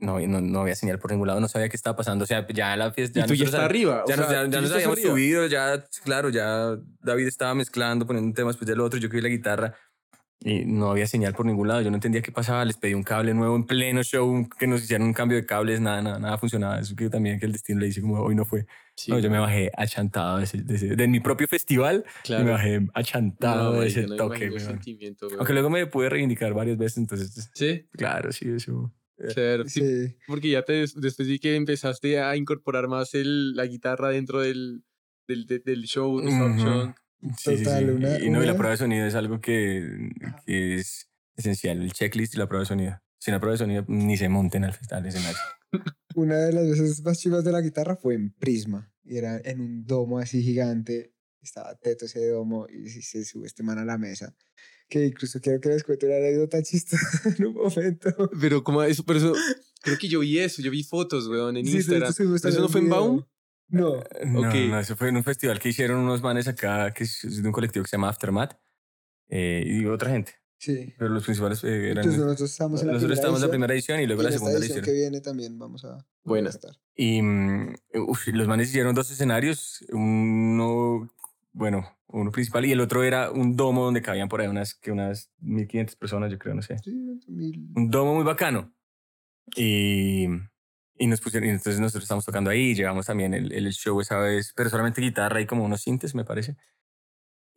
No, 0.00 0.20
no, 0.20 0.40
no 0.40 0.60
había 0.60 0.74
señal 0.76 0.98
por 0.98 1.10
ningún 1.10 1.26
lado, 1.26 1.40
no 1.40 1.48
sabía 1.48 1.68
qué 1.68 1.76
estaba 1.76 1.96
pasando. 1.96 2.22
O 2.24 2.26
sea, 2.26 2.46
ya 2.48 2.76
la 2.76 2.92
fiesta. 2.92 3.20
Y 3.20 3.22
tú 3.24 3.34
ya 3.34 3.44
nosotros 3.44 3.48
está 3.54 3.58
sab- 3.62 3.64
arriba. 3.64 4.04
o 4.04 4.08
Ya, 4.08 4.16
nos, 4.16 4.26
sea, 4.28 4.42
ya, 4.42 4.44
tú 4.44 4.50
ya 4.52 4.56
nos 4.60 4.64
estás 4.64 4.76
habíamos 4.76 4.98
arriba. 4.98 5.10
subido, 5.12 5.46
ya, 5.46 5.84
claro, 6.04 6.28
ya 6.30 6.76
David 7.00 7.26
estaba 7.26 7.54
mezclando, 7.54 8.06
poniendo 8.06 8.28
un 8.28 8.34
tema 8.34 8.50
después 8.50 8.66
del 8.68 8.80
otro. 8.80 8.98
Yo 9.00 9.08
cogí 9.08 9.20
la 9.20 9.28
guitarra 9.28 9.74
y 10.40 10.64
no 10.64 10.92
había 10.92 11.08
señal 11.08 11.34
por 11.34 11.46
ningún 11.46 11.66
lado. 11.66 11.80
Yo 11.82 11.90
no 11.90 11.96
entendía 11.96 12.22
qué 12.22 12.30
pasaba. 12.30 12.64
Les 12.64 12.76
pedí 12.76 12.94
un 12.94 13.02
cable 13.02 13.34
nuevo 13.34 13.56
en 13.56 13.64
pleno 13.66 14.04
show, 14.04 14.48
que 14.58 14.68
nos 14.68 14.82
hicieran 14.84 15.04
un 15.06 15.12
cambio 15.12 15.36
de 15.36 15.44
cables, 15.44 15.80
nada, 15.80 16.00
nada, 16.00 16.18
nada 16.20 16.38
funcionaba. 16.38 16.78
Eso 16.78 16.94
que 16.94 17.10
también 17.10 17.40
que 17.40 17.46
el 17.46 17.52
destino 17.52 17.80
le 17.80 17.86
dice 17.86 18.00
como 18.00 18.20
hoy 18.20 18.36
no 18.36 18.44
fue. 18.44 18.66
Sí, 18.94 19.10
No, 19.10 19.18
yo 19.18 19.30
me 19.30 19.38
bajé 19.40 19.70
achantado 19.76 20.38
de, 20.38 20.44
ese- 20.44 20.62
de, 20.62 20.74
ese- 20.76 20.94
de 20.96 21.08
mi 21.08 21.18
propio 21.20 21.48
festival. 21.48 22.04
claro. 22.24 22.44
Me 22.44 22.50
bajé 22.52 22.86
achantado 22.94 23.72
No, 23.74 23.80
de 23.80 23.86
ese 23.88 24.06
no 24.06 24.14
toque. 24.16 24.48
Aunque 25.38 25.52
luego 25.52 25.70
me 25.70 25.86
pude 25.86 26.08
reivindicar 26.08 26.52
varias 26.54 26.78
veces, 26.78 26.98
entonces, 26.98 27.50
Sí, 27.54 27.88
claro, 27.92 28.30
sí, 28.32 28.48
eso. 28.50 28.92
Claro. 29.34 29.68
Sí, 29.68 29.80
Sí. 29.80 30.14
porque 30.26 30.50
ya 30.50 30.62
te, 30.62 30.72
des- 30.74 30.94
después 30.94 31.28
de 31.28 31.38
que 31.38 31.54
empezaste 31.56 32.20
a 32.20 32.36
incorporar 32.36 32.88
más 32.88 33.14
el, 33.14 33.54
la 33.54 33.66
guitarra 33.66 34.10
dentro 34.10 34.40
del, 34.40 34.84
del, 35.26 35.46
de- 35.46 35.58
del 35.60 35.84
show, 35.84 36.20
de. 36.20 36.30
Sí, 37.36 37.56
sí, 37.56 37.64
Total, 37.64 37.84
sí. 37.84 37.90
una- 37.90 38.18
y 38.20 38.30
no, 38.30 38.42
y 38.42 38.46
la 38.46 38.54
prueba 38.54 38.70
de 38.72 38.76
sonido 38.76 39.06
es 39.06 39.14
algo 39.14 39.40
que, 39.40 40.10
que 40.46 40.76
es 40.76 41.08
esencial, 41.36 41.82
el 41.82 41.92
checklist 41.92 42.34
y 42.34 42.38
la 42.38 42.46
prueba 42.48 42.62
de 42.62 42.66
sonido. 42.68 43.00
Sin 43.20 43.32
la 43.34 43.40
prueba 43.40 43.52
de 43.54 43.58
sonido 43.58 43.84
ni 43.88 44.16
se 44.16 44.28
monten 44.28 44.64
al 44.64 44.72
festival 44.72 45.02
al 45.02 45.08
escenario. 45.08 45.38
Una 46.14 46.36
de 46.36 46.52
las 46.52 46.68
veces 46.68 47.02
más 47.02 47.18
chivas 47.18 47.42
de 47.44 47.50
la 47.52 47.60
guitarra 47.60 47.96
fue 47.96 48.14
en 48.14 48.30
Prisma. 48.32 48.92
Y 49.04 49.16
era 49.18 49.40
en 49.44 49.60
un 49.60 49.84
domo 49.84 50.18
así 50.18 50.42
gigante. 50.42 51.12
Estaba 51.42 51.74
teto 51.76 52.04
ese 52.06 52.28
domo 52.28 52.66
y 52.68 52.88
si 52.88 53.02
se 53.02 53.24
sube 53.24 53.46
este 53.46 53.62
man 53.64 53.78
a 53.78 53.84
la 53.84 53.98
mesa. 53.98 54.34
Que 54.88 55.06
incluso 55.06 55.40
quiero 55.40 55.60
que 55.60 55.68
les 55.68 55.84
cuente 55.84 56.06
una 56.06 56.16
anécdota 56.16 56.62
chistosa 56.62 57.20
en 57.38 57.46
un 57.46 57.54
momento. 57.54 58.30
Pero 58.40 58.64
como 58.64 58.82
eso, 58.82 59.04
pero 59.04 59.18
eso, 59.18 59.32
creo 59.82 59.98
que 59.98 60.08
yo 60.08 60.20
vi 60.20 60.38
eso, 60.38 60.62
yo 60.62 60.70
vi 60.70 60.82
fotos, 60.82 61.26
weón, 61.28 61.56
en 61.58 61.66
Sí, 61.66 61.72
pero 61.72 61.78
Instagram. 61.80 62.12
se 62.12 62.24
muestra 62.24 62.50
¿Eso 62.50 62.60
no 62.60 62.68
fue 62.68 62.80
en. 62.80 62.88
Baum? 62.88 63.24
No. 63.68 63.96
No, 64.24 64.40
Ok. 64.48 64.54
no, 64.70 64.80
eso 64.80 64.96
fue 64.96 65.08
en 65.10 65.16
un 65.18 65.24
festival 65.24 65.58
que 65.60 65.68
hicieron 65.68 65.98
unos 66.00 66.22
manes 66.22 66.48
acá, 66.48 66.92
que 66.94 67.04
es 67.04 67.20
de 67.42 67.46
un 67.46 67.52
colectivo 67.52 67.82
que 67.84 67.90
se 67.90 67.96
llama 67.98 68.08
Aftermath, 68.08 68.58
eh, 69.28 69.62
y 69.66 69.84
otra 69.84 70.10
gente. 70.10 70.32
Sí. 70.60 70.94
Pero 70.98 71.10
los 71.10 71.22
principales 71.22 71.62
eh, 71.64 71.90
eran... 71.90 71.98
Entonces 71.98 72.18
nosotros 72.20 72.50
estamos 72.50 72.80
en 72.80 72.86
la 72.88 72.92
nosotros 72.94 73.18
primera 73.18 73.38
estábamos 73.38 73.38
en 73.38 73.40
la 73.42 73.46
edición, 73.46 73.50
primera 73.50 73.74
edición 73.74 74.00
y 74.00 74.06
luego 74.06 74.22
y 74.22 74.24
la 74.24 74.28
en 74.30 74.34
esta 74.34 74.38
segunda 74.46 74.58
edición 74.58 74.78
edición. 74.78 74.94
que 74.94 75.00
viene 75.00 75.20
también 75.20 75.58
vamos 75.58 75.84
a, 75.84 76.04
Buena. 76.24 76.48
a 76.48 76.50
estar. 76.50 76.72
Y 76.96 77.20
mm, 77.22 77.74
uf, 78.08 78.26
los 78.28 78.48
manes 78.48 78.68
hicieron 78.70 78.94
dos 78.94 79.10
escenarios, 79.12 79.84
uno, 79.92 81.08
bueno, 81.52 81.98
uno 82.08 82.30
principal 82.30 82.64
y 82.66 82.72
el 82.72 82.80
otro 82.80 83.02
era 83.04 83.30
un 83.30 83.56
domo 83.56 83.84
donde 83.84 84.02
cabían 84.02 84.28
por 84.28 84.40
ahí 84.40 84.46
unas, 84.48 84.74
que 84.74 84.90
unas 84.92 85.30
1500 85.40 85.96
personas, 85.96 86.30
yo 86.30 86.38
creo, 86.38 86.54
no 86.54 86.62
sé. 86.62 86.78
Sí, 86.78 86.90
mil- 87.28 87.68
Un 87.74 87.90
domo 87.90 88.14
muy 88.14 88.24
bacano. 88.24 88.72
Y, 89.56 90.26
y 90.98 91.06
nos 91.06 91.20
pusieron, 91.20 91.48
y 91.48 91.52
entonces 91.52 91.80
nosotros 91.80 92.04
estamos 92.04 92.24
tocando 92.24 92.50
ahí, 92.50 92.74
llevamos 92.74 93.06
también 93.06 93.34
el, 93.34 93.52
el 93.52 93.70
show 93.72 94.00
esa 94.00 94.18
vez, 94.18 94.52
pero 94.54 94.68
solamente 94.70 95.00
guitarra 95.00 95.40
y 95.40 95.46
como 95.46 95.64
unos 95.64 95.80
sintes, 95.82 96.14
me 96.14 96.24
parece. 96.24 96.56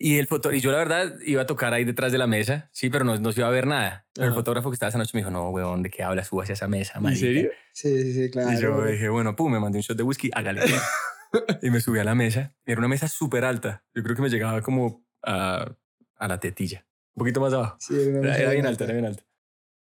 Y 0.04 0.18
el 0.18 0.26
foto, 0.26 0.52
y 0.52 0.62
yo 0.62 0.72
la 0.72 0.80
verdad 0.80 1.14
iba 1.28 1.44
a 1.44 1.46
tocar 1.46 1.74
ahí 1.76 1.84
detrás 1.84 2.12
de 2.12 2.18
la 2.18 2.26
mesa, 2.26 2.70
sí, 2.74 2.90
pero 2.90 3.06
no, 3.06 3.20
no 3.20 3.32
se 3.32 3.42
iba 3.42 3.48
a 3.48 3.52
ver 3.52 3.68
nada. 3.68 4.08
Pero 4.14 4.28
el 4.30 4.34
fotógrafo 4.34 4.72
que 4.72 4.74
estaba 4.74 4.90
esa 4.90 4.98
noche 4.98 5.12
me 5.14 5.20
dijo, 5.20 5.30
no, 5.30 5.50
weón, 5.50 5.84
¿de 5.84 5.92
qué 5.92 6.02
hablas? 6.02 6.28
Suba 6.28 6.42
hacia 6.44 6.54
esa 6.54 6.68
mesa, 6.68 6.94
¿En 6.98 7.04
marica". 7.04 7.20
serio? 7.20 7.52
Sí, 7.72 8.02
sí, 8.02 8.14
sí, 8.14 8.32
claro. 8.32 8.58
Y 8.58 8.62
yo 8.62 8.84
dije, 8.86 9.10
bueno, 9.10 9.36
pum, 9.36 9.52
me 9.52 9.60
mandé 9.60 9.78
un 9.78 9.84
shot 9.84 9.96
de 9.98 10.04
whisky, 10.04 10.32
hágale. 10.34 10.62
y 11.62 11.70
me 11.70 11.80
subí 11.82 12.00
a 12.00 12.04
la 12.04 12.16
mesa. 12.16 12.56
Era 12.66 12.80
una 12.80 12.88
mesa 12.88 13.08
súper 13.08 13.44
alta. 13.46 13.84
Yo 13.94 14.04
creo 14.04 14.16
que 14.16 14.22
me 14.22 14.30
llegaba 14.30 14.62
como 14.62 15.06
a, 15.24 15.76
a 16.18 16.28
la 16.28 16.40
tetilla. 16.40 16.86
Un 17.16 17.20
poquito 17.22 17.42
más 17.42 17.54
abajo. 17.54 17.78
Sí, 17.80 17.96
era, 18.00 18.38
Era, 18.38 18.52
bien 18.52 18.66
alta, 18.66 18.84
era 18.86 18.94
bien 18.94 19.06
alta. 19.06 19.24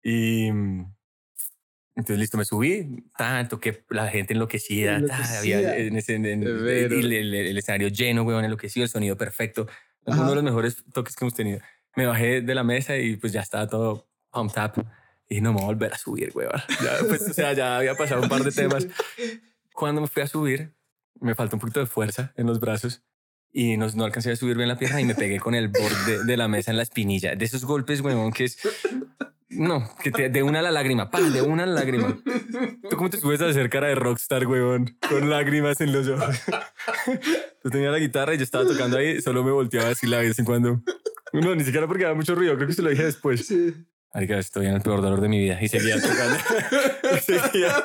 Y 0.02 0.48
entonces, 1.96 2.18
listo, 2.18 2.36
me 2.36 2.44
subí. 2.44 3.04
Tanto 3.16 3.60
que 3.60 3.84
la 3.90 4.08
gente 4.08 4.32
enloquecida. 4.34 4.96
Enloquecida. 4.96 5.38
había 5.38 5.76
en 5.76 5.96
ese, 5.96 6.14
en- 6.16 6.26
el, 6.26 7.12
el- 7.12 7.34
el 7.34 7.58
escenario 7.58 7.88
lleno, 7.88 8.22
weón, 8.22 8.44
enloquecido, 8.44 8.84
el 8.84 8.90
sonido 8.90 9.16
perfecto. 9.16 9.66
Ajá. 10.06 10.20
Uno 10.20 10.30
de 10.30 10.34
los 10.36 10.44
mejores 10.44 10.84
toques 10.92 11.14
que 11.16 11.24
hemos 11.24 11.34
tenido. 11.34 11.60
Me 11.96 12.06
bajé 12.06 12.40
de 12.42 12.54
la 12.54 12.64
mesa 12.64 12.96
y 12.96 13.16
pues 13.16 13.32
ya 13.32 13.40
estaba 13.42 13.68
todo 13.68 14.08
pumped 14.32 14.60
up. 14.62 14.84
Y 15.28 15.40
no 15.40 15.50
me 15.52 15.56
voy 15.58 15.62
a 15.64 15.66
volver 15.68 15.92
a 15.94 15.98
subir, 15.98 16.32
weón. 16.34 16.50
Ya, 16.82 16.98
pues, 17.08 17.22
o 17.30 17.32
sea, 17.32 17.52
ya 17.54 17.78
había 17.78 17.94
pasado 17.94 18.20
un 18.22 18.28
par 18.28 18.42
de 18.42 18.50
temas. 18.52 18.86
cuando 19.72 20.00
me 20.00 20.08
fui 20.08 20.22
a 20.22 20.26
subir, 20.26 20.74
me 21.20 21.34
faltó 21.34 21.56
un 21.56 21.60
poquito 21.60 21.80
de 21.80 21.86
fuerza 21.86 22.32
en 22.36 22.46
los 22.46 22.60
brazos 22.60 23.02
y 23.52 23.76
no, 23.76 23.86
no 23.94 24.04
alcancé 24.04 24.32
a 24.32 24.36
subir 24.36 24.56
bien 24.56 24.68
la 24.68 24.76
pierna 24.76 25.00
y 25.00 25.04
me 25.04 25.14
pegué 25.14 25.38
con 25.38 25.54
el 25.54 25.68
borde 25.68 26.24
de 26.24 26.36
la 26.36 26.48
mesa 26.48 26.72
en 26.72 26.76
la 26.76 26.82
espinilla. 26.82 27.36
De 27.36 27.44
esos 27.44 27.64
golpes, 27.64 28.00
huevón, 28.00 28.32
que 28.32 28.44
es... 28.44 28.58
No, 29.48 29.88
que 30.02 30.10
te, 30.10 30.28
de 30.28 30.42
una 30.42 30.58
a 30.58 30.62
la 30.62 30.72
lágrima, 30.72 31.10
pa, 31.10 31.20
de 31.20 31.40
una 31.40 31.62
a 31.62 31.66
la 31.66 31.74
lágrima. 31.74 32.18
¿Tú 32.90 32.96
cómo 32.96 33.08
te 33.10 33.18
subes 33.18 33.40
a 33.40 33.46
hacer 33.46 33.70
cara 33.70 33.86
de 33.86 33.94
rockstar, 33.94 34.44
huevón? 34.48 34.98
Con 35.08 35.30
lágrimas 35.30 35.80
en 35.80 35.92
los 35.92 36.08
ojos. 36.08 36.36
Yo 37.62 37.70
tenía 37.70 37.90
la 37.90 38.00
guitarra 38.00 38.34
y 38.34 38.38
yo 38.38 38.42
estaba 38.42 38.66
tocando 38.66 38.98
ahí, 38.98 39.22
solo 39.22 39.44
me 39.44 39.52
volteaba 39.52 39.90
así 39.90 40.08
la 40.08 40.18
vez 40.18 40.36
en 40.40 40.44
cuando. 40.44 40.82
No, 41.32 41.54
ni 41.54 41.62
siquiera 41.62 41.86
porque 41.86 42.02
daba 42.02 42.16
mucho 42.16 42.34
ruido, 42.34 42.56
creo 42.56 42.66
que 42.66 42.74
se 42.74 42.82
lo 42.82 42.90
dije 42.90 43.04
después. 43.04 43.46
Sí. 43.46 43.72
Marica, 44.12 44.38
estoy 44.38 44.66
en 44.66 44.74
el 44.74 44.80
peor 44.80 45.02
dolor 45.02 45.20
de 45.20 45.28
mi 45.28 45.38
vida 45.38 45.58
y 45.60 45.68
seguía 45.68 46.00
tocando. 46.00 46.36
y 47.16 47.20
seguía 47.20 47.84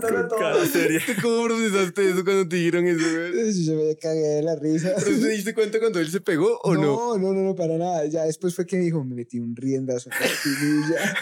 Todo. 0.00 0.28
¿Cómo 1.22 1.44
procesaste 1.44 2.10
eso 2.10 2.24
cuando 2.24 2.48
te 2.48 2.56
dijeron 2.56 2.86
eso, 2.86 3.04
güey? 3.04 3.64
Yo 3.64 3.74
me 3.76 3.96
cagué 3.96 4.20
de 4.20 4.42
la 4.42 4.56
risa. 4.56 4.92
¿Pero 4.96 5.18
te 5.20 5.28
diste 5.28 5.54
cuenta 5.54 5.78
cuando 5.78 5.98
él 6.00 6.10
se 6.10 6.20
pegó 6.20 6.58
o 6.62 6.74
no? 6.74 6.82
no, 6.82 7.18
no, 7.18 7.32
no, 7.32 7.40
no, 7.42 7.54
para 7.54 7.76
nada. 7.78 8.06
Ya 8.06 8.24
después 8.24 8.54
fue 8.54 8.66
que 8.66 8.76
me 8.76 8.84
dijo, 8.84 9.04
me 9.04 9.14
metí 9.14 9.38
un 9.40 9.54
riendazo 9.56 10.10
en 10.10 10.20
la 10.20 10.26
espinilla. 10.26 11.14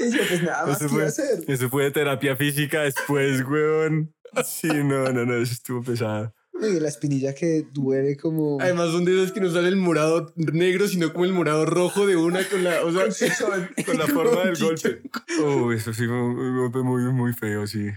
y 0.00 0.10
yo, 0.10 0.22
pues 0.28 0.42
nada 0.42 0.66
más, 0.66 0.80
Eso 0.80 0.88
¿qué 0.88 0.94
iba 0.94 1.04
a 1.06 1.10
fue, 1.10 1.24
hacer? 1.24 1.44
eso 1.48 1.68
fue 1.70 1.84
de 1.84 1.90
terapia 1.90 2.36
física 2.36 2.82
después, 2.82 3.42
weón. 3.48 4.14
Sí, 4.44 4.68
no, 4.68 5.12
no, 5.12 5.26
no, 5.26 5.36
eso 5.36 5.52
estuvo 5.52 5.82
pesado. 5.82 6.34
Y 6.68 6.80
la 6.80 6.88
espinilla 6.88 7.34
que 7.34 7.66
duele 7.72 8.16
como... 8.16 8.60
Además 8.60 8.90
son 8.90 9.04
de 9.04 9.14
esas 9.20 9.32
que 9.32 9.40
no 9.40 9.50
sale 9.50 9.68
el 9.68 9.76
morado 9.76 10.32
negro, 10.36 10.86
sino 10.88 11.12
como 11.12 11.24
el 11.24 11.32
morado 11.32 11.66
rojo 11.66 12.06
de 12.06 12.16
una 12.16 12.46
con 12.48 12.62
la... 12.64 12.84
O 12.84 12.92
sea, 12.92 13.04
Con 13.86 13.98
la 13.98 14.06
forma 14.06 14.44
del 14.44 14.56
golpe. 14.56 15.02
Oh, 15.40 15.72
eso 15.72 15.92
sí 15.92 16.06
fue 16.06 16.22
un 16.22 16.56
golpe 16.58 16.78
muy, 16.78 17.02
muy 17.12 17.32
feo, 17.32 17.66
sí. 17.66 17.88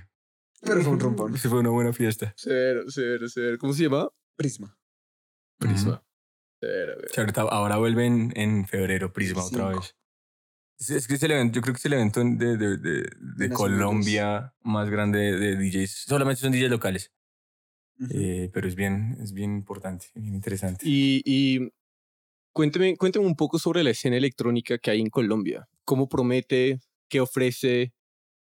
Pero 0.62 0.82
fue 0.82 0.93
un 0.93 0.99
rompón. 0.99 1.38
Sí 1.38 1.47
fue 1.47 1.60
una 1.60 1.69
buena 1.69 1.93
fiesta. 1.93 2.34
Cero, 2.38 2.84
cero, 2.88 3.28
cero. 3.30 3.58
¿Cómo 3.60 3.73
se 3.73 3.84
llama? 3.84 4.10
Prisma. 4.36 4.78
Prisma. 5.60 6.04
Ahorita- 7.17 7.41
ahora 7.41 7.78
vuelven 7.78 8.32
en 8.36 8.67
febrero 8.67 9.13
Prisma 9.13 9.43
otra 9.45 9.69
vez. 9.69 9.95
Es, 10.78 11.08
que 11.08 11.13
es 11.15 11.23
el 11.23 11.32
evento, 11.32 11.56
yo 11.56 11.62
creo 11.62 11.73
que 11.73 11.80
es 11.80 11.86
el 11.86 11.93
evento 11.93 12.21
de, 12.21 12.58
de, 12.58 12.78
de, 12.78 13.10
de. 13.38 13.49
Colombia 13.49 14.54
más 14.62 14.89
grande 14.89 15.19
de 15.38 15.56
DJs. 15.56 16.04
Solamente 16.06 16.41
son 16.41 16.51
DJs 16.51 16.69
locales, 16.69 17.13
Ujú. 17.99 18.10
eh, 18.13 18.49
pero 18.53 18.67
es 18.67 18.75
bien, 18.75 19.17
es 19.21 19.31
bien 19.34 19.55
importante, 19.55 20.08
bien 20.15 20.36
interesante. 20.36 20.86
Y, 20.88 21.21
y 21.25 21.71
cuénteme, 22.53 22.97
cuénteme 22.97 23.25
un 23.25 23.36
poco 23.36 23.60
sobre 23.60 23.84
la 23.84 23.91
escena 23.91 24.17
electrónica 24.17 24.77
que 24.77 24.91
hay 24.91 25.01
en 25.01 25.10
Colombia. 25.10 25.67
¿Cómo 25.86 26.10
promete? 26.10 26.79
¿Qué 27.10 27.21
ofrece? 27.21 27.93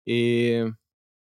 Eh, 0.05 0.71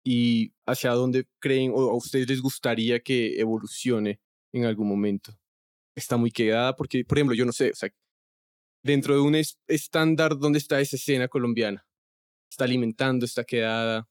¿Y 0.05 0.53
hacia 0.65 0.91
dónde 0.91 1.27
creen 1.39 1.71
o 1.75 1.89
a 1.91 1.95
ustedes 1.95 2.27
les 2.29 2.41
gustaría 2.41 2.99
que 3.01 3.39
evolucione 3.39 4.19
en 4.53 4.65
algún 4.65 4.87
momento? 4.89 5.37
Está 5.95 6.17
muy 6.17 6.31
quedada 6.31 6.75
porque, 6.75 7.05
por 7.05 7.17
ejemplo, 7.17 7.35
yo 7.35 7.45
no 7.45 7.53
sé, 7.53 7.71
o 7.71 7.75
sea, 7.75 7.89
dentro 8.83 9.15
de 9.15 9.21
un 9.21 9.35
es- 9.35 9.59
estándar, 9.67 10.37
¿dónde 10.37 10.59
está 10.59 10.79
esa 10.81 10.95
escena 10.97 11.27
colombiana? 11.27 11.85
¿Está 12.51 12.65
alimentando? 12.65 13.25
¿Está 13.25 13.43
quedada? 13.43 14.07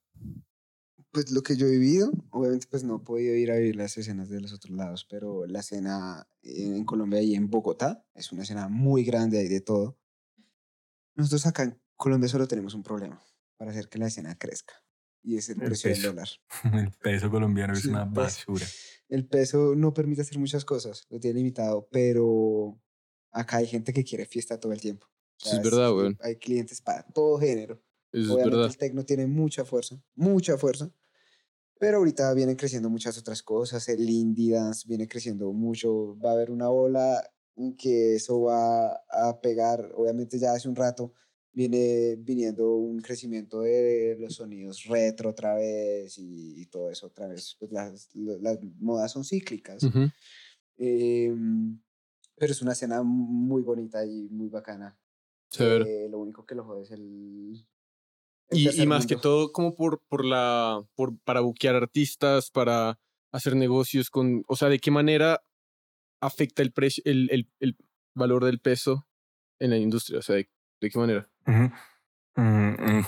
Pues 1.13 1.31
lo 1.31 1.43
que 1.43 1.57
yo 1.57 1.67
he 1.67 1.71
vivido, 1.71 2.11
obviamente 2.31 2.67
pues 2.71 2.85
no 2.85 2.97
he 2.97 3.01
podido 3.01 3.35
ir 3.35 3.53
a 3.53 3.57
vivir 3.57 3.77
las 3.77 3.97
escenas 3.99 4.31
de 4.31 4.41
los 4.41 4.53
otros 4.55 4.75
lados, 4.75 5.07
pero 5.11 5.47
la 5.47 5.61
escena 5.61 6.27
en 6.43 6.85
Colombia 6.85 7.21
y 7.21 7.35
en 7.35 7.51
Bogotá 7.51 8.05
es 8.15 8.33
una 8.33 8.43
escena 8.45 8.69
muy 8.69 9.05
grande, 9.05 9.39
hay 9.39 9.49
de 9.49 9.61
todo. 9.61 9.99
Nosotros 11.15 11.47
acá 11.47 11.65
en 11.65 11.79
Colombia 11.97 12.29
solo 12.29 12.49
tenemos 12.49 12.75
un 12.75 12.83
problema 12.83 13.23
para 13.59 13.71
hacer 13.73 13.89
que 13.89 13.99
la 13.99 14.07
escena 14.07 14.37
crezca 14.39 14.75
y 15.23 15.37
es 15.37 15.49
el, 15.51 15.61
El 15.61 15.69
precio 15.69 15.91
del 15.91 15.99
peso. 15.99 16.09
dólar. 16.09 16.29
El 16.87 16.91
peso 16.93 17.31
colombiano 17.31 17.75
es 17.75 17.81
Sí, 17.83 17.89
una 17.89 18.05
el 18.05 18.09
peso. 18.09 18.21
basura. 18.23 18.67
El 19.09 19.29
peso 19.29 19.75
no 19.77 19.93
permite 19.93 20.23
hacer 20.23 20.39
muchas 20.39 20.65
cosas, 20.65 21.07
lo 21.11 21.21
tiene 21.21 21.37
limitado, 21.39 21.87
pero 21.93 22.81
acá 23.31 23.59
hay 23.59 23.67
gente 23.67 23.93
que 23.93 24.03
quiere 24.05 24.25
fiesta 24.25 24.59
todo 24.59 24.73
el 24.73 24.81
tiempo. 24.81 25.07
O 25.45 25.49
sea, 25.49 25.59
es 25.59 25.63
verdad, 25.63 25.95
weón. 25.95 26.17
Hay 26.23 26.37
clientes 26.37 26.81
para 26.81 27.03
todo 27.05 27.39
género. 27.39 27.83
Eso 28.13 28.39
es 28.39 28.45
verdad. 28.45 28.67
el 28.67 28.77
tecno 28.79 29.05
tiene 29.05 29.27
mucha 29.27 29.65
fuerza, 29.65 30.03
mucha 30.15 30.57
fuerza. 30.57 30.91
Pero 31.83 31.97
ahorita 31.97 32.33
vienen 32.33 32.55
creciendo 32.55 32.89
muchas 32.89 33.19
otras 33.19 33.43
cosas. 33.43 33.89
El 33.89 34.09
indie 34.09 34.55
dance 34.55 34.87
viene 34.87 35.09
creciendo 35.09 35.53
mucho. 35.53 36.17
Va 36.17 36.31
a 36.31 36.35
haber 36.35 36.53
una 36.53 36.71
ola 36.71 37.21
que 37.77 38.15
eso 38.15 38.43
va 38.43 38.93
a 39.11 39.41
pegar. 39.41 39.91
Obviamente 39.97 40.39
ya 40.39 40.53
hace 40.53 40.69
un 40.69 40.77
rato 40.77 41.13
viene 41.53 42.15
viniendo 42.21 42.77
un 42.77 43.01
crecimiento 43.01 43.63
de 43.63 44.17
los 44.21 44.37
sonidos 44.37 44.85
retro 44.85 45.31
otra 45.31 45.57
vez 45.57 46.19
y, 46.19 46.63
y 46.63 46.67
todo 46.67 46.89
eso 46.89 47.09
otra 47.09 47.27
vez. 47.27 47.57
Pues 47.59 47.73
las, 47.73 48.11
las 48.15 48.61
modas 48.79 49.11
son 49.11 49.25
cíclicas. 49.25 49.83
Ujú. 49.83 50.09
Em, 50.77 51.81
pero 52.37 52.53
es 52.53 52.63
una 52.63 52.75
escena 52.75 53.03
muy 53.03 53.63
bonita 53.63 54.07
y 54.07 54.29
muy 54.29 54.51
bacana. 54.51 54.97
Eh, 55.59 56.07
lo 56.09 56.21
único 56.21 56.47
que 56.47 56.55
lo 56.55 56.63
jode 56.63 56.85
es 56.85 56.93
el... 56.93 57.67
Y, 58.53 58.87
más 58.87 59.07
que 59.07 59.17
todo 59.17 59.53
como 59.53 59.75
por, 59.75 60.01
por 60.09 60.25
la, 60.25 60.85
por, 60.95 61.19
para 61.21 61.41
buquear 61.41 61.75
artistas, 61.75 62.51
para 62.51 62.99
hacer 63.33 63.57
negocios 63.57 64.11
con, 64.11 64.45
o 64.47 64.57
sea, 64.57 64.69
¿de 64.69 64.79
qué 64.79 64.91
manera 64.91 65.43
afecta 66.21 66.63
el 66.63 66.73
precio, 66.73 67.03
el, 67.07 67.29
el, 67.31 67.51
el 67.61 67.77
valor 68.15 68.45
del 68.45 68.61
peso 68.61 69.09
en 69.59 69.71
la 69.71 69.79
industria? 69.79 70.19
O 70.19 70.23
sea, 70.23 70.37
¿de, 70.37 70.51
de 70.81 70.91
qué 70.91 70.99
manera? 70.99 71.29
Mm, 71.47 71.73
mm. 72.37 73.07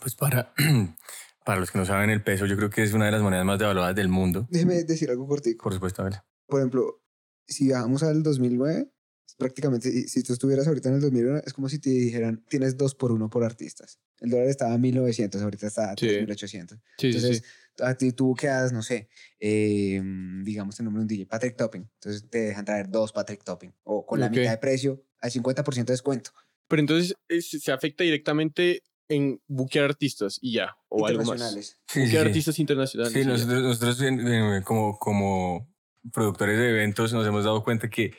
Pues 0.00 0.14
para, 0.14 0.52
para 1.44 1.60
los 1.60 1.70
que 1.70 1.78
no 1.78 1.84
saben 1.84 2.10
el 2.10 2.22
peso, 2.22 2.46
yo 2.46 2.56
creo 2.56 2.70
que 2.70 2.82
es 2.82 2.92
una 2.92 3.06
de 3.06 3.12
las 3.12 3.22
monedas 3.22 3.44
más 3.44 3.58
devaluadas 3.58 3.94
del 3.94 4.08
mundo. 4.08 4.46
Déjeme 4.50 4.84
decir 4.84 5.10
algo 5.10 5.26
cortico. 5.26 5.64
Por 5.64 5.74
supuesto, 5.74 6.02
a 6.02 6.06
ver. 6.06 6.22
Por 6.46 6.60
ejemplo, 6.60 7.02
si 7.46 7.70
bajamos 7.70 8.02
al 8.02 8.22
2009, 8.22 8.80
es 8.80 8.95
prácticamente, 9.36 9.90
si- 9.90 10.08
si 10.08 10.22
tú 10.22 10.32
estuvieras 10.32 10.66
ahorita 10.66 10.88
en 10.88 10.96
el 10.96 11.00
2001, 11.00 11.38
es 11.44 11.52
como 11.52 11.68
si 11.68 11.78
te 11.78 11.90
dijeran, 11.90 12.44
tienes 12.48 12.76
dos 12.76 12.94
por 12.94 13.12
uno 13.12 13.28
por 13.30 13.44
artistas. 13.44 13.98
El 14.20 14.30
dólar 14.30 14.46
estaba 14.48 14.72
a 14.74 14.78
1900, 14.78 15.42
ahorita 15.42 15.66
está 15.66 15.90
a 15.92 15.94
Sí. 15.96 16.06
3800. 16.08 16.78
Sí, 16.98 17.08
Entonces, 17.08 17.44
a 17.80 17.94
ti 17.94 18.12
tú 18.12 18.34
quedas, 18.34 18.72
no 18.72 18.82
sé, 18.82 19.08
eh, 19.38 20.02
digamos 20.42 20.78
el 20.80 20.84
nombre 20.84 21.00
de 21.00 21.02
un 21.02 21.08
DJ, 21.08 21.26
Patrick 21.26 21.56
Topping. 21.56 21.82
Entonces 21.94 22.24
te 22.30 22.38
dejan 22.38 22.64
traer 22.64 22.88
dos 22.88 23.12
Patrick 23.12 23.44
Topping. 23.44 23.72
O 23.84 24.06
con 24.06 24.20
la 24.20 24.26
Ok. 24.26 24.32
mitad 24.32 24.50
de 24.50 24.58
precio, 24.58 25.02
al 25.20 25.30
50% 25.30 25.92
de 25.92 25.94
descuento. 25.94 26.30
Pero 26.68 26.80
entonces 26.80 27.14
es- 27.28 27.50
se 27.50 27.72
afecta 27.72 28.04
directamente 28.04 28.82
en 29.08 29.40
buquear 29.46 29.84
artistas 29.84 30.38
y 30.40 30.54
ya, 30.54 30.76
o 30.88 31.06
algo 31.06 31.22
más. 31.24 31.52
Sí, 31.52 31.62
sí, 31.62 32.00
Buquear 32.00 32.24
sí. 32.24 32.28
artistas 32.28 32.58
internacionales. 32.58 33.12
Sí, 33.12 33.24
nosotros, 33.28 33.62
nosotros 33.62 34.00
en- 34.02 34.26
en- 34.26 34.62
como, 34.62 34.98
como 34.98 35.68
productores 36.12 36.58
de 36.58 36.70
eventos 36.70 37.12
nos 37.12 37.26
hemos 37.26 37.44
dado 37.44 37.62
cuenta 37.62 37.88
que 37.90 38.12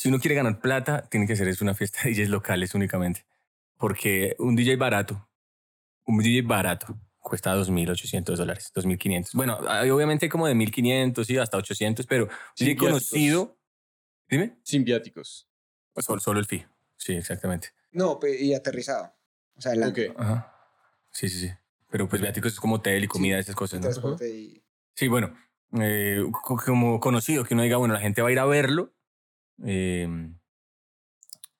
si 0.00 0.08
uno 0.08 0.18
quiere 0.18 0.34
ganar 0.34 0.60
plata, 0.60 1.02
tiene 1.10 1.26
que 1.26 1.34
hacer 1.34 1.46
es 1.48 1.60
una 1.60 1.74
fiesta 1.74 2.00
de 2.04 2.10
DJs 2.14 2.30
locales 2.30 2.74
únicamente. 2.74 3.26
Porque 3.76 4.34
un 4.38 4.56
DJ 4.56 4.76
barato, 4.76 5.28
un 6.06 6.18
DJ 6.22 6.42
barato, 6.42 6.98
cuesta 7.18 7.54
2.800 7.54 8.36
dólares, 8.36 8.72
2.500. 8.74 9.32
Bueno, 9.34 9.58
hay 9.68 9.90
obviamente 9.90 10.28
como 10.30 10.46
de 10.46 10.54
1.500 10.54 11.28
y 11.28 11.36
hasta 11.38 11.58
800, 11.58 12.06
pero 12.06 12.24
un 12.24 12.30
Sin 12.54 12.66
DJ 12.68 12.74
viáticos. 12.80 12.88
conocido... 13.10 13.58
Dime. 14.28 14.56
Sin 14.62 14.84
viáticos. 14.84 15.48
Pues 15.92 16.06
solo, 16.06 16.20
solo 16.20 16.40
el 16.40 16.46
fee. 16.46 16.66
Sí, 16.96 17.14
exactamente. 17.14 17.68
No, 17.92 18.18
y 18.38 18.54
aterrizado. 18.54 19.12
O 19.56 19.60
sea, 19.60 19.72
adelante. 19.72 20.10
Ok. 20.10 20.20
Ajá. 20.20 20.54
Sí, 21.10 21.28
sí, 21.28 21.40
sí. 21.40 21.50
Pero 21.90 22.08
pues 22.08 22.22
viáticos 22.22 22.52
es 22.52 22.60
como 22.60 22.76
hotel 22.76 23.04
y 23.04 23.08
comida, 23.08 23.38
esas 23.38 23.54
cosas, 23.56 23.80
¿no? 23.80 24.16
Y... 24.24 24.62
Sí, 24.94 25.08
bueno, 25.08 25.34
eh, 25.78 26.22
co- 26.44 26.56
como 26.56 27.00
conocido, 27.00 27.44
que 27.44 27.52
uno 27.54 27.64
diga, 27.64 27.76
bueno, 27.76 27.92
la 27.92 28.00
gente 28.00 28.22
va 28.22 28.28
a 28.28 28.32
ir 28.32 28.38
a 28.38 28.44
verlo. 28.46 28.94
Eh, 29.64 30.08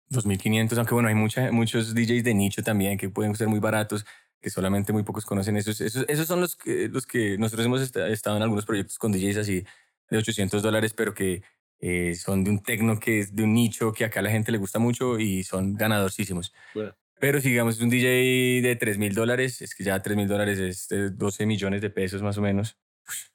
2.500, 0.08 0.76
aunque 0.78 0.94
bueno, 0.94 1.08
hay 1.08 1.14
mucha, 1.14 1.52
muchos 1.52 1.94
DJs 1.94 2.24
de 2.24 2.34
nicho 2.34 2.62
también 2.62 2.98
que 2.98 3.08
pueden 3.08 3.34
ser 3.36 3.48
muy 3.48 3.60
baratos, 3.60 4.04
que 4.40 4.50
solamente 4.50 4.92
muy 4.92 5.02
pocos 5.04 5.24
conocen. 5.24 5.56
Esos, 5.56 5.80
esos, 5.80 6.04
esos 6.08 6.26
son 6.26 6.40
los 6.40 6.56
que, 6.56 6.88
los 6.88 7.06
que 7.06 7.38
nosotros 7.38 7.66
hemos 7.66 7.80
esta- 7.80 8.08
estado 8.08 8.36
en 8.36 8.42
algunos 8.42 8.66
proyectos 8.66 8.98
con 8.98 9.12
DJs 9.12 9.36
así 9.36 9.64
de 10.10 10.18
800 10.18 10.62
dólares, 10.62 10.92
pero 10.94 11.14
que 11.14 11.42
eh, 11.78 12.14
son 12.16 12.42
de 12.44 12.50
un 12.50 12.62
tecno 12.62 12.98
que 12.98 13.20
es 13.20 13.34
de 13.34 13.44
un 13.44 13.54
nicho 13.54 13.92
que 13.92 14.04
acá 14.04 14.20
a 14.20 14.22
la 14.22 14.30
gente 14.30 14.50
le 14.52 14.58
gusta 14.58 14.78
mucho 14.78 15.18
y 15.18 15.44
son 15.44 15.74
ganadorcísimos. 15.74 16.52
Bueno. 16.74 16.94
Pero 17.20 17.40
si 17.40 17.50
digamos 17.50 17.76
es 17.76 17.82
un 17.82 17.90
DJ 17.90 18.62
de 18.62 18.76
3 18.80 18.98
mil 18.98 19.14
dólares, 19.14 19.60
es 19.62 19.74
que 19.74 19.84
ya 19.84 20.00
3 20.00 20.16
mil 20.16 20.26
dólares 20.26 20.58
es 20.58 20.88
de 20.88 21.10
12 21.10 21.46
millones 21.46 21.82
de 21.82 21.90
pesos 21.90 22.22
más 22.22 22.36
o 22.38 22.42
menos. 22.42 22.78
Ush, 23.06 23.26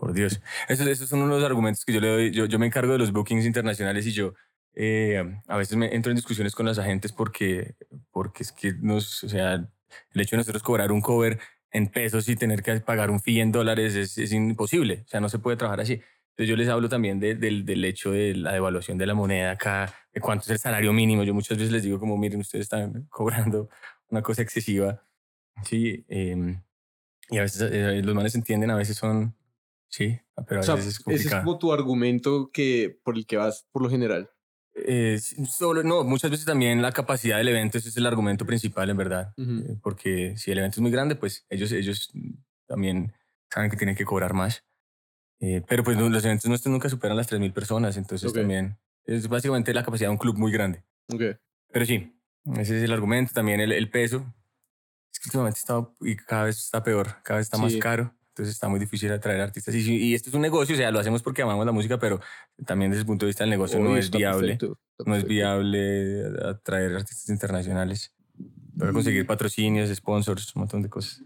por 0.00 0.12
Dios. 0.14 0.40
Esos, 0.68 0.86
esos 0.88 1.08
son 1.08 1.22
unos 1.22 1.44
argumentos 1.44 1.84
que 1.84 1.92
yo 1.92 2.00
le 2.00 2.08
doy. 2.08 2.30
Yo, 2.32 2.46
yo 2.46 2.58
me 2.58 2.66
encargo 2.66 2.92
de 2.94 2.98
los 2.98 3.12
bookings 3.12 3.44
internacionales 3.46 4.06
y 4.06 4.12
yo 4.12 4.34
eh, 4.74 5.22
a 5.46 5.56
veces 5.56 5.76
me 5.76 5.94
entro 5.94 6.10
en 6.10 6.16
discusiones 6.16 6.54
con 6.54 6.66
los 6.66 6.78
agentes 6.78 7.12
porque, 7.12 7.74
porque 8.10 8.42
es 8.44 8.52
que 8.52 8.72
nos, 8.80 9.22
o 9.24 9.28
sea, 9.28 9.54
el 9.54 10.20
hecho 10.20 10.36
de 10.36 10.38
nosotros 10.38 10.62
cobrar 10.62 10.92
un 10.92 11.00
cover 11.00 11.38
en 11.72 11.88
pesos 11.88 12.28
y 12.28 12.36
tener 12.36 12.62
que 12.62 12.80
pagar 12.80 13.10
un 13.10 13.20
fee 13.20 13.40
en 13.40 13.52
dólares 13.52 13.94
es, 13.94 14.18
es 14.18 14.32
imposible. 14.32 15.02
O 15.06 15.08
sea, 15.08 15.20
no 15.20 15.28
se 15.28 15.38
puede 15.38 15.56
trabajar 15.56 15.80
así. 15.82 15.94
Entonces 16.30 16.48
yo 16.48 16.56
les 16.56 16.68
hablo 16.68 16.88
también 16.88 17.20
de- 17.20 17.34
del, 17.34 17.64
del 17.64 17.84
hecho 17.84 18.12
de 18.12 18.34
la 18.34 18.52
devaluación 18.52 18.98
de 18.98 19.06
la 19.06 19.14
moneda 19.14 19.52
acá, 19.52 19.92
de 20.14 20.20
cuánto 20.20 20.44
es 20.44 20.50
el 20.50 20.58
salario 20.58 20.92
mínimo. 20.92 21.22
Yo 21.24 21.34
muchas 21.34 21.58
veces 21.58 21.72
les 21.72 21.82
digo 21.82 21.98
como, 22.00 22.16
miren, 22.16 22.40
ustedes 22.40 22.64
están 22.64 23.06
cobrando 23.10 23.68
una 24.08 24.22
cosa 24.22 24.42
excesiva. 24.42 25.04
Sí, 25.64 26.04
em, 26.08 26.62
Y 27.30 27.38
a 27.38 27.42
veces 27.42 27.62
eh, 27.72 28.02
los 28.04 28.14
manes 28.14 28.34
entienden, 28.34 28.70
a 28.70 28.76
veces 28.76 28.96
son... 28.96 29.36
Sí, 29.90 30.18
pero 30.46 30.60
a 30.60 30.62
O 30.62 30.64
sea, 30.64 30.74
veces 30.76 30.88
es 30.88 30.94
ese 30.94 31.00
es 31.00 31.04
complicado. 31.04 31.44
como 31.44 31.58
tu 31.58 31.72
argumento 31.72 32.50
que, 32.52 32.98
por 33.04 33.16
el 33.16 33.26
que 33.26 33.36
vas 33.36 33.66
por 33.72 33.82
lo 33.82 33.90
general. 33.90 34.30
Eh, 34.74 35.18
solo, 35.48 35.82
no, 35.82 36.04
muchas 36.04 36.30
veces 36.30 36.46
también 36.46 36.80
la 36.80 36.92
capacidad 36.92 37.36
del 37.38 37.48
evento 37.48 37.76
ese 37.78 37.88
es 37.88 37.96
el 37.96 38.06
argumento 38.06 38.46
principal, 38.46 38.88
en 38.88 38.96
verdad. 38.96 39.34
Ujú. 39.36 39.50
Eh, 39.72 39.76
porque 39.82 40.36
si 40.36 40.52
el 40.52 40.58
evento 40.58 40.76
es 40.76 40.80
muy 40.80 40.90
grande, 40.92 41.16
pues 41.16 41.44
ellos, 41.50 41.72
ellos 41.72 42.10
también 42.66 43.12
saben 43.52 43.68
que 43.70 43.76
tienen 43.76 43.96
que 43.96 44.04
cobrar 44.04 44.32
más. 44.32 44.64
Eh, 45.40 45.62
pero 45.66 45.82
pues 45.82 45.98
los 45.98 46.24
eventos 46.24 46.46
nuestros 46.48 46.70
nunca 46.70 46.88
superan 46.88 47.16
las 47.16 47.26
3.000 47.26 47.52
personas, 47.52 47.96
entonces 47.96 48.30
Ok. 48.30 48.36
también 48.36 48.78
es 49.04 49.26
básicamente 49.28 49.74
la 49.74 49.82
capacidad 49.84 50.08
de 50.08 50.12
un 50.12 50.18
club 50.18 50.36
muy 50.36 50.52
grande. 50.52 50.84
Ok. 51.12 51.22
Pero 51.72 51.84
sí, 51.86 52.14
ese 52.58 52.76
es 52.78 52.82
el 52.84 52.92
argumento, 52.92 53.32
también 53.34 53.58
el, 53.60 53.72
el 53.72 53.90
peso. 53.90 54.24
Es 55.12 55.18
que 55.18 55.28
últimamente 55.30 55.58
está, 55.58 55.84
y 56.00 56.14
cada 56.16 56.44
vez 56.44 56.58
está 56.58 56.82
peor, 56.84 57.16
cada 57.24 57.38
vez 57.38 57.46
está 57.46 57.58
más 57.58 57.72
Sí. 57.72 57.78
caro, 57.80 58.14
entonces 58.30 58.54
está 58.54 58.68
muy 58.68 58.80
difícil 58.80 59.12
atraer 59.12 59.40
artistas. 59.40 59.74
Y, 59.74 59.96
y 59.96 60.14
esto 60.14 60.30
es 60.30 60.34
un 60.34 60.42
negocio, 60.42 60.74
o 60.74 60.78
sea, 60.78 60.90
lo 60.90 60.98
hacemos 60.98 61.22
porque 61.22 61.42
amamos 61.42 61.66
la 61.66 61.72
música, 61.72 61.98
pero 61.98 62.20
también 62.64 62.90
desde 62.90 63.02
el 63.02 63.06
punto 63.06 63.26
de 63.26 63.30
vista 63.30 63.44
del 63.44 63.50
negocio 63.50 63.78
no 63.80 63.96
es 63.96 64.10
viable 64.10 64.56
perfecto, 64.56 64.78
no 65.04 65.16
es 65.16 65.24
viable 65.24 66.24
atraer 66.44 66.94
artistas 66.94 67.28
internacionales. 67.28 68.14
Para 68.78 68.92
conseguir 68.92 69.26
patrocinios, 69.26 69.94
sponsors, 69.94 70.54
un 70.56 70.60
montón 70.60 70.80
de 70.80 70.88
cosas. 70.88 71.22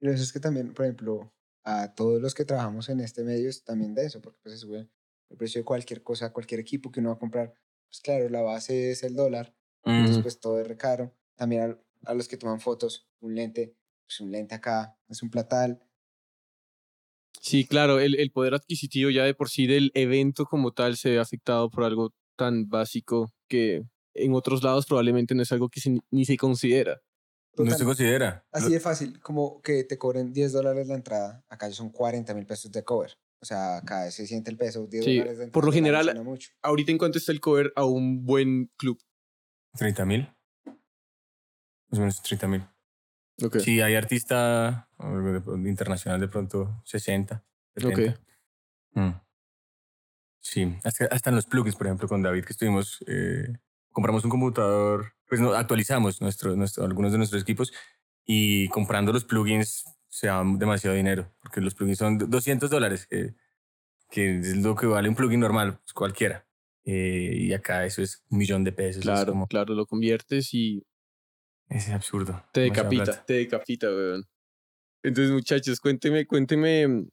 Y 0.00 0.08
eso 0.08 0.22
es 0.22 0.32
que 0.32 0.38
también, 0.38 0.72
por 0.72 0.84
ejemplo, 0.84 1.32
a 1.64 1.94
todos 1.94 2.20
los 2.20 2.34
que 2.34 2.44
trabajamos 2.44 2.88
en 2.88 3.00
este 3.00 3.24
medio 3.24 3.48
es 3.50 3.64
también 3.64 3.94
de 3.94 4.06
eso, 4.06 4.20
porque 4.20 4.38
pues 4.42 4.54
se 4.54 4.60
sube 4.60 4.88
el 5.30 5.36
precio 5.36 5.60
de 5.60 5.64
cualquier 5.64 6.02
cosa, 6.02 6.32
cualquier 6.32 6.60
equipo 6.60 6.92
que 6.92 7.00
uno 7.00 7.08
va 7.08 7.16
a 7.16 7.18
comprar. 7.18 7.54
Pues 7.88 8.00
claro, 8.00 8.28
la 8.28 8.42
base 8.42 8.92
es 8.92 9.02
el 9.02 9.16
dólar, 9.16 9.54
entonces 9.84 10.18
Mm, 10.18 10.22
pues 10.22 10.38
todo 10.38 10.60
es 10.60 10.68
re 10.68 10.76
caro. 10.76 11.12
También 11.34 11.62
a, 12.04 12.10
a 12.10 12.14
los 12.14 12.28
que 12.28 12.36
toman 12.36 12.60
fotos, 12.60 13.08
un 13.20 13.34
lente, 13.34 13.74
pues 14.06 14.20
un 14.20 14.30
lente 14.30 14.54
acá 14.54 14.96
es 15.08 15.22
un 15.22 15.30
platal. 15.30 15.80
Sí, 17.46 17.64
claro, 17.64 18.00
el, 18.00 18.18
el 18.18 18.30
poder 18.32 18.54
adquisitivo 18.54 19.10
ya 19.10 19.22
de 19.24 19.34
por 19.34 19.48
sí 19.48 19.66
del 19.66 19.92
evento 19.94 20.46
como 20.46 20.72
tal 20.72 20.96
se 20.96 21.10
ve 21.10 21.18
afectado 21.20 21.70
por 21.70 21.84
algo 21.84 22.12
tan 22.36 22.68
básico 22.68 23.30
que 23.48 23.84
en 24.14 24.34
otros 24.34 24.62
lados 24.64 24.84
probablemente 24.86 25.34
no 25.34 25.42
es 25.42 25.52
algo 25.52 25.68
que 25.68 25.80
se 25.80 25.90
ni- 25.90 26.00
ni 26.10 26.24
se 26.24 26.36
considera. 26.36 27.00
no 27.56 27.70
se 27.72 27.84
considera. 27.84 28.44
Así 28.50 28.72
de 28.72 28.80
fácil, 28.80 29.20
como 29.20 29.60
que 29.62 29.84
te 29.84 29.96
cobren 29.96 30.32
10 30.32 30.52
dólares 30.52 30.88
la 30.88 30.94
entrada, 30.96 31.44
acá 31.48 31.68
ya 31.68 31.74
son 31.74 31.90
40 31.90 32.34
mil 32.34 32.46
pesos 32.46 32.70
de 32.72 32.82
cover. 32.82 33.12
O 33.40 33.44
sea, 33.46 33.76
acá 33.78 34.10
se 34.10 34.26
siente 34.26 34.50
el 34.50 34.56
peso, 34.56 34.86
10 34.86 35.04
Sí, 35.04 35.18
dólares 35.18 35.38
de 35.38 35.46
por 35.48 35.64
lo 35.64 35.72
entrada, 35.72 35.98
general, 36.02 36.24
mucho. 36.24 36.50
Ahorita 36.62 36.90
en 36.90 36.98
cuanto 36.98 37.18
está 37.18 37.30
el 37.32 37.40
cover 37.40 37.72
a 37.76 37.84
un 37.84 38.24
buen 38.24 38.70
club. 38.76 38.98
30 39.78 40.04
mil. 40.04 40.28
Más 40.64 41.98
o 41.98 42.00
menos 42.00 42.22
30 42.22 42.48
mil. 42.48 42.62
Ok. 43.42 43.58
Si 43.58 43.80
hay 43.80 43.94
artista 43.94 44.88
pronto 44.96 45.56
internacional 45.68 46.20
de 46.20 46.28
pronto 46.28 46.82
60, 46.84 47.44
70. 47.74 48.20
Mm. 48.94 49.10
Sí, 50.40 50.74
hasta, 50.84 51.06
hasta 51.06 51.30
en 51.30 51.36
los 51.36 51.46
plugins, 51.46 51.76
por 51.76 51.86
ejemplo, 51.86 52.08
con 52.08 52.22
David 52.22 52.44
que 52.44 52.52
estuvimos, 52.52 53.02
eh, 53.08 53.48
compramos 53.90 54.24
un 54.24 54.30
computador, 54.30 55.12
pues 55.28 55.40
no, 55.40 55.52
actualizamos 55.52 56.20
nuestro, 56.20 56.54
nuestro, 56.54 56.84
algunos 56.84 57.12
de 57.12 57.18
nuestros 57.18 57.42
equipos 57.42 57.72
y 58.24 58.68
comprando 58.68 59.12
los 59.12 59.24
plugins 59.24 59.84
se 60.08 60.28
da 60.28 60.42
demasiado 60.56 60.96
dinero, 60.96 61.32
porque 61.42 61.60
los 61.60 61.74
plugins 61.74 61.98
son 61.98 62.16
200 62.30 62.70
dólares, 62.70 63.06
que, 63.06 63.34
que 64.08 64.38
es 64.38 64.56
lo 64.56 64.76
que 64.76 64.86
vale 64.86 65.08
un 65.08 65.14
plugin 65.16 65.40
normal, 65.40 65.78
pues 65.82 65.92
cualquiera. 65.92 66.46
Eh, 66.84 67.34
y 67.38 67.52
acá 67.52 67.84
eso 67.84 68.00
es 68.00 68.24
un 68.30 68.38
millón 68.38 68.62
de 68.62 68.70
pesos. 68.72 69.00
es 69.00 69.02
Claro, 69.02 69.32
como- 69.32 69.46
claro, 69.48 69.74
lo 69.74 69.86
conviertes 69.86 70.54
y 70.54 70.86
es 71.68 71.88
absurdo. 71.90 72.44
te 72.52 72.62
decapita, 72.62 73.24
te 73.24 73.34
decapita, 73.34 73.88
weón. 73.88 74.24
Entonces, 75.02 75.32
muchachos, 75.32 75.78
cuénteme, 75.80 76.26
cuénteme 76.26 76.86
mm, 76.88 77.08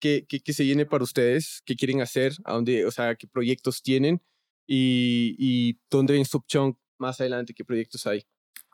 qué, 0.00 0.26
qué, 0.28 0.40
qué 0.40 0.52
se 0.52 0.64
viene 0.64 0.86
para 0.86 1.04
ustedes, 1.04 1.62
qué 1.66 1.76
quieren 1.76 2.00
hacer, 2.00 2.32
a 2.44 2.52
dónde, 2.54 2.86
o 2.86 2.90
sea, 2.90 3.14
qué 3.14 3.26
proyectos 3.26 3.82
tienen 3.82 4.22
y, 4.66 5.36
y 5.38 5.80
dónde 5.90 6.14
ven 6.14 6.22
Stop 6.22 6.46
Chunk 6.46 6.78
más 6.98 7.20
adelante, 7.20 7.52
qué 7.54 7.64
proyectos 7.64 8.06
hay. 8.06 8.24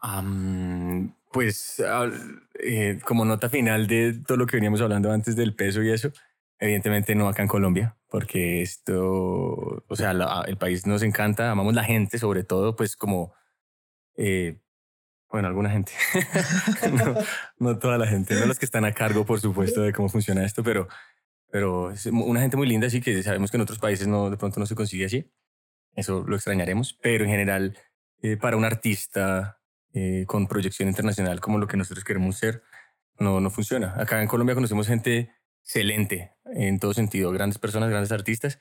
Am, 0.01 1.15
pues 1.33 1.81
al- 1.81 2.43
eh, 2.59 2.99
como 3.05 3.25
nota 3.25 3.49
final 3.49 3.87
de 3.87 4.21
todo 4.27 4.37
lo 4.37 4.47
que 4.47 4.57
veníamos 4.57 4.81
hablando 4.81 5.11
antes 5.13 5.37
del 5.37 5.55
peso 5.55 5.83
y 5.83 5.91
eso, 5.91 6.13
evidentemente 6.59 7.15
no 7.15 7.29
acá 7.29 7.43
en 7.43 7.49
Colombia, 7.49 7.97
porque 8.09 8.63
esto, 8.63 9.85
o 9.89 9.97
sea, 9.97 10.13
la- 10.13 10.45
el 10.47 10.57
país 10.59 10.87
nos 10.87 11.03
encanta, 11.03 11.51
amamos 11.51 11.75
la 11.75 11.85
gente 11.85 12.19
sobre 12.19 12.45
todo, 12.45 12.77
pues 12.77 12.97
como, 12.97 13.33
eh, 14.17 14.61
bueno, 15.33 15.49
alguna 15.49 15.71
gente, 15.71 15.93
no, 17.59 17.79
toda 17.79 17.97
la 17.97 18.07
gente, 18.07 18.39
no 18.39 18.45
los 18.45 18.59
que 18.59 18.67
están 18.67 18.85
a 18.85 18.93
cargo, 18.93 19.25
por 19.25 19.41
supuesto, 19.41 19.81
de 19.81 19.93
cómo 19.93 20.11
funciona 20.11 20.45
esto, 20.45 20.63
pero, 20.63 20.89
pero 21.51 21.91
es 21.91 22.05
una 22.05 22.43
gente 22.43 22.59
muy 22.59 22.69
linda, 22.69 22.87
así 22.87 23.01
que 23.01 23.23
sabemos 23.23 23.51
que 23.51 23.57
en 23.57 23.63
otros 23.63 23.79
países 23.79 24.07
no, 24.07 24.29
de 24.29 24.37
pronto 24.37 24.61
no 24.61 24.67
se 24.67 24.75
consigue 24.75 25.07
así, 25.07 25.33
eso 25.95 26.23
lo 26.27 26.37
extrañaremos, 26.37 26.99
pero 27.03 27.25
en 27.25 27.31
general, 27.31 27.79
eh, 28.21 28.37
para 28.37 28.59
un 28.59 28.65
artista 28.67 29.59
eh, 29.95 30.25
con 30.27 30.47
proyección 30.49 30.89
internacional 30.89 31.41
como 31.41 31.59
lo 31.59 31.67
que 31.67 31.79
nosotros 31.79 32.05
queremos 32.05 32.37
ser, 32.37 32.63
no, 33.19 33.41
no 33.41 33.51
funciona. 33.51 33.95
Acá 33.97 34.21
en 34.21 34.29
Colombia 34.29 34.55
conocemos 34.55 34.87
gente 34.87 35.33
excelente 35.63 36.33
en 36.45 36.79
todo 36.79 36.93
sentido, 36.93 37.31
grandes 37.31 37.59
personas, 37.59 37.89
grandes 37.89 38.13
artistas, 38.13 38.59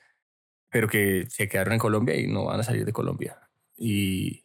pero 0.70 0.88
que 0.88 1.26
se 1.28 1.48
quedaron 1.48 1.74
en 1.74 1.78
Colombia 1.78 2.16
y 2.16 2.26
no 2.26 2.46
van 2.46 2.60
a 2.60 2.64
salir 2.64 2.86
de 2.86 2.92
Colombia. 2.92 3.38
Y, 3.76 4.41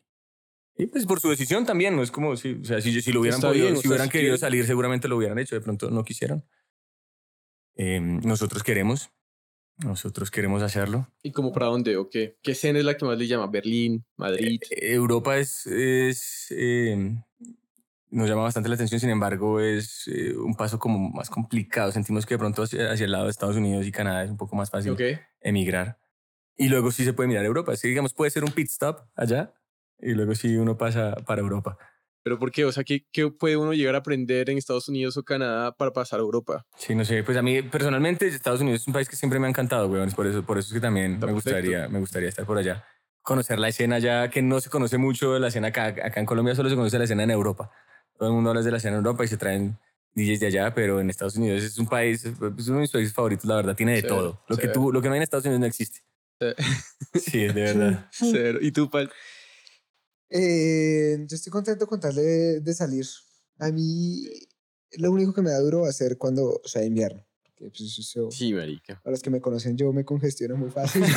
y 0.78 0.86
pues 0.88 1.06
por 1.06 1.20
su 1.20 1.30
decisión 1.30 1.66
también, 1.66 1.96
no 1.96 2.04
es 2.04 2.12
como 2.12 2.36
si, 2.38 2.54
o 2.62 2.66
sea, 2.66 2.82
si, 2.82 3.02
si 3.02 3.12
lo 3.12 3.22
hubieran, 3.22 3.40
Está 3.40 3.50
podido- 3.50 3.68
bien, 3.68 3.78
si 3.82 3.88
hubieran 3.88 4.10
querido 4.10 4.38
salir, 4.38 4.66
seguramente 4.66 5.08
lo 5.08 5.18
hubieran 5.18 5.40
hecho, 5.40 5.56
de 5.56 5.62
pronto 5.62 5.90
no 5.90 6.04
quisieron. 6.04 6.44
Eh, 7.76 8.00
nosotros 8.00 8.64
queremos, 8.64 9.10
nosotros 9.84 10.32
queremos 10.32 10.64
hacerlo. 10.64 11.08
¿Y 11.22 11.32
como 11.32 11.52
para 11.54 11.68
dónde 11.68 11.96
o 11.98 12.10
qué? 12.10 12.38
¿Qué 12.42 12.52
escena 12.52 12.80
es 12.80 12.86
la 12.86 12.98
que 12.98 13.06
más 13.06 13.18
les 13.18 13.30
llama? 13.30 13.48
¿Berlín? 13.48 14.04
¿Madrid? 14.18 14.60
Eh, 14.72 14.94
Europa 14.94 15.38
es, 15.38 15.68
es 15.68 16.48
eh, 16.50 17.16
nos 18.10 18.28
llama 18.30 18.44
bastante 18.44 18.70
la 18.70 18.76
atención, 18.76 19.00
sin 19.00 19.10
embargo, 19.10 19.60
es 19.60 20.08
eh, 20.08 20.36
un 20.36 20.56
paso 20.56 20.80
como 20.80 21.10
más 21.12 21.30
complicado. 21.30 21.92
Sentimos 21.92 22.26
que 22.26 22.34
de 22.36 22.40
pronto 22.40 22.64
hacia, 22.64 22.92
hacia 22.92 23.06
el 23.06 23.12
lado 23.12 23.26
de 23.26 23.32
Estados 23.32 23.56
Unidos 23.56 23.86
y 23.86 23.92
Canadá 23.92 24.24
es 24.24 24.32
un 24.32 24.38
poco 24.38 24.56
más 24.56 24.72
fácil 24.72 24.94
ok. 24.94 25.02
emigrar. 25.42 26.00
Y 26.56 26.70
luego 26.70 26.92
sí 26.92 27.04
se 27.04 27.14
puede 27.14 27.28
mirar 27.30 27.46
Europa. 27.46 27.74
Así 27.74 27.84
que, 27.84 27.90
digamos, 27.90 28.14
puede 28.16 28.32
ser 28.32 28.44
un 28.44 28.52
pit 28.52 28.68
stop 28.70 29.02
allá 29.16 29.54
y 30.00 30.12
luego 30.14 30.36
sí 30.36 30.56
uno 30.58 30.78
pasa 30.78 31.16
para 31.26 31.42
Europa. 31.42 31.78
¿Pero 32.24 32.38
por 32.40 32.52
qué? 32.52 32.66
O 32.66 32.72
sea, 32.74 32.84
¿qué, 32.84 33.06
¿qué 33.12 33.30
puede 33.30 33.56
uno 33.56 33.74
llegar 33.74 33.96
a 33.96 34.00
aprender 34.00 34.50
en 34.50 34.58
Estados 34.58 34.90
Unidos 34.90 35.16
o 35.16 35.24
Canadá 35.24 35.72
para 35.72 35.92
pasar 35.92 36.20
a 36.20 36.24
Europa? 36.24 36.66
Sí, 36.78 36.94
no 36.94 37.06
sé, 37.06 37.24
pues 37.24 37.38
a 37.38 37.42
mí 37.42 37.62
personalmente 37.62 38.28
Estados 38.28 38.60
Unidos 38.60 38.82
es 38.82 38.88
un 38.88 38.94
país 38.94 39.08
que 39.08 39.16
siempre 39.16 39.40
me 39.40 39.48
ha 39.48 39.50
encantado, 39.50 39.88
weón. 39.88 40.12
Por 40.12 40.28
eso, 40.28 40.44
por 40.44 40.58
eso 40.58 40.68
es 40.68 40.74
que 40.74 40.82
también 40.82 41.14
Está 41.14 41.26
me 41.28 41.34
perfecto. 41.34 41.56
gustaría, 41.58 41.88
me 41.88 42.00
gustaría 42.00 42.28
estar 42.30 42.46
por 42.46 42.58
allá. 42.58 42.84
Conocer 43.22 43.60
la 43.60 43.70
escena 43.70 43.96
allá, 43.98 44.30
que 44.30 44.42
no 44.42 44.60
se 44.60 44.70
conoce 44.70 44.98
mucho 44.98 45.34
de 45.34 45.40
la 45.40 45.48
escena 45.48 45.70
acá. 45.70 45.86
Acá 45.88 46.20
en 46.20 46.26
Colombia 46.26 46.54
solo 46.56 46.70
se 46.70 46.76
conoce 46.76 46.98
la 46.98 47.06
escena 47.06 47.24
en 47.24 47.32
Europa. 47.32 47.72
Todo 48.18 48.28
el 48.30 48.36
mundo 48.36 48.50
habla 48.50 48.62
de 48.62 48.72
la 48.72 48.78
escena 48.78 48.96
en 48.98 49.06
Europa 49.06 49.24
y 49.24 49.28
se 49.30 49.38
traen 49.38 49.78
DJs 50.16 50.40
de 50.42 50.48
allá, 50.48 50.74
pero 50.74 51.00
en 51.00 51.10
Estados 51.10 51.38
Unidos 51.38 51.64
es 51.64 51.78
un 51.78 51.88
país, 51.88 52.26
es 52.26 52.38
uno 52.40 52.76
de 52.78 52.82
mis 52.82 52.92
países 52.92 53.14
favoritos, 53.14 53.46
la 53.46 53.56
verdad, 53.56 53.76
tiene 53.76 53.94
de 53.94 54.02
Sí, 54.02 54.08
todo. 54.08 54.42
Lo 54.50 54.58
que, 54.58 54.68
sí. 54.68 54.74
tú, 54.74 54.92
lo 54.92 55.02
que 55.02 55.08
no 55.08 55.14
hay 55.14 55.18
en 55.20 55.24
Estados 55.24 55.46
Unidos 55.46 55.60
no 55.62 55.66
existe. 55.68 56.00
Sí, 57.14 57.40
de 57.48 57.54
verdad. 57.54 58.08
Cero. 58.12 58.60
¿Y 58.62 58.72
tú, 58.72 58.90
Pal? 58.90 59.12
Eh, 60.30 61.18
yo 61.28 61.36
estoy 61.36 61.52
contento 61.52 61.88
con 61.88 62.00
tal 62.00 62.16
de, 62.16 62.60
de 62.60 62.74
salir. 62.74 63.06
A 63.60 63.72
mí 63.72 64.24
lo 64.98 65.12
único 65.12 65.34
que 65.34 65.42
me 65.42 65.52
da 65.52 65.60
duro 65.60 65.82
va 65.82 65.90
a 65.90 65.94
ser 65.94 66.18
cuando 66.18 66.62
sea 66.66 66.84
invierno. 66.84 67.26
porque, 67.44 67.70
pues, 67.70 67.98
eso- 68.00 68.30
Sí, 68.32 68.54
marica. 68.54 69.02
a 69.04 69.10
los 69.12 69.22
que 69.22 69.30
me 69.30 69.42
conocen 69.42 69.76
yo 69.78 69.92
me 69.94 70.06
congestiono 70.06 70.56
muy 70.58 70.70
fácil. 70.70 71.04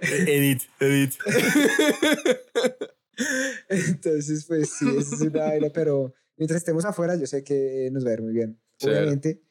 Edit, 0.00 0.62
edit. 0.80 1.12
Entonces, 3.68 4.44
pues 4.46 4.70
sí, 4.70 4.86
eso 4.98 5.14
es 5.14 5.20
una 5.20 5.44
vaina, 5.44 5.68
pero 5.72 6.12
mientras 6.36 6.58
estemos 6.58 6.84
afuera, 6.84 7.14
yo 7.16 7.26
sé 7.26 7.44
que 7.44 7.88
nos 7.92 8.04
va 8.04 8.10
a 8.10 8.14
ir 8.14 8.22
muy 8.22 8.32
bien. 8.32 8.60
Obviamente, 8.82 9.42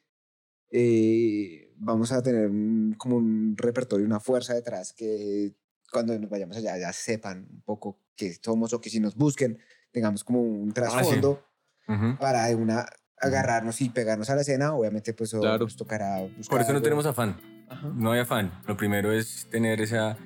eh, 0.70 1.71
vamos 1.84 2.12
a 2.12 2.22
tener 2.22 2.48
un- 2.48 2.94
como 2.96 3.16
un 3.16 3.54
repertorio, 3.56 4.06
una 4.06 4.20
fuerza 4.20 4.54
detrás 4.54 4.92
que 4.92 5.52
cuando 5.90 6.18
nos 6.18 6.30
vayamos 6.30 6.56
allá 6.56 6.78
ya 6.78 6.92
sepan 6.92 7.46
un 7.50 7.60
poco 7.62 7.98
que 8.16 8.34
somos 8.42 8.72
o 8.72 8.80
que 8.80 8.88
si 8.90 9.00
nos 9.00 9.14
busquen, 9.16 9.58
tengamos 9.90 10.24
como 10.24 10.40
un 10.40 10.62
Ah, 10.62 10.64
sí. 10.66 10.72
trasfondo 10.74 11.44
Ujú. 11.88 12.16
para 12.18 12.46
de 12.46 12.54
una 12.54 12.86
agarrarnos 13.20 13.80
y 13.80 13.88
pegarnos 13.90 14.30
a 14.30 14.34
la 14.34 14.40
escena. 14.40 14.74
Obviamente, 14.74 15.12
pues 15.14 15.30
Claro. 15.32 15.64
nos 15.64 15.76
tocará 15.76 16.20
buscar 16.22 16.48
Por 16.50 16.60
eso 16.60 16.70
no 16.72 16.76
algo. 16.78 16.82
tenemos 16.84 17.06
afán. 17.06 17.36
Ajá. 17.68 17.88
No 17.94 18.12
hay 18.12 18.20
afán. 18.20 18.52
Lo 18.66 18.76
primero 18.76 19.12
es 19.12 19.46
tener 19.50 19.80
esa, 19.80 20.16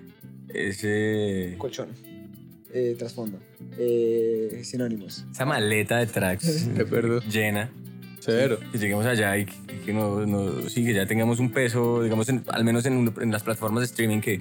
ese, 0.48 1.54
colchón, 1.58 1.88
eh, 2.72 2.94
trasfondo, 2.98 3.38
eh, 3.78 4.60
sinónimos. 4.64 5.24
esa 5.30 5.44
maleta 5.44 5.98
de 5.98 6.06
tracks 6.06 6.74
De 6.74 6.82
acuerdo. 6.82 7.20
llena. 7.20 7.70
Que 8.72 8.78
lleguemos 8.78 9.06
allá 9.06 9.36
y 9.38 9.46
que, 9.46 9.54
que 9.86 9.92
no, 9.92 10.26
no- 10.26 10.68
sí, 10.68 10.84
que 10.84 10.92
ya 10.94 11.06
tengamos 11.06 11.38
un 11.38 11.50
peso, 11.50 12.02
digamos, 12.02 12.28
en- 12.28 12.42
al 12.48 12.64
menos 12.64 12.84
en, 12.86 13.12
en 13.20 13.30
las 13.30 13.42
plataformas 13.42 13.80
de 13.80 13.86
streaming 13.86 14.20
que, 14.20 14.40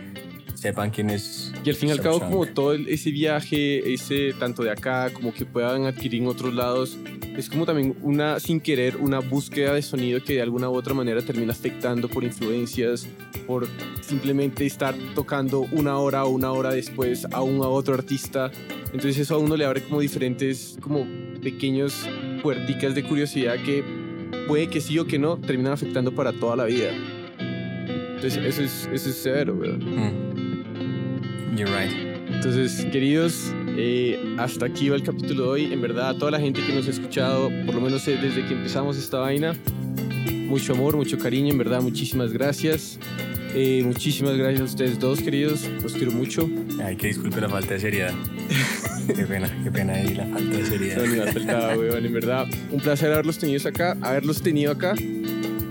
sepan 0.56 0.90
quién 0.90 1.10
es. 1.10 1.54
Y 1.64 1.70
al 1.70 1.76
fin 1.76 1.90
y 1.90 1.92
al 1.92 2.00
cabo, 2.02 2.20
como 2.20 2.46
todo 2.48 2.74
ese 2.74 3.12
viaje, 3.12 3.94
ese 3.94 4.34
tanto 4.40 4.64
de 4.64 4.72
acá 4.72 5.12
como 5.14 5.34
que 5.34 5.46
puedan 5.46 5.86
adquirir 5.86 6.22
en 6.24 6.28
otros 6.30 6.54
lados, 6.56 6.98
es 7.38 7.50
como 7.50 7.66
también 7.66 7.96
una, 8.02 8.40
sin 8.40 8.62
querer, 8.62 8.96
una 8.98 9.20
búsqueda 9.20 9.74
de 9.74 9.82
sonido 9.82 10.24
que 10.24 10.36
de 10.36 10.42
alguna 10.42 10.70
u 10.70 10.76
otra 10.76 10.94
manera 10.94 11.22
termina 11.22 11.52
afectando 11.52 12.08
por 12.08 12.24
influencias, 12.24 13.06
por 13.46 13.68
simplemente 14.02 14.66
estar 14.66 14.96
tocando 15.14 15.68
una 15.72 15.98
hora 16.00 16.24
o 16.26 16.30
una 16.30 16.52
hora 16.52 16.72
después 16.72 17.28
a 17.32 17.42
un 17.42 17.58
a 17.62 17.68
otro 17.68 17.94
artista. 17.94 18.50
Entonces 18.86 19.18
eso 19.20 19.36
a 19.36 19.38
uno 19.38 19.58
le 19.58 19.66
abre 19.66 19.82
como 19.84 20.00
diferentes, 20.00 20.78
como 20.82 21.06
pequeños 21.44 22.08
puerticas 22.46 22.94
de 22.94 23.04
curiosidad 23.04 23.56
que 23.66 23.84
puede 24.48 24.68
que 24.68 24.80
sí 24.80 25.00
o 25.00 25.08
que 25.08 25.18
no 25.18 25.36
terminan 25.36 25.74
afectando 25.74 26.14
para 26.14 26.32
toda 26.32 26.56
la 26.56 26.66
vida. 26.66 26.92
Entonces 27.40 28.38
eso 28.38 28.62
es, 28.62 28.88
eso 28.94 29.10
es 29.10 29.16
severo, 29.16 29.56
weón. 29.56 29.80
Mm. 29.80 31.58
You're 31.58 31.72
right. 31.76 31.92
Entonces, 32.30 32.86
queridos, 32.92 33.52
eh, 33.76 34.36
hasta 34.38 34.68
aquí 34.68 34.90
va 34.90 34.96
el 34.96 35.02
capítulo 35.02 35.46
de 35.46 35.50
hoy. 35.50 35.74
En 35.74 35.82
verdad, 35.82 36.10
a 36.10 36.18
toda 36.20 36.30
la 36.30 36.40
gente 36.40 36.62
que 36.64 36.72
nos 36.72 36.88
ha 36.88 36.92
escuchado, 36.92 37.50
por 37.66 37.74
lo 37.74 37.82
menos 37.82 38.08
eh, 38.08 38.20
desde 38.22 38.46
que 38.46 38.54
empezamos 38.54 38.96
esta 38.96 39.18
vaina, 39.18 39.56
mucho 40.48 40.74
amor, 40.74 40.96
mucho 40.98 41.18
cariño, 41.18 41.52
en 41.52 41.58
verdad, 41.58 41.82
muchísimas 41.82 42.32
gracias. 42.32 43.00
Eh, 43.56 43.82
muchísimas 43.84 44.38
gracias 44.38 44.62
a 44.62 44.66
ustedes 44.66 45.00
dos, 45.00 45.20
queridos. 45.20 45.68
Los 45.82 45.94
quiero 45.94 46.12
mucho. 46.12 46.48
Ay, 46.84 46.96
que 46.96 47.08
disculpe 47.08 47.42
la 47.42 47.50
falta 47.50 47.74
de 47.74 47.80
seriedad. 47.80 48.14
qué 49.14 49.26
pena, 49.26 49.64
qué 49.64 49.72
pena 49.72 49.94
ahí 49.94 50.14
la 50.14 50.26
falta 50.26 50.58
de 50.58 50.66
seriedad. 50.66 50.98
No, 50.98 51.08
ni 51.08 51.20
me 51.20 51.32
faltaba, 51.32 51.78
weón. 51.78 52.06
En 52.06 52.14
verdad, 52.14 52.48
un 52.72 52.80
placer 52.80 53.12
haberlos 53.12 53.38
tenido 53.38 53.68
acá, 53.68 53.98
haberlos 54.02 54.42
tenido 54.42 54.72
acá. 54.72 54.96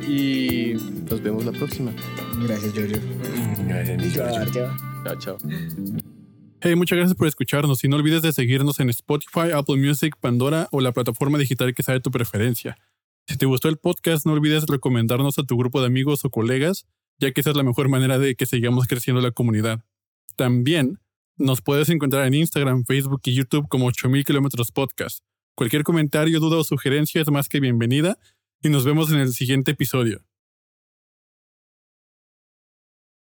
Y 0.07 0.75
nos 1.09 1.23
vemos 1.23 1.45
la 1.45 1.53
próxima. 1.53 1.93
Gracias. 2.43 2.75
Mm, 2.75 3.69
Gracias, 3.69 4.03
mi 4.03 4.11
George. 4.11 4.61
Chao, 5.05 5.19
chao. 5.19 5.39
Hey, 6.61 6.77
muchas 6.77 6.97
gracias 6.97 7.17
por 7.17 7.29
escucharnos 7.29 7.85
y 7.85 7.89
no 7.89 7.97
olvides 7.97 8.23
de 8.23 8.33
seguirnos 8.33 8.81
en 8.81 8.89
Spotify, 8.91 9.51
Apple 9.55 9.77
Music, 9.77 10.17
Pandora 10.19 10.69
o 10.73 10.81
la 10.81 10.93
plataforma 10.93 11.37
digital 11.39 11.75
que 11.75 11.83
sea 11.83 11.95
de 11.95 12.01
tu 12.01 12.11
preferencia. 12.11 12.79
Si 13.27 13.37
te 13.37 13.47
gustó 13.47 13.69
el 13.69 13.77
podcast, 13.77 14.27
no 14.27 14.33
olvides 14.33 14.65
recomendarnos 14.67 15.39
a 15.39 15.45
tu 15.45 15.57
grupo 15.57 15.81
de 15.81 15.87
amigos 15.87 16.25
o 16.25 16.31
colegas, 16.31 16.87
ya 17.19 17.33
que 17.33 17.41
esa 17.41 17.51
es 17.51 17.57
la 17.57 17.63
mejor 17.63 17.89
manera 17.89 18.19
de 18.19 18.35
que 18.35 18.47
sigamos 18.47 18.87
creciendo 18.87 19.21
la 19.21 19.31
comunidad. 19.31 19.81
También 20.37 21.01
nos 21.37 21.61
puedes 21.61 21.89
encontrar 21.89 22.27
en 22.27 22.35
Instagram, 22.35 22.85
Facebook 22.85 23.21
y 23.25 23.35
YouTube 23.35 23.69
como 23.69 23.87
8000 23.87 24.25
kilómetros 24.25 24.71
podcast. 24.71 25.25
Cualquier 25.57 25.83
comentario, 25.83 26.41
duda 26.41 26.59
o 26.59 26.65
sugerencia 26.65 27.21
es 27.21 27.31
más 27.31 27.49
que 27.49 27.61
bienvenida 27.61 28.19
y 28.63 28.69
nos 28.69 28.85
vemos 28.85 29.11
en 29.11 29.19
el 29.19 29.33
siguiente 29.33 29.73
episodio. 29.73 30.25